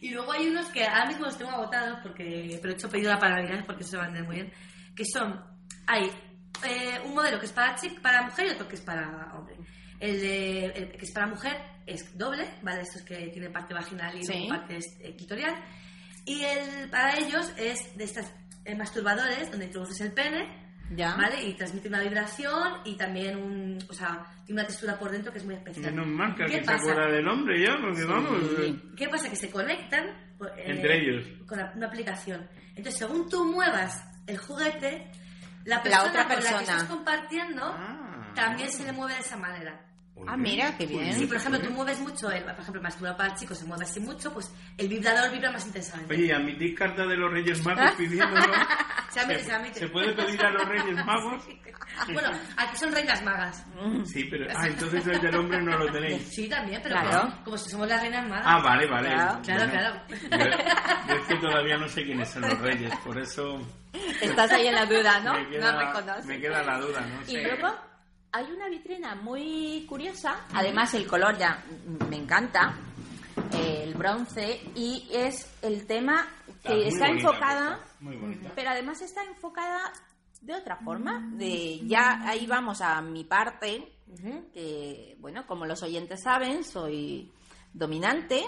Y 0.00 0.10
luego 0.10 0.32
hay 0.32 0.48
unos 0.48 0.66
que 0.68 0.84
ahora 0.84 1.06
mismo 1.06 1.24
los 1.26 1.38
tengo 1.38 1.50
agotados, 1.52 1.98
porque, 2.02 2.58
pero 2.60 2.72
he 2.72 2.76
hecho 2.76 2.88
pedido 2.88 3.18
para 3.18 3.36
Navidad 3.42 3.64
porque 3.66 3.84
se 3.84 3.96
venden 3.96 4.24
muy 4.26 4.36
bien, 4.36 4.52
que 5.00 5.06
son, 5.06 5.40
hay 5.86 6.10
eh, 6.62 7.00
un 7.06 7.14
modelo 7.14 7.38
que 7.40 7.46
es 7.46 7.52
para 7.52 7.74
chic, 7.74 8.02
para 8.02 8.20
mujer 8.20 8.48
y 8.48 8.50
otro 8.50 8.68
que 8.68 8.74
es 8.74 8.82
para 8.82 9.32
hombre. 9.34 9.56
El, 9.98 10.20
de, 10.20 10.64
el 10.66 10.92
que 10.92 11.06
es 11.06 11.10
para 11.12 11.26
mujer 11.26 11.56
es 11.86 12.16
doble, 12.18 12.46
¿vale? 12.62 12.82
Estos 12.82 13.00
que 13.02 13.16
tienen 13.28 13.50
parte 13.50 13.72
vaginal 13.72 14.14
y 14.18 14.22
Sí. 14.24 14.46
parte 14.46 14.76
eh, 15.00 15.16
clitorial. 15.16 15.54
Y 16.26 16.42
el 16.42 16.90
para 16.90 17.16
ellos 17.16 17.50
es 17.56 17.96
de 17.96 18.04
estos 18.04 18.26
masturbadores 18.76 19.50
donde 19.50 19.66
introduces 19.66 20.00
el 20.02 20.12
pene 20.12 20.68
Ya. 20.92 21.14
¿Vale? 21.14 21.44
Y 21.44 21.54
transmite 21.54 21.86
una 21.88 22.00
vibración 22.02 22.80
y 22.84 22.96
también 22.96 23.36
un, 23.38 23.78
o 23.88 23.92
sea, 23.94 24.26
tiene 24.44 24.60
una 24.60 24.66
textura 24.66 24.98
por 24.98 25.10
dentro 25.12 25.30
que 25.32 25.38
es 25.38 25.44
muy 25.44 25.54
especial. 25.54 25.92
Menos 25.94 26.08
mal 26.08 26.30
que 26.32 26.38
¿Qué 26.38 26.42
alguien 26.44 26.64
se 26.64 26.66
pasa? 26.72 26.82
acuerda 26.90 27.10
del 27.12 27.24
nombre 27.24 27.62
ya, 27.64 27.78
porque 27.80 28.04
vamos... 28.04 28.42
eh, 28.58 28.74
¿Qué 28.96 29.08
pasa? 29.08 29.30
Que 29.30 29.36
se 29.36 29.50
conectan 29.50 30.04
eh, 30.08 30.64
Entre 30.66 30.98
ellos. 30.98 31.24
con 31.46 31.58
la- 31.58 31.72
una 31.76 31.86
aplicación. 31.86 32.44
Entonces, 32.74 32.96
según 32.98 33.28
tú 33.28 33.44
muevas 33.44 34.02
el 34.26 34.38
juguete, 34.38 35.10
la 35.64 35.82
persona 35.82 36.04
otra 36.08 36.22
con 36.24 36.32
la 36.32 36.36
que 36.36 36.42
persona. 36.42 36.60
estás 36.62 36.84
compartiendo 36.84 37.64
Ah. 37.64 38.32
también 38.34 38.70
se 38.70 38.84
le 38.84 38.92
mueve 38.92 39.14
de 39.14 39.20
esa 39.20 39.36
manera. 39.36 39.80
Ah, 40.26 40.36
mira, 40.36 40.76
qué 40.76 40.86
bien. 40.86 41.12
Si, 41.14 41.26
por 41.26 41.36
ejemplo, 41.36 41.60
tú 41.60 41.70
mueves 41.70 41.98
mucho, 42.00 42.30
el, 42.30 42.42
por 42.42 42.52
ejemplo, 42.52 42.76
el 42.76 42.82
masturbador 42.82 43.16
para 43.16 43.32
el 43.32 43.38
chico 43.38 43.54
se 43.54 43.64
mueve 43.64 43.84
así 43.84 44.00
mucho, 44.00 44.32
pues 44.32 44.52
el 44.78 44.88
vibrador 44.88 45.30
vibra 45.32 45.50
más 45.50 45.66
intensamente. 45.66 46.14
Oye, 46.14 46.26
¿y 46.26 46.30
admitís 46.30 46.78
carta 46.78 47.06
de 47.06 47.16
los 47.16 47.30
Reyes 47.32 47.64
Magos 47.64 47.92
pidiéndolo? 47.92 48.52
se 49.10 49.20
admite, 49.20 49.44
se 49.44 49.52
admite. 49.52 49.80
¿Se 49.80 49.88
puede 49.88 50.12
pedir 50.12 50.40
a 50.44 50.50
los 50.50 50.68
Reyes 50.68 50.94
Magos? 51.06 51.44
Bueno, 52.12 52.30
aquí 52.56 52.76
son 52.76 52.92
reinas 52.92 53.22
magas. 53.24 53.64
Sí, 54.04 54.24
pero... 54.30 54.46
Ah, 54.56 54.66
entonces 54.66 55.06
el 55.06 55.20
del 55.20 55.34
hombre 55.36 55.60
no 55.62 55.76
lo 55.78 55.92
tenéis. 55.92 56.22
Sí, 56.28 56.48
también, 56.48 56.80
pero 56.82 56.96
Claro. 57.00 57.20
como, 57.22 57.44
como 57.44 57.58
si 57.58 57.70
somos 57.70 57.88
las 57.88 58.00
reinas 58.00 58.28
magas. 58.28 58.44
Ah, 58.46 58.60
vale, 58.62 58.86
vale. 58.86 59.08
Claro, 59.08 59.40
claro, 59.42 60.00
Bueno, 60.30 60.56
Yo, 60.56 61.08
yo 61.08 61.14
es 61.20 61.26
que 61.26 61.36
todavía 61.36 61.76
no 61.76 61.88
sé 61.88 62.04
quiénes 62.04 62.28
son 62.30 62.42
los 62.42 62.58
Reyes, 62.60 62.92
por 63.04 63.18
eso 63.18 63.60
Estás 64.20 64.52
ahí 64.52 64.68
en 64.68 64.74
la 64.76 64.86
duda, 64.86 65.20
¿no? 65.20 65.34
me, 65.34 65.48
queda, 65.48 65.72
no 65.72 65.78
reconoces. 65.80 66.26
me 66.26 66.40
queda 66.40 66.62
la 66.62 66.78
duda, 66.78 67.00
¿no? 67.00 67.20
Y 67.32 67.42
luego 67.42 67.74
hay 68.32 68.52
una 68.52 68.68
vitrina 68.68 69.14
muy 69.16 69.84
curiosa, 69.88 70.46
además 70.54 70.94
el 70.94 71.06
color 71.06 71.36
ya 71.38 71.62
me 72.08 72.16
encanta, 72.16 72.74
el 73.52 73.94
bronce, 73.94 74.60
y 74.74 75.08
es 75.12 75.50
el 75.62 75.86
tema 75.86 76.26
que 76.62 76.88
está 76.88 77.06
bonita, 77.08 77.28
enfocada, 77.28 77.80
Muy 78.00 78.16
bonita. 78.16 78.52
pero 78.54 78.70
además 78.70 79.00
está 79.02 79.24
enfocada 79.24 79.92
de 80.40 80.54
otra 80.54 80.76
forma. 80.76 81.20
De, 81.34 81.80
ya 81.86 82.20
ahí 82.28 82.46
vamos 82.46 82.80
a 82.80 83.00
mi 83.02 83.24
parte, 83.24 83.92
que, 84.52 85.16
bueno, 85.18 85.46
como 85.46 85.66
los 85.66 85.82
oyentes 85.82 86.22
saben, 86.22 86.64
soy 86.64 87.30
dominante. 87.72 88.42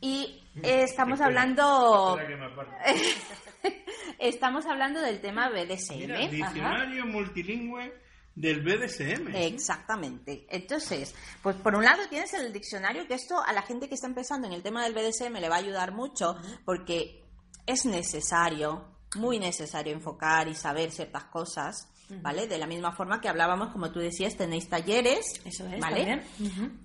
Y 0.00 0.42
eh, 0.62 0.82
estamos 0.84 1.18
Espera, 1.20 1.26
hablando 1.26 2.16
espera 2.16 2.28
que 2.28 2.36
me 2.36 2.46
aparte. 2.46 3.74
estamos 4.18 4.64
hablando 4.66 5.00
del 5.00 5.20
tema 5.20 5.48
BDSM. 5.48 5.96
Mira, 5.96 6.18
Ajá. 6.18 6.28
diccionario 6.28 7.06
multilingüe 7.06 7.92
del 8.40 8.62
BDSM. 8.62 9.34
Exactamente. 9.34 10.46
Entonces, 10.48 11.14
pues 11.42 11.56
por 11.56 11.74
un 11.74 11.84
lado 11.84 12.02
tienes 12.08 12.32
el 12.34 12.52
diccionario, 12.52 13.06
que 13.06 13.14
esto 13.14 13.42
a 13.44 13.52
la 13.52 13.62
gente 13.62 13.88
que 13.88 13.94
está 13.94 14.06
empezando 14.06 14.46
en 14.46 14.52
el 14.52 14.62
tema 14.62 14.84
del 14.84 14.94
BDSM 14.94 15.34
le 15.40 15.48
va 15.48 15.56
a 15.56 15.58
ayudar 15.58 15.92
mucho, 15.92 16.36
porque 16.64 17.24
es 17.66 17.84
necesario, 17.84 18.84
muy 19.16 19.38
necesario 19.38 19.92
enfocar 19.92 20.48
y 20.48 20.54
saber 20.54 20.90
ciertas 20.90 21.24
cosas, 21.24 21.88
¿vale? 22.22 22.46
De 22.46 22.58
la 22.58 22.66
misma 22.66 22.92
forma 22.92 23.20
que 23.20 23.28
hablábamos, 23.28 23.70
como 23.72 23.90
tú 23.90 23.98
decías, 23.98 24.36
tenéis 24.36 24.68
talleres, 24.68 25.40
Eso 25.44 25.66
es, 25.66 25.80
¿vale? 25.80 26.22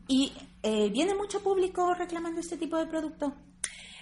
Y 0.07 0.33
eh, 0.63 0.89
viene 0.89 1.13
mucho 1.15 1.41
público 1.41 1.93
reclamando 1.93 2.39
este 2.41 2.57
tipo 2.57 2.77
de 2.77 2.87
producto. 2.87 3.35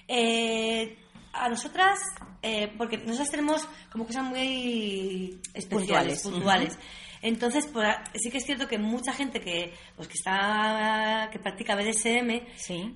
Eh, 0.07 0.97
a 1.33 1.47
nosotras, 1.47 1.99
eh, 2.41 2.73
porque 2.77 2.97
nosotras 2.97 3.29
tenemos 3.29 3.67
como 3.91 4.05
cosas 4.05 4.23
muy 4.23 5.39
especiales, 5.53 6.21
Puntuales. 6.21 6.23
puntuales. 6.23 6.77
Entonces, 7.21 7.67
por 7.67 7.85
sí 8.15 8.29
que 8.31 8.37
es 8.39 8.45
cierto 8.45 8.67
que 8.67 8.77
mucha 8.77 9.13
gente 9.13 9.39
que, 9.41 9.73
pues, 9.95 10.07
que 10.07 10.15
está 10.15 11.29
que 11.31 11.39
practica 11.39 11.75
BDSM, 11.75 12.41
Sí. 12.55 12.95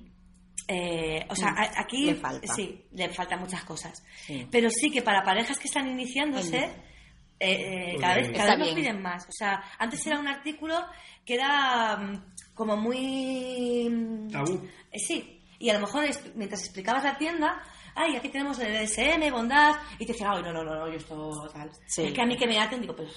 eh, 0.68 1.24
o 1.28 1.36
sea, 1.36 1.48
a- 1.50 1.80
aquí 1.80 2.06
Le 2.06 2.14
falta. 2.16 2.52
sí, 2.54 2.84
le 2.92 3.08
faltan 3.10 3.40
muchas 3.40 3.62
cosas. 3.64 4.02
Sí. 4.26 4.46
Pero 4.50 4.68
sí 4.70 4.90
que 4.90 5.02
para 5.02 5.22
parejas 5.22 5.58
que 5.58 5.68
están 5.68 5.88
iniciándose, 5.88 6.58
eh, 7.38 7.92
eh, 7.92 7.96
cada 8.00 8.16
vez, 8.16 8.30
cada 8.32 8.56
vez 8.56 8.66
nos 8.66 8.74
piden 8.74 9.02
más. 9.02 9.24
O 9.24 9.32
sea, 9.32 9.62
antes 9.78 10.04
era 10.06 10.18
un 10.18 10.26
artículo 10.26 10.74
que 11.24 11.34
era 11.34 11.96
mm, 11.96 12.34
como 12.54 12.76
muy... 12.76 13.88
mm, 13.90 14.30
Tabú. 14.30 14.66
eh, 14.90 14.98
sí, 14.98 15.42
y 15.58 15.70
a 15.70 15.74
lo 15.74 15.80
mejor 15.80 16.04
es- 16.04 16.34
mientras 16.34 16.62
explicabas 16.64 17.04
la 17.04 17.16
tienda, 17.18 17.62
ay, 17.96 18.16
aquí 18.16 18.28
tenemos 18.28 18.58
el 18.60 18.72
DSM, 18.86 19.30
bondad, 19.32 19.74
y 19.98 20.06
te 20.06 20.12
decía, 20.12 20.30
ay, 20.30 20.42
no, 20.42 20.52
no, 20.52 20.62
no, 20.62 20.74
no, 20.76 20.88
yo 20.88 20.94
esto 20.96 21.48
tal. 21.52 21.70
Sí. 21.86 22.04
Es 22.04 22.12
que 22.12 22.22
a 22.22 22.26
mí 22.26 22.36
que 22.36 22.46
me 22.46 22.60
aten, 22.60 22.80
digo, 22.80 22.94
pues... 22.94 23.10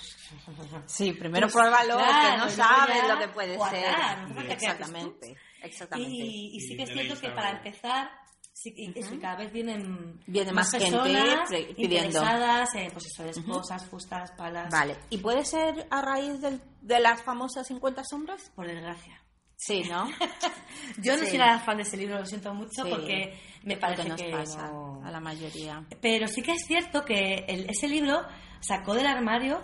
Sí, 0.88 1.12
primero 1.14 1.48
Pues, 1.48 1.54
pruébalo, 1.54 1.98
claro, 1.98 2.32
que 2.32 2.38
no 2.38 2.50
sabes 2.50 3.08
lo 3.08 3.20
que 3.20 3.28
puede 3.30 3.60
ser. 3.70 3.96
no. 4.30 4.42
Exactamente, 4.42 5.36
exactamente. 5.62 6.12
Y, 6.12 6.56
y 6.56 6.60
sí 6.62 6.76
que 6.78 6.84
es 6.84 6.90
cierto 6.92 7.20
que 7.20 7.30
para 7.30 7.52
empezar, 7.52 8.10
sí, 8.54 8.74
y 8.76 8.98
eso, 9.00 9.14
y 9.14 9.20
cada 9.20 9.36
vez 9.38 9.52
vienen 9.52 10.20
Viene 10.28 10.52
más 10.54 10.72
gente 10.72 10.90
personas 10.92 11.50
pre- 11.50 11.66
pidiendo. 11.76 11.96
interesadas 12.08 12.70
en 12.76 12.92
pues 12.92 13.06
eso, 13.08 13.26
esposas, 13.26 13.86
fustas, 13.86 14.32
palas, 14.38 14.70
Vale, 14.72 14.98
¿y 15.10 15.18
puede 15.18 15.44
ser 15.46 15.88
a 15.90 16.02
raíz 16.02 16.40
del- 16.42 16.62
de 16.82 17.00
las 17.00 17.22
famosas 17.22 17.68
50 17.68 18.04
sombras? 18.04 18.52
por 18.56 18.66
desgracia. 18.68 19.22
Sí, 19.62 19.84
¿no? 19.90 20.08
Yo 21.00 21.18
no 21.18 21.24
Sí. 21.24 21.32
soy 21.32 21.38
nada 21.38 21.60
fan 21.60 21.76
de 21.78 21.84
ese 21.84 21.98
libro, 21.98 22.18
lo 22.20 22.26
siento 22.26 22.54
mucho, 22.54 22.84
Sí. 22.84 22.90
porque 22.90 23.38
me 23.64 23.78
parece 23.78 24.04
que 24.04 24.10
nos 24.10 24.22
que 24.22 24.30
pasa 24.32 24.68
no- 24.72 25.02
a 25.06 25.12
la 25.12 25.20
mayoría. 25.20 25.84
Pero 26.02 26.28
sí 26.28 26.42
que 26.42 26.54
es 26.54 26.66
cierto 26.66 27.04
que 27.06 27.46
el- 27.48 27.70
ese 27.70 27.88
libro 27.88 28.22
sacó 28.62 28.94
del 28.94 29.08
armario 29.08 29.64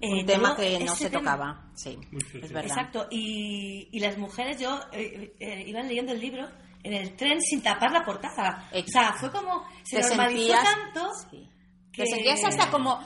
eh, 0.00 0.20
Un 0.20 0.26
tema 0.26 0.56
que 0.56 0.80
no 0.80 0.94
se 0.96 1.08
tema. 1.10 1.20
tocaba, 1.20 1.70
sí, 1.74 1.96
es 2.42 2.52
verdad. 2.52 2.64
Exacto, 2.76 3.06
y, 3.10 3.88
y 3.92 4.00
las 4.00 4.18
mujeres, 4.18 4.60
yo 4.60 4.80
eh, 4.92 5.32
eh, 5.38 5.64
iban 5.66 5.86
leyendo 5.86 6.10
el 6.12 6.20
libro 6.20 6.48
en 6.82 6.92
el 6.94 7.14
tren 7.14 7.40
sin 7.40 7.62
tapar 7.62 7.92
la 7.92 8.02
portada. 8.02 8.68
O 8.72 8.82
sea, 8.90 9.12
fue 9.12 9.30
como, 9.30 9.62
se 9.84 10.00
Te 10.00 10.08
normalizó 10.08 10.40
sentías- 10.54 10.64
tanto 10.64 11.08
Sí. 11.30 11.48
que... 11.92 12.02
Te 12.02 12.08
sentías 12.10 12.44
hasta 12.44 12.68
como... 12.72 12.98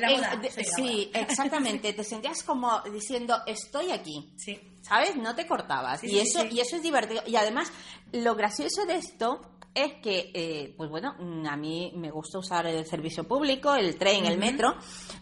De 0.00 0.06
la 0.06 0.12
eh, 0.34 0.36
de- 0.38 0.50
la 0.56 0.64
sí, 0.76 1.10
exactamente. 1.14 1.92
Te 1.94 2.04
sentías 2.04 2.42
como 2.42 2.80
diciendo, 2.92 3.36
estoy 3.46 3.90
aquí. 3.92 4.32
Sí. 4.36 4.58
¿Sabes? 4.82 5.16
No 5.16 5.34
te 5.34 5.46
cortabas. 5.46 6.00
Sí, 6.00 6.06
y, 6.06 6.10
sí, 6.10 6.18
eso, 6.20 6.40
sí. 6.42 6.48
y 6.52 6.60
eso 6.60 6.76
es 6.76 6.82
divertido. 6.82 7.22
Y 7.26 7.36
además, 7.36 7.72
lo 8.12 8.34
gracioso 8.36 8.84
de 8.86 8.94
esto 8.96 9.40
es 9.74 9.94
que, 10.02 10.30
eh, 10.32 10.74
pues 10.76 10.88
bueno, 10.88 11.14
mm, 11.18 11.46
a 11.46 11.56
mí 11.56 11.92
me 11.96 12.10
gusta 12.10 12.38
usar 12.38 12.66
el 12.66 12.86
servicio 12.86 13.24
público, 13.24 13.74
el 13.74 13.96
tren, 13.98 14.24
el 14.26 14.38
metro, 14.38 14.76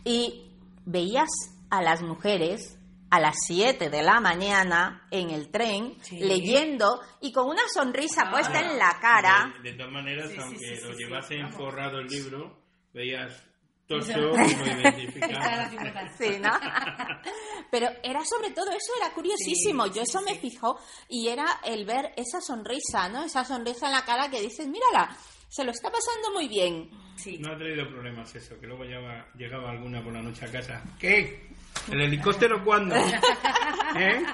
y 0.04 0.50
veías 0.84 1.28
a 1.70 1.82
las 1.82 2.02
mujeres 2.02 2.78
a 3.10 3.20
las 3.20 3.36
7 3.46 3.90
de 3.90 4.02
la 4.02 4.18
mañana 4.20 5.06
en 5.12 5.30
el 5.30 5.48
tren, 5.50 5.96
Sí. 6.02 6.18
leyendo 6.18 7.00
y 7.20 7.32
con 7.32 7.46
una 7.48 7.62
sonrisa 7.72 8.28
puesta 8.30 8.60
en 8.60 8.76
la 8.76 8.98
cara. 9.00 9.54
De, 9.62 9.70
de 9.70 9.76
todas 9.78 9.92
maneras, 9.92 10.30
Sí, 10.30 10.36
aunque 10.40 10.58
sí, 10.58 10.76
sí, 10.76 10.82
lo 10.84 10.92
sí, 10.94 11.04
llevase 11.04 11.36
vamos. 11.38 11.52
enforrado 11.52 11.98
el 12.00 12.06
libro, 12.08 12.58
veías 12.92 13.40
la 13.88 13.96
identificado. 13.96 15.70
figura. 15.70 16.12
Sí, 16.18 16.38
¿no? 16.40 16.50
Pero 17.70 17.88
era 18.02 18.20
sobre 18.24 18.50
todo 18.52 18.70
eso, 18.70 18.92
era 19.00 19.12
curiosísimo. 19.12 19.84
Sí, 19.86 19.90
Yo 19.90 20.04
sí, 20.04 20.10
eso 20.10 20.18
sí. 20.20 20.24
me 20.26 20.38
fijó 20.38 20.78
y 21.08 21.28
era 21.28 21.46
el 21.64 21.84
ver 21.84 22.12
esa 22.16 22.40
sonrisa, 22.40 23.08
¿no? 23.08 23.24
Esa 23.24 23.44
sonrisa 23.44 23.86
en 23.86 23.92
la 23.92 24.04
cara 24.04 24.30
que 24.30 24.40
dices, 24.40 24.66
mírala, 24.66 25.14
se 25.48 25.64
lo 25.64 25.70
está 25.70 25.90
pasando 25.90 26.32
muy 26.32 26.48
bien. 26.48 26.90
Sí. 27.16 27.38
No 27.38 27.52
ha 27.52 27.56
traído 27.56 27.86
problemas 27.88 28.34
eso, 28.34 28.58
que 28.58 28.66
luego 28.66 28.84
llegaba, 28.84 29.26
llegaba 29.36 29.70
alguna 29.70 30.02
por 30.02 30.12
la 30.12 30.22
noche 30.22 30.44
a 30.46 30.50
casa. 30.52 30.82
¿Qué? 30.98 31.48
¿El 31.90 32.00
helicóptero 32.00 32.64
cuándo? 32.64 32.94
¿Eh? 33.96 34.24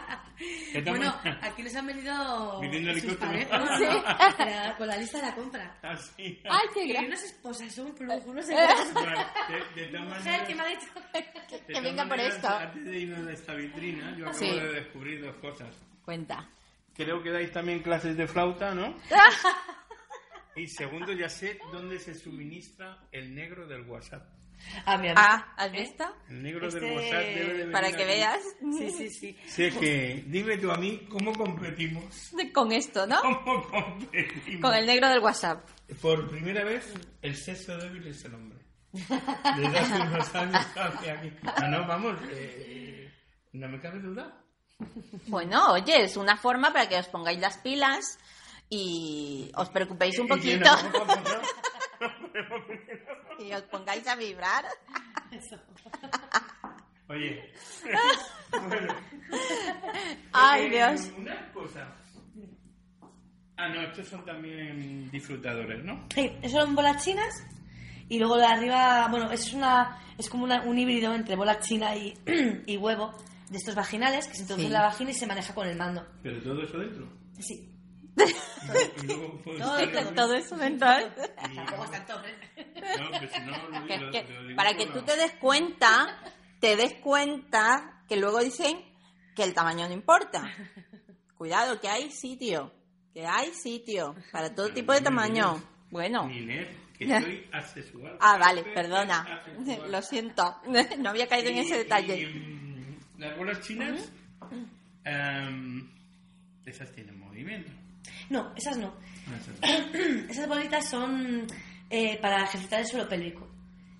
¿Qué? 0.72 0.80
Bueno, 0.86 1.14
aquí 1.42 1.62
nos 1.62 1.74
han 1.74 1.86
venido 1.86 2.60
Viniendo 2.60 2.92
sus 2.94 3.02
helicóptero. 3.04 3.48
parejas, 3.48 3.78
Sí. 3.78 3.84
¿no? 3.84 4.02
La- 4.46 4.74
con 4.78 4.86
la 4.86 4.96
lista 4.96 5.18
de 5.18 5.26
la 5.26 5.34
compra. 5.34 5.78
Así. 5.82 6.40
Ay, 6.48 6.68
qué 6.72 6.84
Y 6.84 6.92
gra- 6.92 7.06
unas 7.06 7.22
esposas, 7.24 7.74
son 7.74 7.94
plujo, 7.94 8.32
no 8.34 8.42
sé 8.42 8.54
Bueno, 8.92 9.24
de, 9.74 9.88
de 9.88 9.98
Mujer 10.00 10.46
que 10.46 10.54
me 10.54 10.62
ha 10.62 10.66
dicho... 10.66 10.86
de 11.12 11.64
que 11.74 11.80
venga 11.80 12.06
por 12.08 12.18
esto. 12.20 12.48
Antes 12.48 12.84
de 12.84 12.98
irnos 12.98 13.26
a 13.28 13.32
esta 13.32 13.54
vitrina, 13.54 14.16
yo 14.16 14.24
acabo 14.28 14.38
Sí. 14.38 14.50
de 14.58 14.72
descubrir 14.72 15.22
dos 15.24 15.36
cosas. 15.36 15.74
Cuenta. 16.04 16.48
Creo 16.94 17.22
que 17.22 17.30
dais 17.30 17.52
también 17.52 17.82
clases 17.82 18.16
de 18.16 18.26
flauta, 18.26 18.74
¿no? 18.74 18.96
Y 20.56 20.66
segundo, 20.66 21.12
ya 21.12 21.28
sé 21.28 21.58
dónde 21.72 21.98
se 22.00 22.14
suministra 22.14 22.98
el 23.12 23.34
negro 23.34 23.66
del 23.66 23.82
WhatsApp. 23.82 24.26
Ah, 24.86 24.96
mi 24.98 25.08
amigo. 25.08 25.14
Ah, 25.16 25.52
¿has 25.56 25.72
visto? 25.72 26.04
El 26.28 26.42
negro 26.42 26.68
Este, 26.68 26.80
del 26.80 26.96
WhatsApp 26.96 27.20
debe 27.24 27.44
de 27.44 27.52
venir 27.58 27.72
Para 27.72 27.88
que 27.88 27.94
aquí. 27.96 28.04
veas 28.04 28.40
Sí, 28.78 28.90
sí, 28.90 29.10
sí. 29.10 29.38
Sé 29.46 29.70
que, 29.70 30.24
dime 30.26 30.56
tú 30.58 30.70
a 30.70 30.76
mí, 30.76 31.06
¿cómo 31.10 31.32
competimos? 31.32 32.32
con 32.54 32.72
esto, 32.72 33.06
¿no? 33.06 33.20
¿Cómo 33.20 33.62
competimos? 33.68 34.60
Con 34.60 34.74
el 34.74 34.86
negro 34.86 35.08
del 35.08 35.20
WhatsApp. 35.20 35.68
Por 36.00 36.28
primera 36.30 36.64
vez, 36.64 36.92
el 37.22 37.36
sexo 37.36 37.76
débil 37.78 38.06
es 38.06 38.24
el 38.24 38.34
hombre. 38.34 38.58
Desde 38.92 39.78
hace 39.78 40.00
unos 40.00 40.34
años 40.34 40.66
aquí. 40.76 41.32
No, 41.60 41.68
no, 41.68 41.86
vamos, 41.86 42.18
eh, 42.30 43.12
no 43.52 43.68
me 43.68 43.80
cabe 43.80 43.98
duda. 44.00 44.36
Bueno, 45.26 45.72
oye, 45.72 46.04
es 46.04 46.16
una 46.16 46.36
forma 46.36 46.72
para 46.72 46.88
que 46.88 46.98
os 46.98 47.06
pongáis 47.08 47.38
las 47.38 47.58
pilas 47.58 48.18
y 48.68 49.50
os 49.54 49.68
preocupéis 49.68 50.18
un 50.18 50.26
poquito. 50.28 50.70
Y 53.38 53.52
os 53.52 53.62
pongáis 53.62 54.06
a 54.06 54.16
vibrar. 54.16 54.64
Oye, 57.08 57.52
bueno. 58.68 58.94
Ay, 60.32 60.64
Eh, 60.66 60.70
Dios. 60.70 61.12
Una 61.18 61.52
cosa. 61.52 61.96
Ah, 63.56 63.68
no, 63.68 63.82
estos 63.82 64.08
son 64.08 64.24
también 64.24 65.10
disfrutadores, 65.10 65.84
¿no? 65.84 66.06
Sí, 66.14 66.30
eso 66.40 66.60
son 66.60 66.74
bolas 66.74 67.04
chinas 67.04 67.44
y 68.08 68.18
luego 68.18 68.36
de 68.38 68.46
arriba, 68.46 69.06
bueno, 69.10 69.30
eso 69.30 69.48
es 69.48 69.54
una 69.54 69.98
es 70.16 70.28
como 70.28 70.44
una- 70.44 70.62
un 70.64 70.78
híbrido 70.78 71.14
entre 71.14 71.34
bola 71.36 71.58
china 71.60 71.94
y, 71.96 72.14
y 72.66 72.76
huevo 72.76 73.12
de 73.50 73.56
estos 73.58 73.74
vaginales 73.74 74.28
que 74.28 74.34
se 74.34 74.42
introduce 74.42 74.66
Sí. 74.66 74.66
en 74.68 74.72
la 74.74 74.82
vagina 74.82 75.10
y 75.10 75.14
se 75.14 75.26
maneja 75.26 75.54
con 75.54 75.66
el 75.66 75.76
mando. 75.76 76.06
Pero 76.22 76.40
todo 76.42 76.62
eso 76.62 76.78
dentro. 76.78 77.06
Sí. 77.40 77.69
Y 79.02 79.06
luego 79.06 79.40
puede 79.42 79.58
Todo. 79.58 80.14
Todo 80.14 80.34
Tampoco 81.54 81.84
es 81.84 81.90
tanto, 81.90 82.22
¿eh? 82.24 82.66
No, 82.98 83.10
pero 83.18 83.32
si 83.32 83.40
no, 83.40 83.68
lo- 83.68 83.86
Que- 83.86 83.98
lo- 83.98 84.10
que- 84.12 84.22
lo 84.24 84.42
digo 84.44 84.56
para 84.56 84.74
que 84.74 84.86
tú 84.86 85.02
te 85.02 85.16
des 85.16 85.32
cuenta, 85.32 86.18
te 86.60 86.76
des 86.76 86.94
cuenta 86.94 88.02
que 88.08 88.16
luego 88.16 88.40
dicen 88.40 88.84
que 89.34 89.44
el 89.44 89.54
tamaño 89.54 89.86
no 89.88 89.94
importa. 89.94 90.50
Cuidado, 91.36 91.80
que 91.80 91.88
hay 91.88 92.10
sitio, 92.10 92.72
que 93.14 93.26
hay 93.26 93.50
sitio 93.54 94.14
para 94.32 94.54
todo 94.54 94.66
Pero 94.66 94.74
tipo 94.74 94.92
de 94.92 95.00
tamaño. 95.00 95.62
Bueno. 95.90 96.28
Que. 96.98 97.48
Ah, 98.20 98.36
vale, 98.38 98.62
perdona. 98.62 99.42
asexual. 99.46 99.90
Lo 99.90 100.02
siento. 100.02 100.56
No 100.98 101.10
había 101.10 101.26
caído 101.28 101.48
en 101.50 101.58
ese 101.58 101.74
y, 101.76 101.78
detalle. 101.78 102.26
mm, 102.26 102.96
las 103.20 103.36
bolas 103.38 103.60
chinas, 103.60 104.12
em, 105.04 105.88
esas 106.66 106.92
tienen 106.92 107.18
movimiento. 107.18 107.70
No, 108.28 108.52
esas 108.56 108.76
no. 108.76 108.94
No, 109.26 109.36
esas- 110.30 110.48
bolitas 110.48 110.88
son 110.88 111.46
eh, 111.88 112.18
para 112.20 112.44
ejercitar 112.44 112.80
el 112.80 112.86
suelo 112.86 113.08
pélvico. 113.08 113.48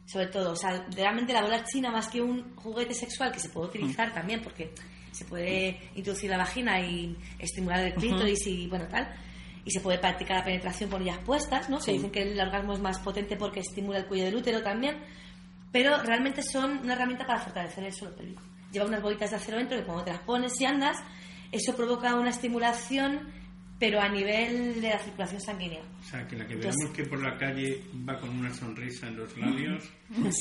Sobre 0.07 0.27
todo, 0.27 0.53
o 0.53 0.57
sea, 0.57 0.87
realmente 0.95 1.33
la 1.33 1.43
bola 1.43 1.65
china 1.65 1.91
más 1.91 2.09
que 2.09 2.21
un 2.21 2.55
juguete 2.57 2.95
sexual 2.95 3.31
que 3.31 3.39
se 3.39 3.49
puede 3.51 3.69
utilizar 3.69 4.13
también 4.13 4.41
porque 4.43 4.73
se 5.13 5.25
puede 5.25 5.79
introducir 5.95 6.31
la 6.31 6.37
vagina 6.39 6.81
y 6.81 7.17
estimular 7.39 7.81
el 7.81 7.95
clítoris 7.95 8.45
y 8.47 8.67
bueno, 8.67 8.87
tal. 8.89 9.09
Y 9.65 9.71
se 9.71 9.81
puede 9.81 9.99
practicar 9.99 10.39
la 10.39 10.45
penetración 10.45 10.91
con 10.91 11.03
ellas 11.03 11.19
puestas, 11.25 11.69
¿no? 11.69 11.79
Se 11.79 11.87
Sí. 11.87 11.93
dicen 11.93 12.11
que 12.11 12.23
el 12.23 12.41
orgasmo 12.41 12.73
es 12.73 12.81
más 12.81 12.99
potente 12.99 13.37
porque 13.37 13.61
estimula 13.61 13.99
el 13.99 14.07
cuello 14.07 14.25
del 14.25 14.37
útero 14.37 14.63
también. 14.63 14.97
pero 15.73 16.03
realmente 16.03 16.43
son 16.43 16.79
una 16.79 16.95
herramienta 16.95 17.25
para 17.25 17.39
fortalecer 17.39 17.85
el 17.85 17.93
suelo 17.93 18.17
pélvico. 18.17 18.43
Lleva 18.73 18.87
unas 18.87 19.01
bolitas 19.03 19.31
de 19.31 19.37
acero 19.37 19.57
dentro 19.59 19.79
que 19.79 19.85
cuando 19.85 20.03
te 20.03 20.11
las 20.11 20.21
pones 20.23 20.61
y 20.61 20.65
andas, 20.65 20.97
eso 21.53 21.77
provoca 21.77 22.17
una 22.17 22.31
estimulación, 22.31 23.33
pero 23.81 24.01
a 24.01 24.09
nivel 24.09 24.81
de 24.81 24.91
la 24.91 24.99
circulación 24.99 25.41
sanguínea. 25.41 25.81
O 25.81 26.03
sea, 26.05 26.29
que 26.29 26.37
la 26.37 26.47
que 26.47 26.55
veamos 26.55 26.91
que 26.95 27.05
por 27.05 27.21
la 27.23 27.37
calle 27.39 27.83
va 28.09 28.21
con 28.21 28.29
una 28.29 28.53
sonrisa 28.55 29.09
en 29.09 29.17
los 29.17 29.37
labios. 29.39 29.91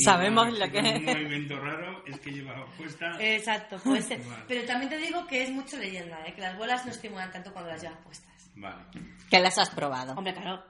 Sabemos 0.03 0.47
lo 0.59 0.69
que- 0.69 0.79
Un 0.79 1.05
movimiento 1.05 1.57
raro 1.59 2.03
es 2.05 2.19
que 2.19 2.31
lleva 2.31 2.65
puesta. 2.77 3.05
Exacto, 3.19 3.79
puede 3.83 4.01
ser. 4.01 4.19
Vale. 4.19 4.43
Pero 4.47 4.65
también 4.65 4.89
te 4.89 4.97
digo 4.97 5.25
que 5.25 5.43
es 5.43 5.51
mucho 5.51 5.77
leyenda, 5.77 6.19
¿eh? 6.27 6.33
que 6.35 6.41
las 6.41 6.57
bolas 6.57 6.85
no 6.85 6.91
estimulan 6.91 7.31
tanto 7.31 7.51
cuando 7.53 7.71
las 7.71 7.81
llevas 7.81 7.97
puestas. 8.03 8.51
Vale. 8.55 8.83
Que 9.29 9.39
las 9.39 9.57
has 9.57 9.69
probado. 9.69 10.13
Hombre, 10.13 10.33
claro. 10.33 10.61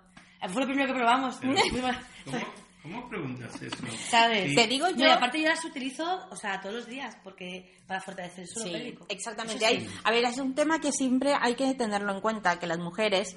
Fue 0.47 0.61
lo 0.61 0.67
primero 0.67 0.87
que 0.87 0.93
probamos. 0.93 1.37
Pero, 1.41 1.53
¿Cómo, 2.25 2.37
¿Cómo 2.81 3.09
preguntas 3.09 3.61
eso? 3.61 3.75
¿Sabes? 4.09 4.49
Sí. 4.51 4.55
Te 4.55 4.67
digo 4.67 4.87
No, 4.89 4.95
yo... 4.95 5.05
y 5.07 5.09
aparte 5.09 5.41
yo 5.41 5.49
las 5.49 5.63
utilizo, 5.65 6.27
o 6.31 6.35
sea, 6.35 6.61
todos 6.61 6.75
los 6.75 6.87
días, 6.87 7.17
porque 7.23 7.77
para 7.85 7.99
fortalecer 7.99 8.41
el 8.41 8.47
suelo 8.47 8.67
Sí, 8.69 8.73
pélvico. 8.73 9.05
exactamente. 9.09 9.65
Hay- 9.65 9.87
a 10.03 10.11
ver, 10.11 10.23
es 10.23 10.37
un 10.37 10.55
tema 10.55 10.79
que 10.79 10.91
siempre 10.93 11.33
hay 11.39 11.55
que 11.55 11.73
tenerlo 11.75 12.13
en 12.13 12.21
cuenta, 12.21 12.57
que 12.57 12.67
las 12.67 12.79
mujeres 12.79 13.35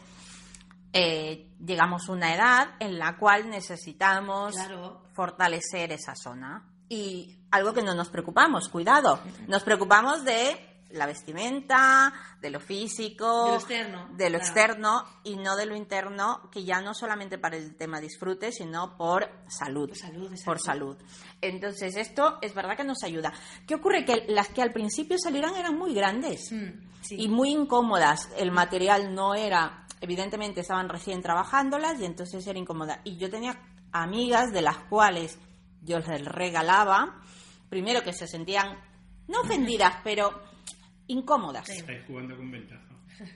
eh, 0.92 1.48
llegamos 1.64 2.08
a 2.08 2.12
una 2.12 2.34
edad 2.34 2.68
en 2.78 2.98
la 2.98 3.16
cual 3.16 3.48
necesitamos 3.48 4.52
Claro. 4.54 5.02
fortalecer 5.14 5.90
esa 5.92 6.14
zona. 6.14 6.68
Y 6.88 7.38
algo 7.50 7.72
que 7.72 7.82
no 7.82 7.94
nos 7.94 8.10
preocupamos, 8.10 8.68
cuidado, 8.68 9.18
nos 9.48 9.62
preocupamos 9.62 10.24
de 10.24 10.71
la 10.92 11.06
vestimenta, 11.06 12.12
de 12.40 12.50
lo 12.50 12.60
físico, 12.60 13.44
De 13.46 13.50
lo 13.50 13.56
externo, 13.56 14.08
de 14.12 14.30
lo 14.30 14.38
claro. 14.38 14.44
externo 14.44 15.04
y 15.24 15.36
no 15.36 15.56
de 15.56 15.66
lo 15.66 15.74
interno, 15.76 16.48
que 16.50 16.64
ya 16.64 16.80
no 16.80 16.94
solamente 16.94 17.38
para 17.38 17.56
el 17.56 17.76
tema 17.76 18.00
disfrute, 18.00 18.52
sino 18.52 18.96
por 18.96 19.28
salud. 19.48 19.88
Por 19.88 19.96
salud, 19.98 20.26
exacto. 20.30 20.44
por 20.44 20.60
salud. 20.60 20.96
Entonces, 21.40 21.96
esto 21.96 22.38
es 22.42 22.54
verdad 22.54 22.76
que 22.76 22.84
nos 22.84 23.02
ayuda. 23.02 23.32
¿Qué 23.66 23.74
ocurre? 23.74 24.04
Que 24.04 24.24
las 24.28 24.48
que 24.48 24.62
al 24.62 24.72
principio 24.72 25.16
salieron 25.18 25.54
eran 25.56 25.76
muy 25.76 25.94
grandes 25.94 26.52
Mm, 26.52 27.02
sí. 27.02 27.16
y 27.18 27.28
muy 27.28 27.50
incómodas. 27.50 28.28
El 28.36 28.50
material 28.52 29.14
no 29.14 29.34
era, 29.34 29.86
evidentemente 30.00 30.60
estaban 30.60 30.88
recién 30.88 31.22
trabajándolas 31.22 32.00
y 32.00 32.04
entonces 32.04 32.46
era 32.46 32.58
incómoda. 32.58 33.00
Y 33.04 33.16
yo 33.16 33.30
tenía 33.30 33.58
amigas 33.92 34.52
de 34.52 34.62
las 34.62 34.76
cuales 34.88 35.38
yo 35.82 35.98
les 35.98 36.24
regalaba, 36.24 37.20
primero 37.68 38.02
que 38.02 38.12
se 38.12 38.26
sentían, 38.28 38.78
no 39.28 39.40
ofendidas, 39.40 39.96
pero 40.04 40.30
incómodas. 41.12 41.66
Sí. 41.66 41.78
Estáis 41.78 42.04
jugando 42.06 42.36
con 42.36 42.50
ventaja. 42.50 42.82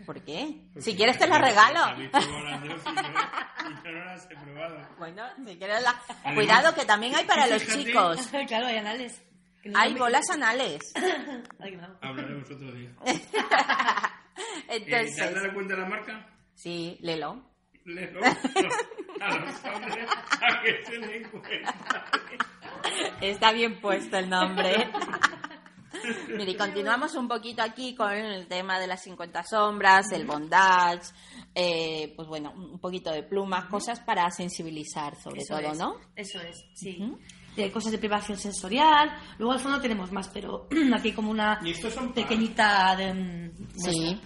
¿Por 0.04 0.20
qué? 0.22 0.56
Porque 0.72 0.82
Si 0.82 0.96
quieres 0.96 1.18
te 1.18 1.26
las 1.28 1.40
regalo. 1.40 1.80
no. 1.96 2.06
Bueno, 4.98 5.22
si 5.46 5.56
quieres 5.58 5.82
la... 5.82 5.90
Además, 5.90 6.34
Cuidado 6.34 6.74
que 6.74 6.84
también 6.84 7.14
hay 7.14 7.24
para 7.24 7.46
los 7.46 7.64
chicos. 7.66 8.26
claro, 8.48 8.66
hay 8.66 8.78
anales. 8.78 9.22
No 9.64 9.78
Hay 9.78 9.92
me- 9.94 9.98
bolas 9.98 10.24
anales. 10.30 10.80
Ay, 11.60 11.76
malo. 11.76 11.98
Hablaremos 12.02 12.50
otro 12.50 12.72
día. 12.72 12.90
Eh, 14.68 14.80
¿Te 14.80 14.94
has 14.96 15.06
Entonces, 15.06 15.34
dado 15.34 15.54
cuenta 15.54 15.74
de 15.76 15.80
la 15.80 15.88
marca? 15.88 16.28
sí, 16.54 16.98
léelo. 17.00 17.42
Léelo. 17.86 18.20
A 18.22 19.34
los 19.38 19.64
hombres 19.64 20.08
a 20.42 20.60
que 20.62 20.84
se 20.84 20.98
den 20.98 21.24
cuenta. 21.30 21.74
Está 23.22 23.52
bien 23.52 23.80
puesto 23.80 24.18
el 24.18 24.28
nombre. 24.28 24.90
Mire, 26.28 26.50
y 26.52 26.56
continuamos 26.56 27.14
un 27.14 27.28
poquito 27.28 27.62
aquí 27.62 27.94
con 27.94 28.10
el 28.12 28.46
tema 28.46 28.78
de 28.78 28.86
las 28.86 29.02
50 29.02 29.42
sombras, 29.44 30.10
el 30.12 30.26
bondage, 30.26 31.08
eh, 31.54 32.12
pues 32.16 32.28
bueno, 32.28 32.52
un 32.54 32.78
poquito 32.78 33.10
de 33.10 33.22
plumas, 33.22 33.66
cosas 33.66 34.00
para 34.00 34.30
sensibilizar 34.30 35.14
sobre 35.16 35.40
Eso 35.42 35.56
todo, 35.58 35.72
es, 35.72 35.78
¿no? 35.78 35.96
Eso 36.14 36.40
es, 36.40 36.64
sí. 36.74 37.12
De 37.56 37.72
cosas 37.72 37.92
de 37.92 37.98
privación 37.98 38.36
sensorial. 38.38 39.10
Luego 39.38 39.52
al 39.54 39.60
fondo 39.60 39.80
tenemos 39.80 40.12
más, 40.12 40.28
pero 40.28 40.68
aquí 40.94 41.08
hay 41.08 41.14
como 41.14 41.30
una 41.30 41.58
¿Y 41.64 41.70
estos 41.70 41.94
son 41.94 42.12
pequeñita 42.12 42.94
de... 42.96 43.14
mm, 43.14 43.52
Sí. 43.78 44.20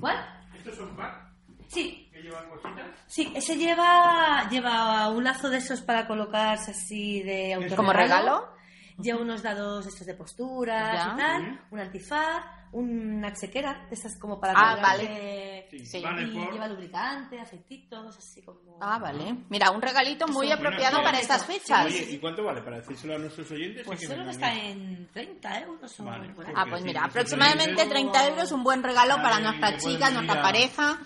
¿Cuál? 0.00 0.16
¿Estos 0.56 0.76
son 0.76 0.96
pack? 0.96 1.22
Sí, 1.68 2.08
¿Que 2.12 2.20
llevan 2.22 2.48
cositas? 2.50 2.86
sí, 3.06 3.32
ese 3.34 3.56
lleva, 3.56 4.48
lleva 4.50 5.08
un 5.08 5.24
lazo 5.24 5.48
de 5.48 5.58
esos 5.58 5.80
para 5.80 6.06
colocarse 6.06 6.72
así 6.72 7.22
de 7.22 7.54
autorregalo. 7.54 7.76
¿Como 7.76 7.92
regalo? 7.92 8.48
Lleva 9.02 9.20
unos 9.20 9.42
dados 9.42 9.86
estos 9.86 10.06
de 10.06 10.14
postura 10.14 10.94
Ya. 10.94 11.12
y 11.12 11.16
tal, 11.18 11.66
un 11.70 11.78
antifaz, 11.80 12.44
una 12.72 13.32
chequera, 13.34 13.86
de 13.88 13.94
esas 13.94 14.18
como 14.18 14.40
para 14.40 14.54
Ah, 14.56 14.74
colgarte. 14.74 15.66
Sí, 15.70 15.86
Sí. 15.86 16.02
Vale, 16.02 16.22
Y 16.22 16.38
por... 16.38 16.52
lleva 16.52 16.68
lubricante, 16.68 17.40
aceititos, 17.40 18.16
así 18.16 18.42
como... 18.42 18.78
Ah, 18.80 18.98
vale. 18.98 19.44
Mira, 19.50 19.70
un 19.70 19.82
regalito 19.82 20.26
muy 20.28 20.46
Eso, 20.46 20.56
apropiado 20.56 20.96
bueno, 20.98 21.04
para 21.04 21.20
estas 21.20 21.42
sí. 21.42 21.52
fechas. 21.52 21.86
Oye, 21.86 22.08
¿y 22.12 22.18
cuánto 22.18 22.44
vale? 22.44 22.62
Para 22.62 22.76
decírselo 22.78 23.14
a 23.16 23.18
nuestros 23.18 23.50
oyentes. 23.50 23.84
Pues 23.86 24.06
solo 24.06 24.30
está 24.30 24.54
en 24.54 25.08
30 25.12 25.60
euros 25.60 26.00
o 26.00 26.04
Vale. 26.04 26.28
por 26.34 26.46
ahí. 26.46 26.52
Ah, 26.56 26.66
pues 26.68 26.82
mira, 26.84 27.00
sí, 27.02 27.06
aproximadamente 27.10 27.82
sí, 27.84 27.88
30 27.88 28.28
euros, 28.28 28.52
un 28.52 28.62
buen 28.64 28.82
regalo 28.82 29.16
para 29.16 29.30
Vale, 29.30 29.44
nuestra 29.44 29.72
que 29.72 29.76
pueden 29.78 29.94
chica, 29.96 30.06
venir 30.06 30.20
nuestra 30.22 30.40
a- 30.40 30.42
pareja, 30.42 30.98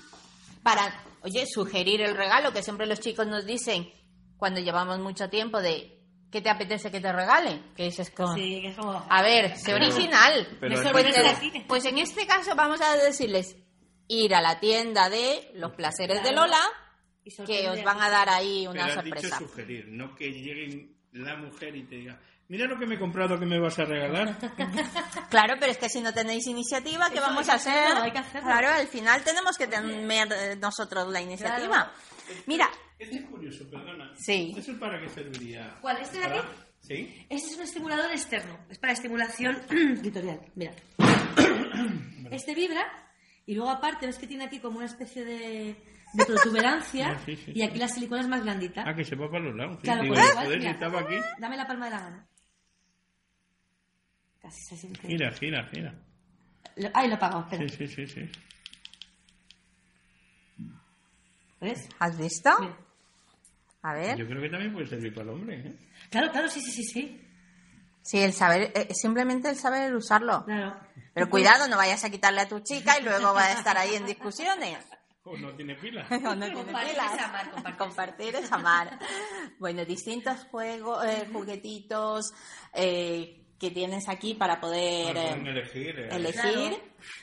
para, 0.63 0.83
oye, 1.23 1.45
sugerir 1.47 2.01
el 2.03 2.17
regalo, 2.17 2.53
que 2.53 2.63
siempre 2.63 2.87
los 2.87 3.01
chicos 3.01 3.27
nos 3.27 3.45
dicen 3.47 3.89
cuando 4.37 4.61
llevamos 4.61 4.99
mucho 4.99 5.29
tiempo 5.31 5.61
de 5.61 5.96
¿qué 6.31 6.41
te 6.41 6.51
apetece 6.51 6.91
que 6.91 7.01
te 7.01 7.13
regale? 7.13 7.63
Que 7.77 7.85
dices 7.85 8.11
como, 8.11 8.35
Sí, 8.35 8.61
que 8.63 8.69
es 8.69 8.77
como... 8.77 9.05
a 9.09 9.23
ver, 9.23 9.57
sé 9.57 9.75
original. 9.75 10.47
pero 10.61 10.81
pues, 10.93 11.05
pues 11.67 11.85
en 11.87 11.99
este 11.99 12.27
caso 12.27 12.55
vamos 12.55 12.81
a 12.81 12.97
decirles 12.97 13.57
ir 14.09 14.35
a 14.35 14.41
la 14.41 14.61
tienda 14.61 15.09
de 15.09 15.51
los 15.55 15.73
placeres 15.73 16.23
de. 16.23 16.33
Lola, 16.33 16.61
que 17.47 17.69
os 17.69 17.83
van 17.83 18.01
a 18.01 18.09
dar 18.11 18.29
ahí 18.29 18.67
una 18.67 18.87
Pero 18.87 18.99
has 19.01 19.05
dicho 19.05 19.17
sorpresa. 19.21 19.39
sugerir, 19.39 19.87
no 19.89 20.15
que 20.15 20.31
lleguen 20.31 20.97
la 21.13 21.37
mujer 21.37 21.75
y 21.75 21.83
te 21.89 21.97
diga, 21.97 22.21
mira 22.49 22.67
lo 22.67 22.79
que 22.79 22.87
me 22.87 22.95
he 22.95 22.99
comprado 23.01 23.39
que 23.39 23.47
me 23.47 23.59
vas 23.59 23.79
a 23.79 23.85
regalar. 23.85 24.37
Claro, 25.31 25.55
pero 25.59 25.73
es 25.73 25.79
que 25.79 25.89
si 25.89 26.01
no 26.01 26.13
tenéis 26.15 26.47
iniciativa, 26.47 27.09
¿qué 27.11 27.19
Eso 27.19 27.27
vamos 27.27 27.49
hay 27.49 27.53
a 27.53 27.57
hacer? 27.57 27.73
hacerlo, 27.85 28.03
hay 28.03 28.13
que 28.13 28.19
hacerlo. 28.19 28.49
Claro, 28.49 28.69
al 28.71 28.87
final 28.87 29.23
tenemos 29.25 29.57
que 29.59 29.67
tener 29.67 30.57
nosotros 30.59 31.09
la 31.09 31.21
iniciativa. 31.21 31.69
Claro. 31.69 31.91
Mira, 32.47 32.69
Este 32.99 33.17
es 33.17 33.25
curioso, 33.27 33.69
perdona. 33.71 34.13
Sí. 34.17 34.55
¿Eso 34.57 34.79
para 34.79 35.01
qué 35.01 35.09
serviría? 35.09 35.77
¿Cuál? 35.81 35.99
¿Este 35.99 36.19
de 36.19 36.25
aquí? 36.25 36.39
¿Sí? 36.81 37.27
Este 37.29 37.51
es 37.51 37.57
un 37.57 37.63
estimulador 37.65 38.11
externo, 38.11 38.59
es 38.71 38.79
para 38.79 38.93
estimulación 38.93 39.57
clitorial. 40.01 40.41
Mira. 40.55 40.73
este 42.31 42.55
vibra 42.55 42.85
y 43.45 43.55
luego 43.55 43.71
aparte 43.71 44.07
ves 44.07 44.19
que 44.19 44.27
tiene 44.27 44.45
aquí 44.45 44.61
como 44.61 44.79
una 44.79 44.87
especie 44.87 45.25
de, 45.25 45.77
de 46.15 46.25
protuberancia 46.27 47.11
Ah, 47.17 47.23
sí, 47.25 47.37
sí, 47.37 47.53
y 47.55 47.63
aquí 47.63 47.79
la 47.79 47.89
silicona 47.89 48.23
es 48.23 48.29
más 48.29 48.43
blandita. 48.43 48.85
Ah, 48.87 48.95
que 48.95 49.05
se 49.05 49.15
va 49.17 49.31
para 49.31 49.45
los 49.45 49.55
lados. 49.57 49.77
Sí, 49.81 49.83
Claro, 49.85 50.03
digo, 50.03 50.15
pues 50.15 50.29
igual, 50.31 50.45
joder, 50.47 50.59
mira. 50.59 50.71
estaba 50.71 51.01
aquí. 51.01 51.15
Dame 51.39 51.57
la 51.57 51.67
palma 51.67 51.85
de 51.87 51.91
la 51.91 52.01
mano. 52.01 52.29
Casi 54.41 54.61
se 54.63 54.77
siente. 54.77 55.07
Gira, 55.09 55.33
gira, 55.33 55.69
gira. 55.73 55.95
Lo- 56.77 56.91
Ay, 56.95 57.09
lo 57.09 57.15
he 57.15 57.17
apagado, 57.17 57.43
espera. 57.43 57.69
Sí, 57.69 57.87
sí, 57.89 57.89
sí, 57.89 58.07
sí. 58.07 58.31
¿Ves? 61.61 61.89
¿has 61.99 62.19
visto? 62.19 62.51
Mira. 62.61 62.77
A 63.87 63.93
ver. 63.95 64.17
Yo 64.19 64.27
creo 64.27 64.41
que 64.43 64.49
también 64.49 64.73
puede 64.73 64.87
servir 64.87 65.13
para 65.15 65.25
el 65.25 65.31
hombre. 65.31 65.57
¿eh? 65.61 65.73
Claro, 66.11 66.33
claro, 66.33 66.49
sí, 66.49 66.61
sí, 66.61 66.73
sí, 66.73 66.83
sí. 66.85 67.23
Sí, 68.03 68.19
el 68.19 68.33
saber, 68.33 68.73
eh, 68.75 68.89
simplemente 68.95 69.49
el 69.49 69.57
saber 69.57 69.95
usarlo. 69.95 70.45
Claro. 70.45 70.77
Pero 71.15 71.31
cuidado, 71.31 71.69
no 71.69 71.77
vayas 71.77 72.05
a 72.05 72.11
quitarle 72.11 72.41
a 72.41 72.49
tu 72.49 72.61
chica 72.61 72.99
y 72.99 73.05
luego 73.05 73.33
va 73.33 73.45
a 73.47 73.53
estar 73.53 73.77
ahí 73.79 73.95
en 73.95 74.07
discusiones. 74.07 74.79
O 75.25 75.37
no 75.37 75.55
tiene 75.57 75.75
pila. 75.77 76.07
O 76.11 76.19
no 76.35 76.47
tiene 76.47 76.53
Compartir 76.55 76.93
pilas. 76.93 77.15
es 77.15 77.21
amar, 77.23 77.51
compartir. 77.51 77.79
Compartir 77.79 78.35
es 78.37 78.53
amar. 78.53 78.99
Bueno, 79.59 79.85
distintos 79.85 80.45
juegos, 80.51 81.05
eh, 81.05 81.27
juguetitos 81.33 82.33
eh, 82.75 83.41
que 83.59 83.71
tienes 83.71 84.09
aquí 84.09 84.35
para 84.35 84.61
poder 84.61 85.15
Bueno, 85.15 85.49
eh, 85.49 85.51
elegir. 85.51 85.99
eh. 85.99 86.09
elegir. 86.13 86.41
Claro. 86.43 86.77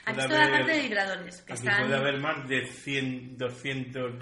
Aquí 0.05 0.15
Puede 0.15 0.21
está 0.23 0.27
la 0.37 0.43
haber- 0.43 0.51
parte 0.59 0.71
de 0.73 0.81
vibradores. 0.81 1.41
Que 1.43 1.53
Aquí 1.53 1.61
están... 1.67 1.81
puede 1.83 1.95
haber 1.97 2.19
más 2.19 2.47
de 2.49 2.65
100, 2.67 3.37
200 3.37 4.13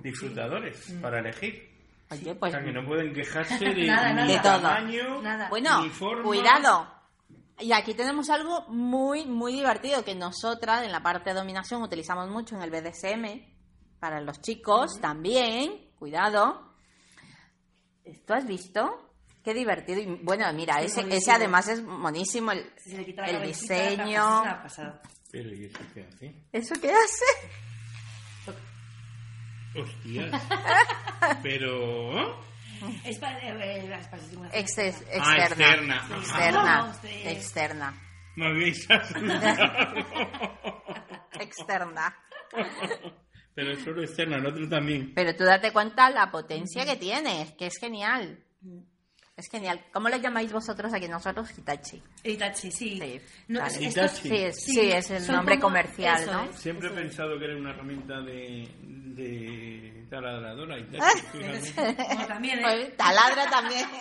disfrutadores 0.00 0.94
para 1.00 1.20
elegir. 1.20 1.69
Oye, 2.10 2.32
O 2.32 2.38
pues 2.38 2.52
sea, 2.52 2.62
que 2.64 2.72
no 2.72 2.84
pueden 2.86 3.12
quejarse 3.14 3.58
de, 3.64 3.86
Nada, 3.86 4.08
ni 4.10 4.14
nada. 4.14 4.26
De 4.26 4.38
todo. 4.40 4.60
tamaño, 4.62 5.22
Nada. 5.22 5.48
Bueno, 5.48 5.82
ni 5.82 5.90
forma. 5.90 6.22
cuidado. 6.24 6.92
Y 7.60 7.72
aquí 7.72 7.94
tenemos 7.94 8.30
algo 8.30 8.66
muy, 8.68 9.26
muy 9.26 9.52
divertido 9.52 10.02
que 10.04 10.14
nosotras 10.14 10.82
en 10.84 10.92
la 10.92 11.02
parte 11.02 11.30
de 11.30 11.36
dominación 11.36 11.82
utilizamos 11.82 12.28
mucho 12.30 12.56
en 12.56 12.62
el 12.62 12.70
BDSM. 12.70 13.48
Para 14.00 14.20
los 14.20 14.40
chicos 14.40 14.98
también. 15.00 15.90
Cuidado. 15.98 16.74
¿Esto 18.04 18.32
has 18.34 18.46
visto? 18.46 19.12
Qué 19.44 19.52
divertido. 19.54 20.00
Y 20.00 20.06
bueno, 20.22 20.50
mira, 20.54 20.78
Sí, 20.80 20.86
ese, 20.86 21.14
ese 21.14 21.32
además 21.32 21.68
es 21.68 21.82
monísimo. 21.82 22.50
El, 22.52 22.72
el 23.26 23.42
diseño. 23.42 24.42
Pero 25.30 25.54
¿y 25.54 25.66
eso 25.66 25.80
qué 25.94 26.02
hace? 26.06 26.34
¿Eso 26.50 26.74
qué 26.80 26.90
hace? 26.90 27.24
Hostias. 29.76 30.42
Pero... 31.42 32.40
Es 33.04 33.18
para, 33.18 33.38
eh, 33.40 33.92
es 33.94 34.06
para 34.08 34.22
estimulación. 34.22 34.62
Ex- 34.64 34.78
ex- 34.78 35.04
Ah, 35.20 35.36
externa. 35.36 35.96
externa. 35.96 36.16
Externa. 36.16 36.80
Ah. 36.80 37.30
Externa. 37.30 38.02
Me 38.36 38.46
habéis 38.46 38.90
asustado. 38.90 39.94
Externa. 41.40 42.16
Pero 43.54 43.72
es 43.72 43.82
solo 43.84 44.02
externa, 44.02 44.36
el 44.36 44.46
otro 44.46 44.68
también. 44.68 45.12
Pero 45.14 45.34
tú 45.36 45.44
date 45.44 45.72
cuenta 45.72 46.08
la 46.10 46.30
potencia 46.30 46.84
que 46.86 46.96
tienes, 46.96 47.52
que 47.52 47.66
es 47.66 47.74
genial. 47.78 48.42
Es 49.40 49.48
genial. 49.48 49.80
¿Cómo 49.92 50.08
lo 50.10 50.16
llamáis 50.18 50.52
vosotros 50.52 50.92
aquí? 50.92 51.08
Nosotros 51.08 51.50
Hitachi. 51.56 52.02
Itachi, 52.24 52.70
sí. 52.70 52.98
Sí, 53.00 53.20
No, 53.48 53.60
vale. 53.60 53.82
Hitachi. 53.86 54.28
Sí, 54.28 54.36
es, 54.36 54.62
Sí, 54.62 54.72
sí, 54.74 54.90
es 54.92 55.10
el 55.10 55.22
son 55.22 55.36
nombre 55.36 55.58
comercial, 55.58 56.22
eso 56.22 56.32
¿no? 56.32 56.44
es. 56.44 56.56
Siempre 56.58 56.88
he 56.88 56.90
Eso 56.90 57.00
es. 57.00 57.06
pensado 57.06 57.38
que 57.38 57.44
era 57.46 57.56
una 57.56 57.70
herramienta 57.70 58.20
de, 58.20 58.68
de 58.82 60.06
taladradora. 60.10 60.76
tal, 60.90 61.00
Ah. 61.00 62.04
Como 62.12 62.26
también, 62.26 62.58
¿eh? 62.58 62.62
Pues, 62.62 62.96
taladra 62.98 63.48
también. 63.50 63.86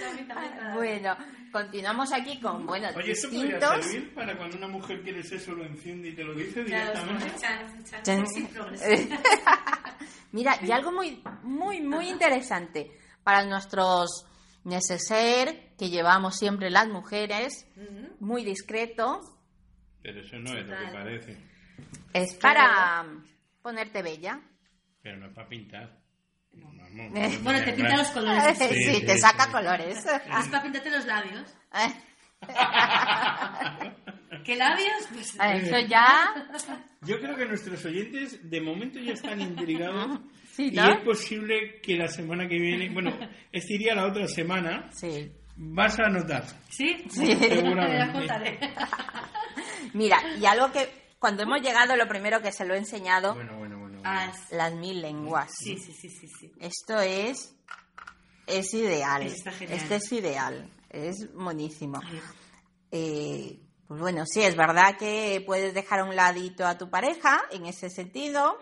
También, 0.00 0.28
también, 0.28 0.52
claro. 0.52 0.74
bueno, 0.76 1.16
continuamos 1.50 2.12
aquí 2.12 2.38
con, 2.40 2.66
bueno, 2.66 2.88
Oye, 2.94 3.12
¿esto 3.12 3.28
podría 3.28 3.56
distintos. 3.58 3.84
servir 3.86 4.14
para 4.14 4.36
cuando 4.36 4.56
una 4.58 4.68
mujer 4.68 5.02
quiere 5.02 5.22
sexo 5.24 5.52
lo 5.54 5.64
enciende 5.64 6.08
y 6.10 6.14
te 6.14 6.22
lo 6.24 6.34
dice 6.34 6.62
directamente? 6.62 7.26
Mira, 10.32 10.58
y 10.62 10.70
algo 10.70 10.92
muy, 10.92 11.22
muy, 11.42 11.80
muy 11.80 12.08
interesante 12.10 12.90
para 13.26 13.44
nuestros 13.44 14.24
neceser 14.62 15.74
que 15.76 15.90
llevamos 15.90 16.36
siempre 16.36 16.70
las 16.70 16.86
mujeres, 16.86 17.66
muy 18.20 18.44
discreto, 18.44 19.20
Pero 20.00 20.20
eso 20.20 20.36
no 20.38 20.56
es 20.56 20.64
lo 20.64 20.76
que 20.78 20.92
parece. 20.92 21.36
es 22.12 22.34
para 22.36 23.04
ponerte 23.62 24.00
bella. 24.02 24.40
Pero 25.02 25.16
no 25.18 25.26
es 25.26 25.34
para 25.34 25.48
pintar. 25.48 25.98
Vamos, 26.52 26.86
Eh, 27.16 27.36
Bueno, 27.42 27.64
te 27.64 27.72
pinta 27.72 27.96
los 27.96 28.06
Sí, 28.06 28.14
colores. 28.14 28.58
sí, 28.58 29.04
te 29.04 29.14
sí, 29.14 29.18
saca 29.18 29.46
sí. 29.46 29.50
colores. 29.50 30.06
Es 30.38 30.48
para 30.48 30.62
pintarte 30.62 30.90
los 30.90 31.04
labios. 31.04 31.52
Eh, 31.74 31.92
¿Qué 34.44 34.54
labios? 34.54 35.08
Pues 35.12 35.34
Eso 35.34 35.78
ya, 35.80 36.32
Yo 37.02 37.18
creo 37.20 37.34
que 37.36 37.46
nuestros 37.46 37.84
oyentes 37.86 38.48
de 38.48 38.60
momento 38.60 39.00
ya 39.00 39.14
están 39.14 39.40
intrigados 39.40 40.20
Sí, 40.56 40.70
y 40.72 40.78
es 40.78 41.00
posible 41.04 41.80
que 41.82 41.96
la 41.96 42.08
semana 42.08 42.48
que 42.48 42.58
viene, 42.58 42.88
bueno, 42.90 43.10
este 43.52 43.74
iría 43.74 43.94
la 43.94 44.06
otra 44.06 44.26
semana, 44.26 44.88
sí. 44.94 45.30
vas 45.56 45.98
a 45.98 46.08
notar. 46.08 46.44
¿Sí? 46.70 47.04
Sí. 47.10 47.36
Seguramente. 47.36 48.12
Contaré. 48.12 48.58
Mira, 49.92 50.18
y 50.40 50.46
algo 50.46 50.72
que 50.72 50.88
cuando 51.18 51.42
hemos 51.42 51.60
llegado, 51.60 51.94
lo 51.96 52.08
primero 52.08 52.40
que 52.40 52.52
se 52.52 52.64
lo 52.64 52.74
he 52.74 52.78
enseñado, 52.78 53.34
Bueno, 53.34 53.58
bueno, 53.58 53.78
bueno. 53.78 54.00
las 54.50 54.74
mil 54.74 55.02
lenguas. 55.02 55.50
sí, 55.58 55.76
sí, 55.78 55.92
sí, 55.92 56.08
sí, 56.08 56.26
sí. 56.28 56.52
Esto 56.58 57.00
es 57.00 57.54
es 58.46 58.72
ideal. 58.74 59.22
Este 59.26 59.96
es 59.96 60.12
ideal. 60.12 60.70
Es 60.88 61.32
buenísimo. 61.34 62.00
Eh, 62.92 63.58
pues 63.88 64.00
bueno, 64.00 64.24
sí, 64.26 64.42
es 64.42 64.56
verdad 64.56 64.96
que 64.96 65.42
puedes 65.46 65.74
dejar 65.74 66.00
a 66.00 66.04
un 66.04 66.16
ladito 66.16 66.66
a 66.66 66.76
tu 66.78 66.88
pareja 66.90 67.40
en 67.52 67.66
ese 67.66 67.88
sentido, 67.90 68.58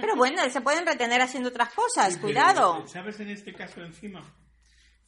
pero 0.00 0.16
bueno, 0.16 0.42
se 0.50 0.60
pueden 0.60 0.86
retener 0.86 1.20
haciendo 1.20 1.48
otras 1.50 1.72
cosas, 1.74 2.16
cuidado. 2.18 2.86
¿Sabes 2.86 3.20
en 3.20 3.30
este 3.30 3.52
caso 3.52 3.80
encima? 3.82 4.22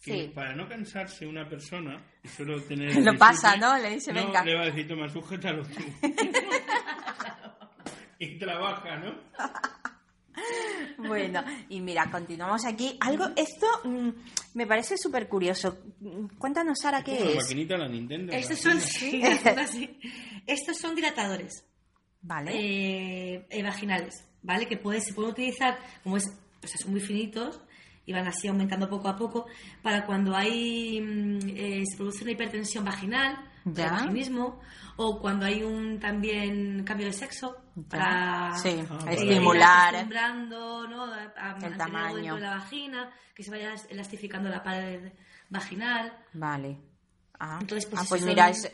Que 0.03 0.25
Sí. 0.25 0.33
para 0.35 0.55
no 0.55 0.69
cansarse 0.69 1.27
una 1.27 1.49
persona 1.49 2.05
y 2.25 2.29
solo 2.29 2.61
tener... 2.63 2.95
Lo 3.05 3.17
pasa, 3.17 3.57
¿no? 3.57 3.77
Le 3.79 3.91
dice, 3.91 4.13
no, 4.13 4.25
venga. 4.25 4.45
le 4.45 4.55
va 4.57 4.63
a 4.63 4.67
decir, 4.67 4.89
toma, 4.89 5.09
sujétalo 5.09 5.63
tú. 5.65 5.81
y 8.19 8.39
trabaja, 8.39 8.97
¿no? 8.99 9.15
Bueno, 10.99 11.45
y 11.69 11.81
mira, 11.81 12.11
continuamos 12.11 12.65
aquí. 12.65 12.97
Algo, 13.01 13.27
esto 13.37 13.67
mm, 13.85 14.09
me 14.55 14.67
parece 14.67 14.97
súper 14.97 15.29
curioso. 15.29 15.79
Cuéntanos, 16.39 16.79
Sara, 16.81 17.03
¿qué 17.03 17.17
Como 17.19 17.31
la 17.31 17.37
es? 17.37 17.43
maquinita 17.45 17.75
de 17.75 17.81
la 17.81 17.89
Nintendo. 17.89 18.33
Estos 18.33 18.59
son, 18.59 18.81
sí. 18.81 19.23
Estos 20.47 20.79
son 20.79 20.95
dilatadores 20.95 21.65
Vale. 22.23 22.53
eh, 22.55 23.47
eh, 23.51 23.63
vaginales, 23.63 24.25
¿vale? 24.43 24.67
Que 24.67 24.77
puede- 24.77 25.01
se 25.01 25.13
pueden 25.15 25.33
utilizar, 25.33 25.79
como 26.03 26.17
es, 26.17 26.25
o 26.63 26.67
sea, 26.67 26.77
son 26.79 26.93
muy 26.93 27.01
finitos 27.01 27.61
y 28.07 28.13
van 28.13 28.27
así 28.27 28.49
aumentando 28.49 28.89
poco 28.89 29.09
a 29.09 29.17
poco, 29.17 29.47
para 29.83 30.05
cuando 30.07 30.35
hay 30.37 31.01
mm, 31.01 31.39
eh, 31.57 31.83
se 31.89 31.97
produce 31.97 32.23
una 32.25 32.33
hipertensión 32.33 32.85
vaginal, 32.85 33.37
Ya. 33.65 33.85
el 33.87 33.91
vaginismo, 33.93 34.61
o 34.97 35.21
cuando 35.21 35.47
hay 35.47 35.63
un 35.63 35.99
también 36.01 36.83
cambio 36.85 37.07
de 37.07 37.13
sexo, 37.13 37.57
para 37.89 38.55
Sí, 38.57 38.69
Ah, 38.69 38.73
eh, 38.83 38.87
vale. 38.89 39.13
ir 39.15 39.31
estimular 39.31 39.89
acostumbrando, 39.89 40.89
¿no? 40.89 41.05
a, 41.05 41.51
algo 41.53 41.77
tamaño. 41.79 42.15
dentro 42.17 42.35
de 42.35 42.41
la 42.41 42.51
vagina, 42.57 43.11
que 43.35 43.43
se 43.45 43.51
vaya 43.51 43.73
elastificando 43.89 44.51
la 44.51 44.63
pared 44.63 45.13
vaginal. 45.49 46.13
Vale. 46.35 46.79
Ah, 47.39 47.59
Entonces, 47.61 47.89
pues, 47.89 48.03
ah, 48.03 48.07
pues 48.09 48.23
mira, 48.25 48.51
es- 48.51 48.71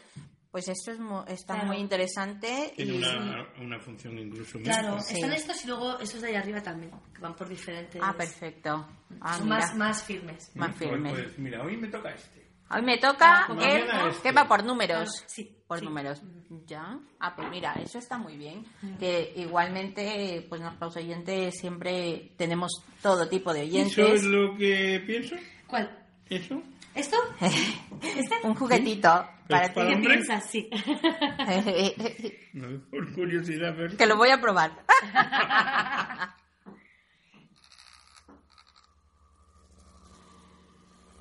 pues 0.58 0.68
esto 0.76 0.90
es 0.90 0.98
mu- 0.98 1.22
está 1.28 1.54
Claro. 1.54 1.68
muy 1.68 1.76
interesante. 1.76 2.72
Tiene 2.74 2.94
y- 2.94 2.96
una, 2.98 3.46
una 3.60 3.78
función 3.78 4.18
incluso 4.18 4.58
Claro. 4.58 4.98
Sí. 5.00 5.14
están 5.14 5.32
estos 5.32 5.64
y 5.64 5.68
luego 5.68 6.00
estos 6.00 6.20
de 6.20 6.28
ahí 6.30 6.34
arriba 6.34 6.60
también, 6.60 6.90
que 7.14 7.20
van 7.20 7.36
por 7.36 7.48
diferentes. 7.48 8.02
Ah, 8.04 8.12
perfecto. 8.16 8.88
Ah, 9.20 9.34
Son 9.38 9.44
mira, 9.44 9.58
más, 9.60 9.76
más 9.76 10.02
firmes. 10.02 10.50
más 10.56 10.74
Pues, 10.76 10.90
firme. 10.90 11.10
pues, 11.10 11.38
mira, 11.38 11.62
hoy 11.62 11.76
me 11.76 11.86
toca 11.86 12.10
este. 12.10 12.48
Hoy 12.70 12.82
me 12.82 12.98
toca 12.98 13.44
Ah, 13.44 13.46
el 13.50 13.54
mañana 13.56 14.08
este. 14.10 14.22
que 14.28 14.32
va 14.32 14.48
por 14.48 14.64
números. 14.64 15.08
Ah, 15.16 15.24
sí, 15.28 15.56
Por 15.68 15.78
sí. 15.78 15.84
números. 15.84 16.20
Ya. 16.66 16.98
Ah, 17.20 17.36
pues 17.36 17.48
mira, 17.50 17.74
eso 17.74 17.98
está 18.00 18.18
muy 18.18 18.36
bien. 18.36 18.64
Que 18.98 19.32
igualmente, 19.36 20.44
pues 20.48 20.60
nuestros 20.60 20.96
oyentes 20.96 21.54
siempre 21.56 22.32
tenemos 22.36 22.72
todo 23.00 23.28
tipo 23.28 23.54
de 23.54 23.62
¿Eso 23.64 23.78
es 23.78 23.98
oyentes. 23.98 24.24
lo 24.24 24.56
que 24.56 25.02
pienso? 25.06 25.36
¿Cuál? 25.68 26.04
¿Eso? 26.28 26.60
¿Esto? 26.98 27.16
¿Este? 27.40 28.34
Un 28.42 28.54
juguetito 28.54 29.08
para 29.48 29.66
¿Es 29.66 29.72
para 29.72 29.88
ti. 29.88 29.94
¿Qué 29.94 30.00
piensas? 30.08 30.44
Sí. 30.50 30.68
No, 32.54 32.66
por 32.90 33.12
curiosidad, 33.14 33.72
pero... 33.76 33.96
que 33.96 34.06
lo 34.06 34.16
voy 34.16 34.30
a 34.30 34.40
probar. 34.40 34.72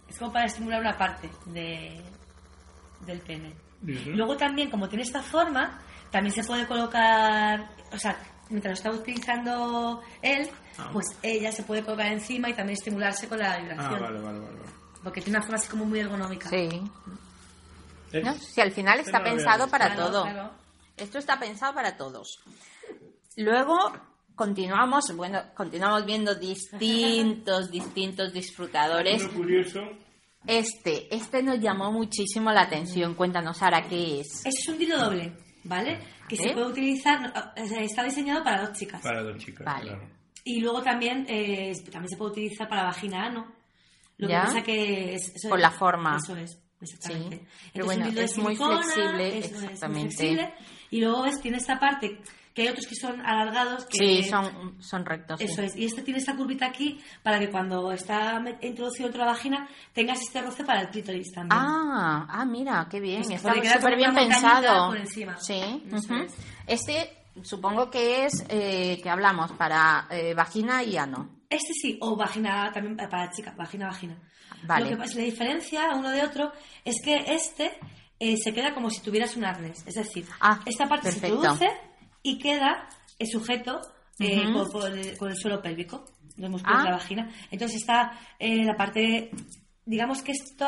Es 0.10 0.18
como 0.18 0.32
para 0.32 0.46
estimular 0.46 0.80
una 0.82 0.98
parte 0.98 1.30
de, 1.46 2.02
del 3.06 3.20
pene. 3.22 3.54
Luego 3.82 4.36
también, 4.38 4.70
como 4.72 4.88
tiene 4.90 5.04
esta 5.04 5.22
forma, 5.22 5.80
también 6.12 6.34
se 6.34 6.44
puede 6.44 6.66
colocar, 6.66 7.70
o 7.92 8.00
sea, 8.00 8.18
mientras 8.50 8.72
lo 8.72 8.74
está 8.92 9.02
utilizando 9.02 10.02
él, 10.22 10.50
Ah. 10.80 10.90
pues 10.94 11.06
ella 11.24 11.52
se 11.52 11.64
puede 11.64 11.84
colocar 11.84 12.06
encima 12.06 12.50
y 12.50 12.54
también 12.54 12.78
estimularse 12.78 13.28
con 13.28 13.40
la 13.40 13.54
Ah, 13.54 13.58
vibración. 13.58 14.00
vale, 14.00 14.20
vale, 14.22 14.40
vale. 14.40 14.40
vale. 14.60 14.77
Porque 15.04 15.22
tiene 15.22 15.38
una 15.38 15.46
forma 15.46 15.58
así 15.58 15.68
como 15.70 15.86
muy 15.86 16.00
ergonómica. 16.00 16.50
Sí. 16.50 16.70
¿Eh? 18.14 18.22
¿No? 18.24 18.34
Si 18.36 18.62
al 18.62 18.72
final 18.72 19.00
está 19.00 19.24
pensado 19.24 19.68
para 19.68 19.94
Claro, 19.94 20.12
todo. 20.12 20.24
claro. 20.24 20.52
Esto 20.98 21.20
está 21.20 21.38
pensado 21.40 21.74
para 21.74 21.96
todos. 21.98 22.40
Luego 23.36 23.78
continuamos, 24.36 25.06
bueno, 25.16 25.42
continuamos 25.56 26.06
viendo 26.06 26.36
distintos, 26.36 27.70
distintos 27.72 28.34
disfrutadores. 28.34 29.24
Lo 29.24 29.32
curioso, 29.32 29.82
Este, 30.46 31.14
este 31.16 31.44
nos 31.44 31.60
llamó 31.60 31.92
muchísimo 31.92 32.52
la 32.52 32.62
atención. 32.62 33.14
Cuéntanos, 33.16 33.58
Sara, 33.58 33.84
¿qué 33.88 34.22
es? 34.22 34.46
Es 34.46 34.68
un 34.70 34.78
tiro 34.78 34.98
doble, 34.98 35.34
¿vale? 35.64 36.00
Que 36.28 36.36
¿Eh? 36.36 36.40
se 36.40 36.50
puede 36.54 36.68
utilizar, 36.68 37.22
no, 37.22 37.30
o 37.64 37.68
sea, 37.68 37.82
está 37.82 38.04
diseñado 38.04 38.44
para 38.44 38.66
dos 38.68 38.78
chicas. 38.78 39.02
para 39.02 39.22
dos 39.24 39.38
chicas, 39.38 39.66
Vale. 39.66 39.90
claro. 39.92 40.10
Y 40.44 40.62
luego 40.62 40.82
también, 40.82 41.26
eh, 41.28 41.74
también 41.92 42.10
se 42.10 42.16
puede 42.18 42.32
utilizar 42.32 42.70
para 42.70 42.84
vagina 42.86 43.26
ano. 43.26 43.52
Lo 44.18 44.28
¿Ya? 44.30 44.42
que 44.42 44.48
pasa 44.48 44.64
que 44.64 45.16
es, 45.16 45.36
eso 45.36 45.50
Por 45.50 45.60
es- 45.60 45.62
la 45.64 45.72
forma. 45.72 46.18
Eso 46.18 46.36
es, 46.36 46.60
exactamente. 46.82 47.38
Sí. 47.38 47.70
Pero 47.74 47.86
bueno, 47.86 48.06
es 48.08 48.38
muy 48.38 48.56
flexible, 48.56 49.38
eso 49.38 49.48
es, 49.48 49.54
muy 49.54 49.64
exactamente. 49.66 50.16
flexible. 50.16 50.54
Y 50.90 51.02
luego 51.02 51.24
ves, 51.24 51.40
tiene 51.42 51.58
esta 51.58 51.80
parte, 51.80 52.22
que 52.54 52.64
hay 52.64 52.70
otros 52.70 52.88
que 52.88 52.96
son 52.96 53.22
alargados. 53.24 53.86
Que, 53.86 53.98
Sí, 53.98 54.24
son, 54.24 54.82
son 54.82 55.06
rectos. 55.06 55.38
sí. 55.40 55.46
Eso 55.46 55.62
es. 55.62 55.76
Y 55.76 55.86
este 55.86 56.02
tiene 56.02 56.20
esta 56.20 56.36
curvita 56.36 56.66
aquí 56.66 57.00
para 57.22 57.40
que 57.40 57.52
cuando 57.52 57.92
está 57.92 58.42
introducido 58.62 59.10
dentro 59.10 59.22
de 59.22 59.26
la 59.28 59.34
vagina 59.34 59.68
tengas 59.94 60.20
este 60.22 60.42
roce 60.42 60.64
para 60.64 60.82
el 60.82 60.90
clítoris 60.90 61.32
también. 61.34 61.62
Ah, 61.62 62.26
ah, 62.28 62.46
mira, 62.46 62.88
qué 62.90 63.00
bien. 63.00 63.22
Pues 63.22 63.36
Está 63.36 63.54
súper 63.54 63.96
bien 63.98 64.16
pensado. 64.16 64.88
por 64.88 64.98
encima. 64.98 65.38
Sí. 65.40 65.84
Este 66.66 67.14
supongo 67.44 67.92
que 67.92 68.26
es 68.26 68.44
eh, 68.50 69.00
que 69.04 69.10
hablamos 69.12 69.52
para 69.52 70.08
eh, 70.10 70.34
vagina 70.34 70.82
y 70.84 70.98
ano. 70.98 71.30
Este 71.50 71.74
sí, 71.74 71.98
o 72.02 72.16
vagina 72.16 72.72
también 72.74 73.00
eh, 73.00 73.08
para 73.08 73.32
chica, 73.32 73.54
vagina, 73.58 73.88
vagina. 73.88 74.18
Vale. 74.64 74.86
Lo 74.86 74.92
que 74.92 74.98
pasa, 74.98 75.18
la 75.18 75.24
diferencia 75.24 75.94
uno 75.96 76.10
de 76.12 76.24
otro 76.24 76.52
es 76.84 76.96
que 77.04 77.16
este 77.28 77.80
eh, 78.20 78.36
se 78.38 78.54
queda 78.54 78.74
como 78.74 78.90
si 78.90 79.02
tuvieras 79.02 79.36
un 79.38 79.46
arnés. 79.46 79.84
Es 79.86 79.96
decir, 79.96 80.26
Ah, 80.42 80.60
esta 80.66 80.88
parte 80.88 81.04
perfecto. 81.12 81.28
se 81.28 81.34
introduce 81.36 81.68
y 82.24 82.38
queda 82.40 82.90
eh, 83.20 83.26
sujeto 83.28 83.80
eh, 84.20 84.42
el, 84.44 85.18
con 85.18 85.30
el 85.30 85.38
suelo 85.38 85.62
pélvico, 85.62 86.04
los 86.38 86.50
músculos 86.50 86.80
Ah. 86.80 86.84
de 86.84 86.90
la 86.90 86.96
vagina. 86.98 87.30
Entonces 87.52 87.78
está 87.82 88.20
eh, 88.40 88.64
la 88.66 88.76
parte, 88.76 89.32
digamos 89.86 90.22
que 90.24 90.32
esto, 90.34 90.68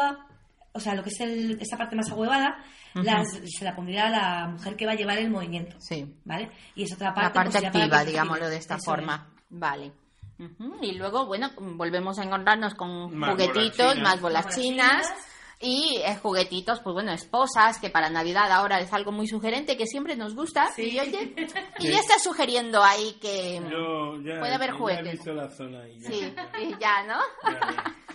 o 0.74 0.80
sea, 0.80 0.94
lo 0.96 1.04
que 1.04 1.10
es 1.10 1.20
el- 1.22 1.60
esta 1.60 1.78
parte 1.78 1.96
más 1.96 2.10
ahuevada, 2.12 2.58
las- 2.94 3.40
se 3.46 3.66
la 3.66 3.76
pondría 3.76 4.06
a 4.08 4.10
la 4.10 4.48
mujer 4.50 4.76
que 4.76 4.86
va 4.86 4.92
a 4.94 4.96
llevar 4.96 5.18
el 5.18 5.30
movimiento. 5.30 5.76
Sí. 5.80 6.06
¿Vale? 6.26 6.52
Y 6.76 6.84
es 6.84 6.94
otra 6.94 7.14
parte, 7.14 7.30
la 7.38 7.44
parte 7.44 7.52
pues, 7.60 7.66
activa, 7.66 8.06
digámoslo 8.06 8.48
de 8.50 8.58
esta 8.58 8.76
Eso 8.76 8.86
forma. 8.86 9.34
Vale. 9.50 9.92
Y 10.82 10.94
luego, 10.94 11.26
bueno, 11.26 11.50
volvemos 11.58 12.18
a 12.20 12.24
encontrarnos 12.24 12.74
con 12.76 13.16
Más 13.18 13.32
juguetitos, 13.32 13.78
bolas 13.96 13.98
más 14.04 14.22
bolas 14.22 14.56
chinas. 14.56 15.08
chinas. 15.08 15.26
Y 15.62 15.98
eh, 16.06 16.16
juguetitos, 16.22 16.80
pues 16.80 16.94
bueno, 16.94 17.12
esposas, 17.12 17.80
que 17.80 17.90
para 17.90 18.10
Navidad 18.10 18.50
ahora 18.50 18.80
es 18.80 18.94
algo 18.94 19.12
muy 19.12 19.28
sugerente, 19.28 19.76
que 19.76 19.86
siempre 19.88 20.16
nos 20.16 20.34
gusta. 20.34 20.68
Sí. 20.74 20.92
Y 20.92 21.00
oye, 21.02 21.34
y 21.80 21.88
ya 21.92 22.00
está 22.00 22.18
sugiriendo 22.18 22.82
ahí 22.82 23.18
que... 23.20 23.62
Yo 23.70 24.22
ya, 24.22 24.40
Puede 24.40 24.54
haber 24.54 24.70
ya 24.72 24.78
juguetes. 24.78 25.06
he 25.08 25.12
visto 25.12 25.34
la 25.34 25.50
zona 25.50 25.82
ahí. 25.82 26.00
ya. 26.00 26.10
Sí, 26.10 26.34
y 26.62 26.70
ya, 26.80 27.04
¿no? 27.04 27.20
Ya, 27.52 27.60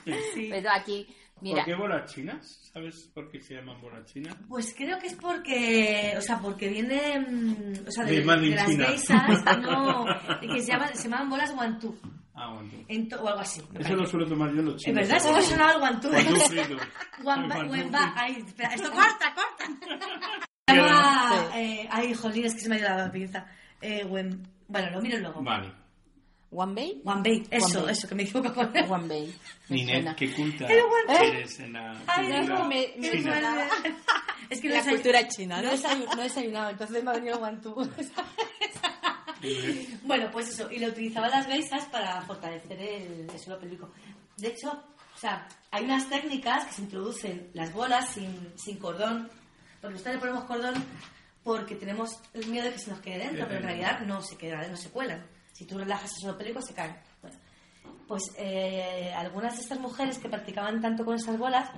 ya. 0.06 0.16
Pero 0.50 0.70
aquí, 0.70 1.06
mira, 1.44 1.56
¿Por 1.58 1.64
qué 1.66 1.74
bolas 1.76 2.12
chinas? 2.12 2.70
¿Sabes 2.72 3.10
por 3.14 3.30
qué 3.30 3.40
se 3.40 3.54
llaman 3.54 3.80
bolas 3.80 4.04
chinas? 4.06 4.34
Pues 4.48 4.74
creo 4.76 4.98
que 4.98 5.06
es 5.06 5.14
porque, 5.14 6.14
o 6.18 6.20
sea, 6.20 6.38
porque 6.40 6.68
viene, 6.68 7.20
mm, 7.20 7.86
o 7.86 7.90
sea, 7.92 8.04
de, 8.04 8.20
De 8.20 8.36
de 8.36 8.56
las 8.56 8.66
geisas, 8.76 9.44
no, 9.60 10.06
que 10.40 10.60
se 10.60 10.72
llaman, 10.72 10.96
se 10.96 11.08
llaman 11.08 11.30
bolas 11.30 11.54
guantú, 11.54 11.96
Ah, 12.34 12.50
guantú. 12.52 12.76
en 12.88 13.08
o 13.14 13.28
algo 13.28 13.40
así. 13.40 13.62
Eso 13.78 13.94
lo 13.94 14.06
suelo 14.06 14.26
tomar 14.26 14.50
yo 14.52 14.62
los 14.62 14.74
Es 14.76 14.82
chinos. 14.82 15.00
verdad, 15.06 15.18
se 15.18 15.30
me 15.32 15.38
ha 15.38 15.42
sonado 15.42 15.72
el 15.74 15.78
guantú. 15.78 16.08
Guantú 16.08 16.34
frito. 16.40 16.76
Guamba, 17.22 18.14
ay, 18.16 18.42
espera, 18.44 18.74
esto 18.74 18.90
corta, 18.90 19.34
corta. 19.34 19.64
Se 20.66 20.74
llama, 20.76 21.50
eh, 21.56 21.86
ay, 21.90 22.14
jolín, 22.14 22.46
es 22.46 22.54
que 22.54 22.60
se 22.60 22.68
me 22.70 22.76
ha 22.76 22.78
ido 22.78 22.88
la 22.88 23.12
pinza. 23.12 23.46
Eh, 23.82 24.02
bueno, 24.08 24.38
lo 24.90 25.00
miro 25.02 25.18
luego. 25.18 25.42
Vale. 25.42 25.70
One 26.54 26.74
Bay, 26.74 27.00
Wanbei, 27.04 27.46
eso, 27.50 27.78
Wanbei. 27.78 27.92
eso, 27.92 28.08
que 28.08 28.14
me 28.14 28.22
equivoco 28.22 28.54
con 28.54 28.76
él. 28.76 28.84
One 28.88 29.08
Bay. 29.08 29.34
me 29.68 29.76
Ninet, 29.76 29.94
suena. 29.96 30.16
qué 30.16 30.32
culta 30.32 30.66
El 30.66 30.80
guantú. 30.84 31.24
eres 31.24 31.60
en 31.60 31.72
la 31.72 31.96
Ay, 32.06 32.46
no, 32.46 32.64
me- 32.68 32.94
me 32.96 33.10
china. 33.10 33.68
Es 34.50 34.60
que 34.60 34.68
La 34.68 34.74
no 34.76 34.80
he 34.80 34.84
desay- 34.84 34.90
cultura 34.94 35.26
china, 35.28 35.62
¿no? 35.62 35.68
No 35.72 35.74
he, 35.74 36.16
no 36.16 36.22
desayunado, 36.22 36.70
entonces 36.70 37.02
me 37.02 37.10
ha 37.10 37.14
venido 37.14 37.32
el 37.34 37.38
guantú. 37.40 37.74
bueno, 40.04 40.30
pues 40.32 40.48
eso, 40.50 40.70
y 40.70 40.78
lo 40.78 40.88
utilizaban 40.88 41.30
las 41.30 41.46
geisas 41.46 41.84
para 41.86 42.20
fortalecer 42.22 42.80
el, 42.80 43.28
el 43.30 43.38
suelo 43.40 43.58
pélvico. 43.58 43.90
De 44.36 44.48
hecho, 44.48 44.70
o 44.70 45.18
sea, 45.18 45.46
hay 45.70 45.84
unas 45.84 46.08
técnicas 46.08 46.64
que 46.66 46.72
se 46.74 46.82
introducen 46.82 47.50
las 47.54 47.72
bolas 47.72 48.10
sin, 48.12 48.52
sin 48.56 48.78
cordón, 48.78 49.30
porque 49.80 49.92
nosotros 49.94 50.14
le 50.14 50.20
ponemos 50.20 50.44
cordón 50.44 50.74
porque 51.42 51.74
tenemos 51.76 52.18
el 52.32 52.46
miedo 52.46 52.66
de 52.66 52.72
que 52.72 52.78
se 52.78 52.90
nos 52.90 53.00
quede 53.00 53.18
dentro, 53.18 53.46
pero 53.46 53.58
en 53.60 53.64
realidad 53.66 54.00
no 54.00 54.22
se 54.22 54.36
queda, 54.36 54.66
no 54.68 54.76
se 54.76 54.88
cuelan. 54.90 55.26
Si 55.54 55.64
tú 55.66 55.78
relajas 55.78 56.12
el 56.12 56.18
suelo 56.18 56.36
pélvico, 56.36 56.60
se 56.60 56.74
caen. 56.74 56.96
Bueno, 57.22 57.36
pues 58.06 58.34
eh, 58.36 59.12
algunas 59.16 59.56
de 59.56 59.62
estas 59.62 59.80
mujeres 59.80 60.18
que 60.18 60.28
practicaban 60.28 60.82
tanto 60.82 61.04
con 61.06 61.14
esas 61.16 61.38
bolas 61.38 61.70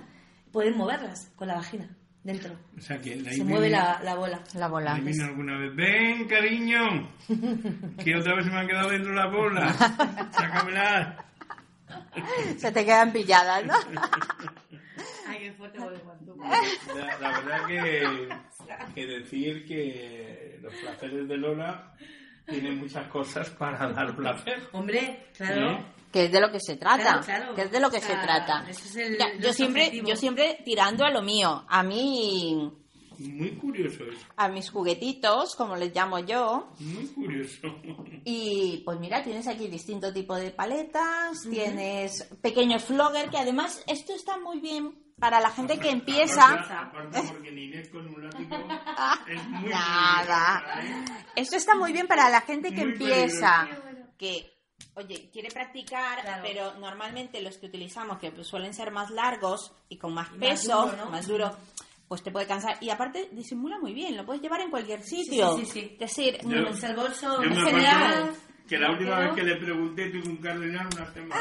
pueden 0.50 0.76
moverlas 0.76 1.30
con 1.36 1.46
la 1.48 1.54
vagina 1.54 1.88
dentro. 2.24 2.54
O 2.76 2.80
sea 2.80 2.98
que 2.98 3.10
Se 3.16 3.30
viene- 3.30 3.44
mueve 3.44 3.70
la, 3.70 4.00
la 4.02 4.14
bola. 4.16 4.40
La 4.54 4.66
bola. 4.68 4.94
Ahí 4.94 5.02
viene 5.02 5.22
alguna 5.24 5.56
vez, 5.58 5.76
ven 5.76 6.26
cariño, 6.26 7.12
que 8.02 8.16
otra 8.16 8.34
vez 8.34 8.46
se 8.46 8.50
me 8.50 8.60
ha 8.60 8.66
quedado 8.66 8.88
dentro 8.90 9.12
la 9.12 9.26
bola, 9.28 9.72
sácamela. 10.32 11.22
Se 12.58 12.72
te 12.72 12.84
quedan 12.84 13.12
pilladas, 13.12 13.64
¿no? 13.64 13.74
Ay, 15.28 15.38
qué 15.38 15.52
fuerte. 15.52 15.78
La, 15.78 17.18
la 17.20 17.40
verdad 17.40 17.66
que, 17.66 18.28
que 18.94 19.06
decir 19.06 19.64
que 19.66 20.58
los 20.62 20.74
placeres 20.74 21.28
de 21.28 21.36
Lola 21.36 21.94
tienen 22.46 22.78
muchas 22.78 23.06
cosas 23.08 23.50
para 23.50 23.88
dar 23.92 24.14
placer. 24.16 24.68
Hombre, 24.72 25.26
claro. 25.36 25.78
¿Sí? 25.78 25.84
que 26.12 26.24
es 26.26 26.32
de 26.32 26.40
lo 26.40 26.50
que 26.50 26.60
se 26.60 26.76
trata, 26.76 27.02
Claro, 27.02 27.20
claro. 27.24 27.54
que 27.54 27.62
es 27.62 27.70
de 27.70 27.80
lo 27.80 27.90
que 27.90 27.98
O 27.98 28.00
sea, 28.00 28.16
se 28.20 28.22
trata. 28.26 28.64
ese 28.70 28.88
es 28.88 28.96
el- 28.96 29.18
Ya, 29.18 29.26
yo 29.38 29.52
siempre, 29.52 29.92
yo 30.02 30.16
siempre 30.16 30.58
tirando 30.64 31.04
a 31.04 31.10
lo 31.10 31.20
mío, 31.20 31.64
a 31.68 31.82
mí, 31.82 32.70
Muy 33.18 33.50
curioso 33.56 34.04
eso, 34.04 34.26
a 34.36 34.48
mis 34.48 34.70
juguetitos, 34.70 35.54
como 35.56 35.76
les 35.76 35.94
llamo 35.94 36.18
yo, 36.20 36.68
muy 36.78 37.06
curioso. 37.08 37.66
y 38.24 38.80
pues 38.84 38.98
mira, 38.98 39.22
tienes 39.22 39.46
aquí 39.48 39.68
distinto 39.68 40.10
tipo 40.12 40.36
de 40.36 40.50
paletas, 40.52 41.42
tienes 41.50 42.22
pequeños 42.40 42.84
flogger, 42.84 43.28
que 43.28 43.38
además 43.38 43.82
esto 43.86 44.14
está 44.14 44.38
muy 44.38 44.60
bien 44.60 44.94
para 45.18 45.40
la 45.40 45.50
gente 45.50 45.78
que 45.78 45.90
empieza. 45.90 46.44
aparte 46.54 47.22
porque 47.28 47.50
Ninés 47.50 47.88
con 47.88 48.06
un 48.06 48.22
látigo 48.24 48.56
es 49.26 49.48
muy 49.48 49.68
Nada. 49.70 50.62
¿eh? 50.82 51.04
Esto 51.36 51.56
está 51.56 51.74
muy 51.74 51.92
bien 51.92 52.06
para 52.06 52.28
la 52.28 52.42
gente 52.42 52.70
que 52.74 52.82
Muy 52.84 52.92
empieza, 52.92 53.66
que, 54.18 54.52
oye, 54.94 55.30
quiere 55.32 55.48
practicar, 55.50 56.20
Claro. 56.20 56.42
pero 56.46 56.74
normalmente 56.78 57.40
los 57.40 57.56
que 57.58 57.66
utilizamos, 57.66 58.18
que 58.18 58.30
pues, 58.30 58.46
suelen 58.46 58.74
ser 58.74 58.90
más 58.90 59.10
largos 59.10 59.72
y 59.88 59.96
con 59.98 60.12
más 60.14 60.28
Y 60.34 60.38
más 60.38 60.48
peso, 60.50 60.82
duro, 60.86 60.96
¿no? 61.04 61.10
más 61.10 61.26
duro, 61.26 61.56
pues 62.08 62.22
te 62.22 62.30
puede 62.30 62.46
cansar. 62.46 62.76
Y 62.82 62.90
aparte, 62.90 63.30
disimula 63.32 63.78
muy 63.78 63.94
bien, 63.94 64.16
lo 64.16 64.24
puedes 64.26 64.42
llevar 64.42 64.60
en 64.60 64.70
cualquier 64.70 65.02
sitio. 65.02 65.56
sí, 65.56 65.64
sí, 65.64 65.72
sí. 65.72 65.90
Es 65.92 65.98
decir, 65.98 66.38
Yo- 66.42 66.48
el 66.88 66.94
bolso 66.96 67.42
Yo 67.42 67.48
en 67.50 67.56
general. 67.56 68.34
que 68.68 68.78
la 68.78 68.90
última 68.90 69.18
vez 69.20 69.34
que 69.34 69.42
le 69.44 69.56
pregunté 69.56 70.10
tuve 70.10 70.28
un 70.28 70.36
cardenal 70.38 70.86
una 70.94 71.12
semana. 71.12 71.40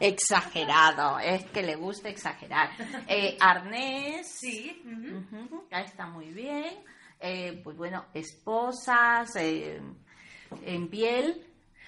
Exagerado, 0.00 1.18
es 1.18 1.44
que 1.46 1.62
le 1.62 1.76
gusta 1.76 2.08
exagerar. 2.08 2.70
Eh, 3.06 3.36
arnés, 3.40 4.26
Sí. 4.40 4.82
ya 5.70 5.78
está 5.80 6.06
muy 6.06 6.26
bien. 6.32 6.82
Eh, 7.20 7.60
pues 7.62 7.76
bueno, 7.76 8.06
esposas 8.14 9.34
eh, 9.36 9.80
en 10.64 10.88
piel. 10.88 11.46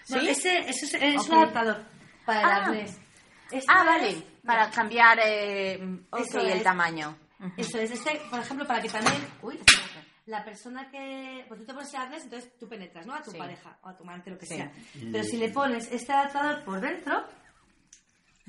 Bueno, 0.08 0.24
¿Sí? 0.24 0.30
ese, 0.30 0.58
ese 0.68 1.14
es, 1.14 1.28
un 1.28 1.36
adaptador 1.38 1.84
para 2.26 2.40
el 2.40 2.46
Ah. 2.46 2.56
arnés. 2.66 2.98
Esto 3.50 3.72
Ah, 3.74 3.80
es- 3.80 3.86
vale, 3.86 4.22
para 4.44 4.70
cambiar 4.70 5.18
eh, 5.24 5.78
ok, 6.10 6.20
Eso 6.20 6.40
el 6.40 6.48
es. 6.48 6.62
tamaño. 6.62 7.16
Eso 7.56 7.78
es, 7.78 7.90
este, 7.90 8.20
por 8.30 8.38
ejemplo, 8.40 8.66
para 8.66 8.80
que 8.80 8.88
también... 8.88 9.16
Uy, 9.42 9.58
la 10.26 10.44
persona 10.44 10.88
que... 10.90 11.44
Pues 11.48 11.60
tú 11.60 11.66
te 11.66 11.74
pones 11.74 11.92
el 11.92 12.00
arnés, 12.00 12.22
entonces 12.24 12.56
tú 12.58 12.68
penetras, 12.68 13.04
¿no? 13.04 13.14
A 13.14 13.22
tu 13.22 13.32
Sí. 13.32 13.38
pareja 13.38 13.76
o 13.82 13.88
a 13.88 13.96
tu 13.96 14.04
amante, 14.04 14.30
lo 14.30 14.38
que 14.38 14.46
Sí. 14.46 14.56
sea. 14.56 14.70
Pero 15.10 15.24
si 15.24 15.36
le 15.38 15.48
pones 15.48 15.90
este 15.90 16.12
adaptador 16.12 16.62
por 16.64 16.80
dentro, 16.80 17.24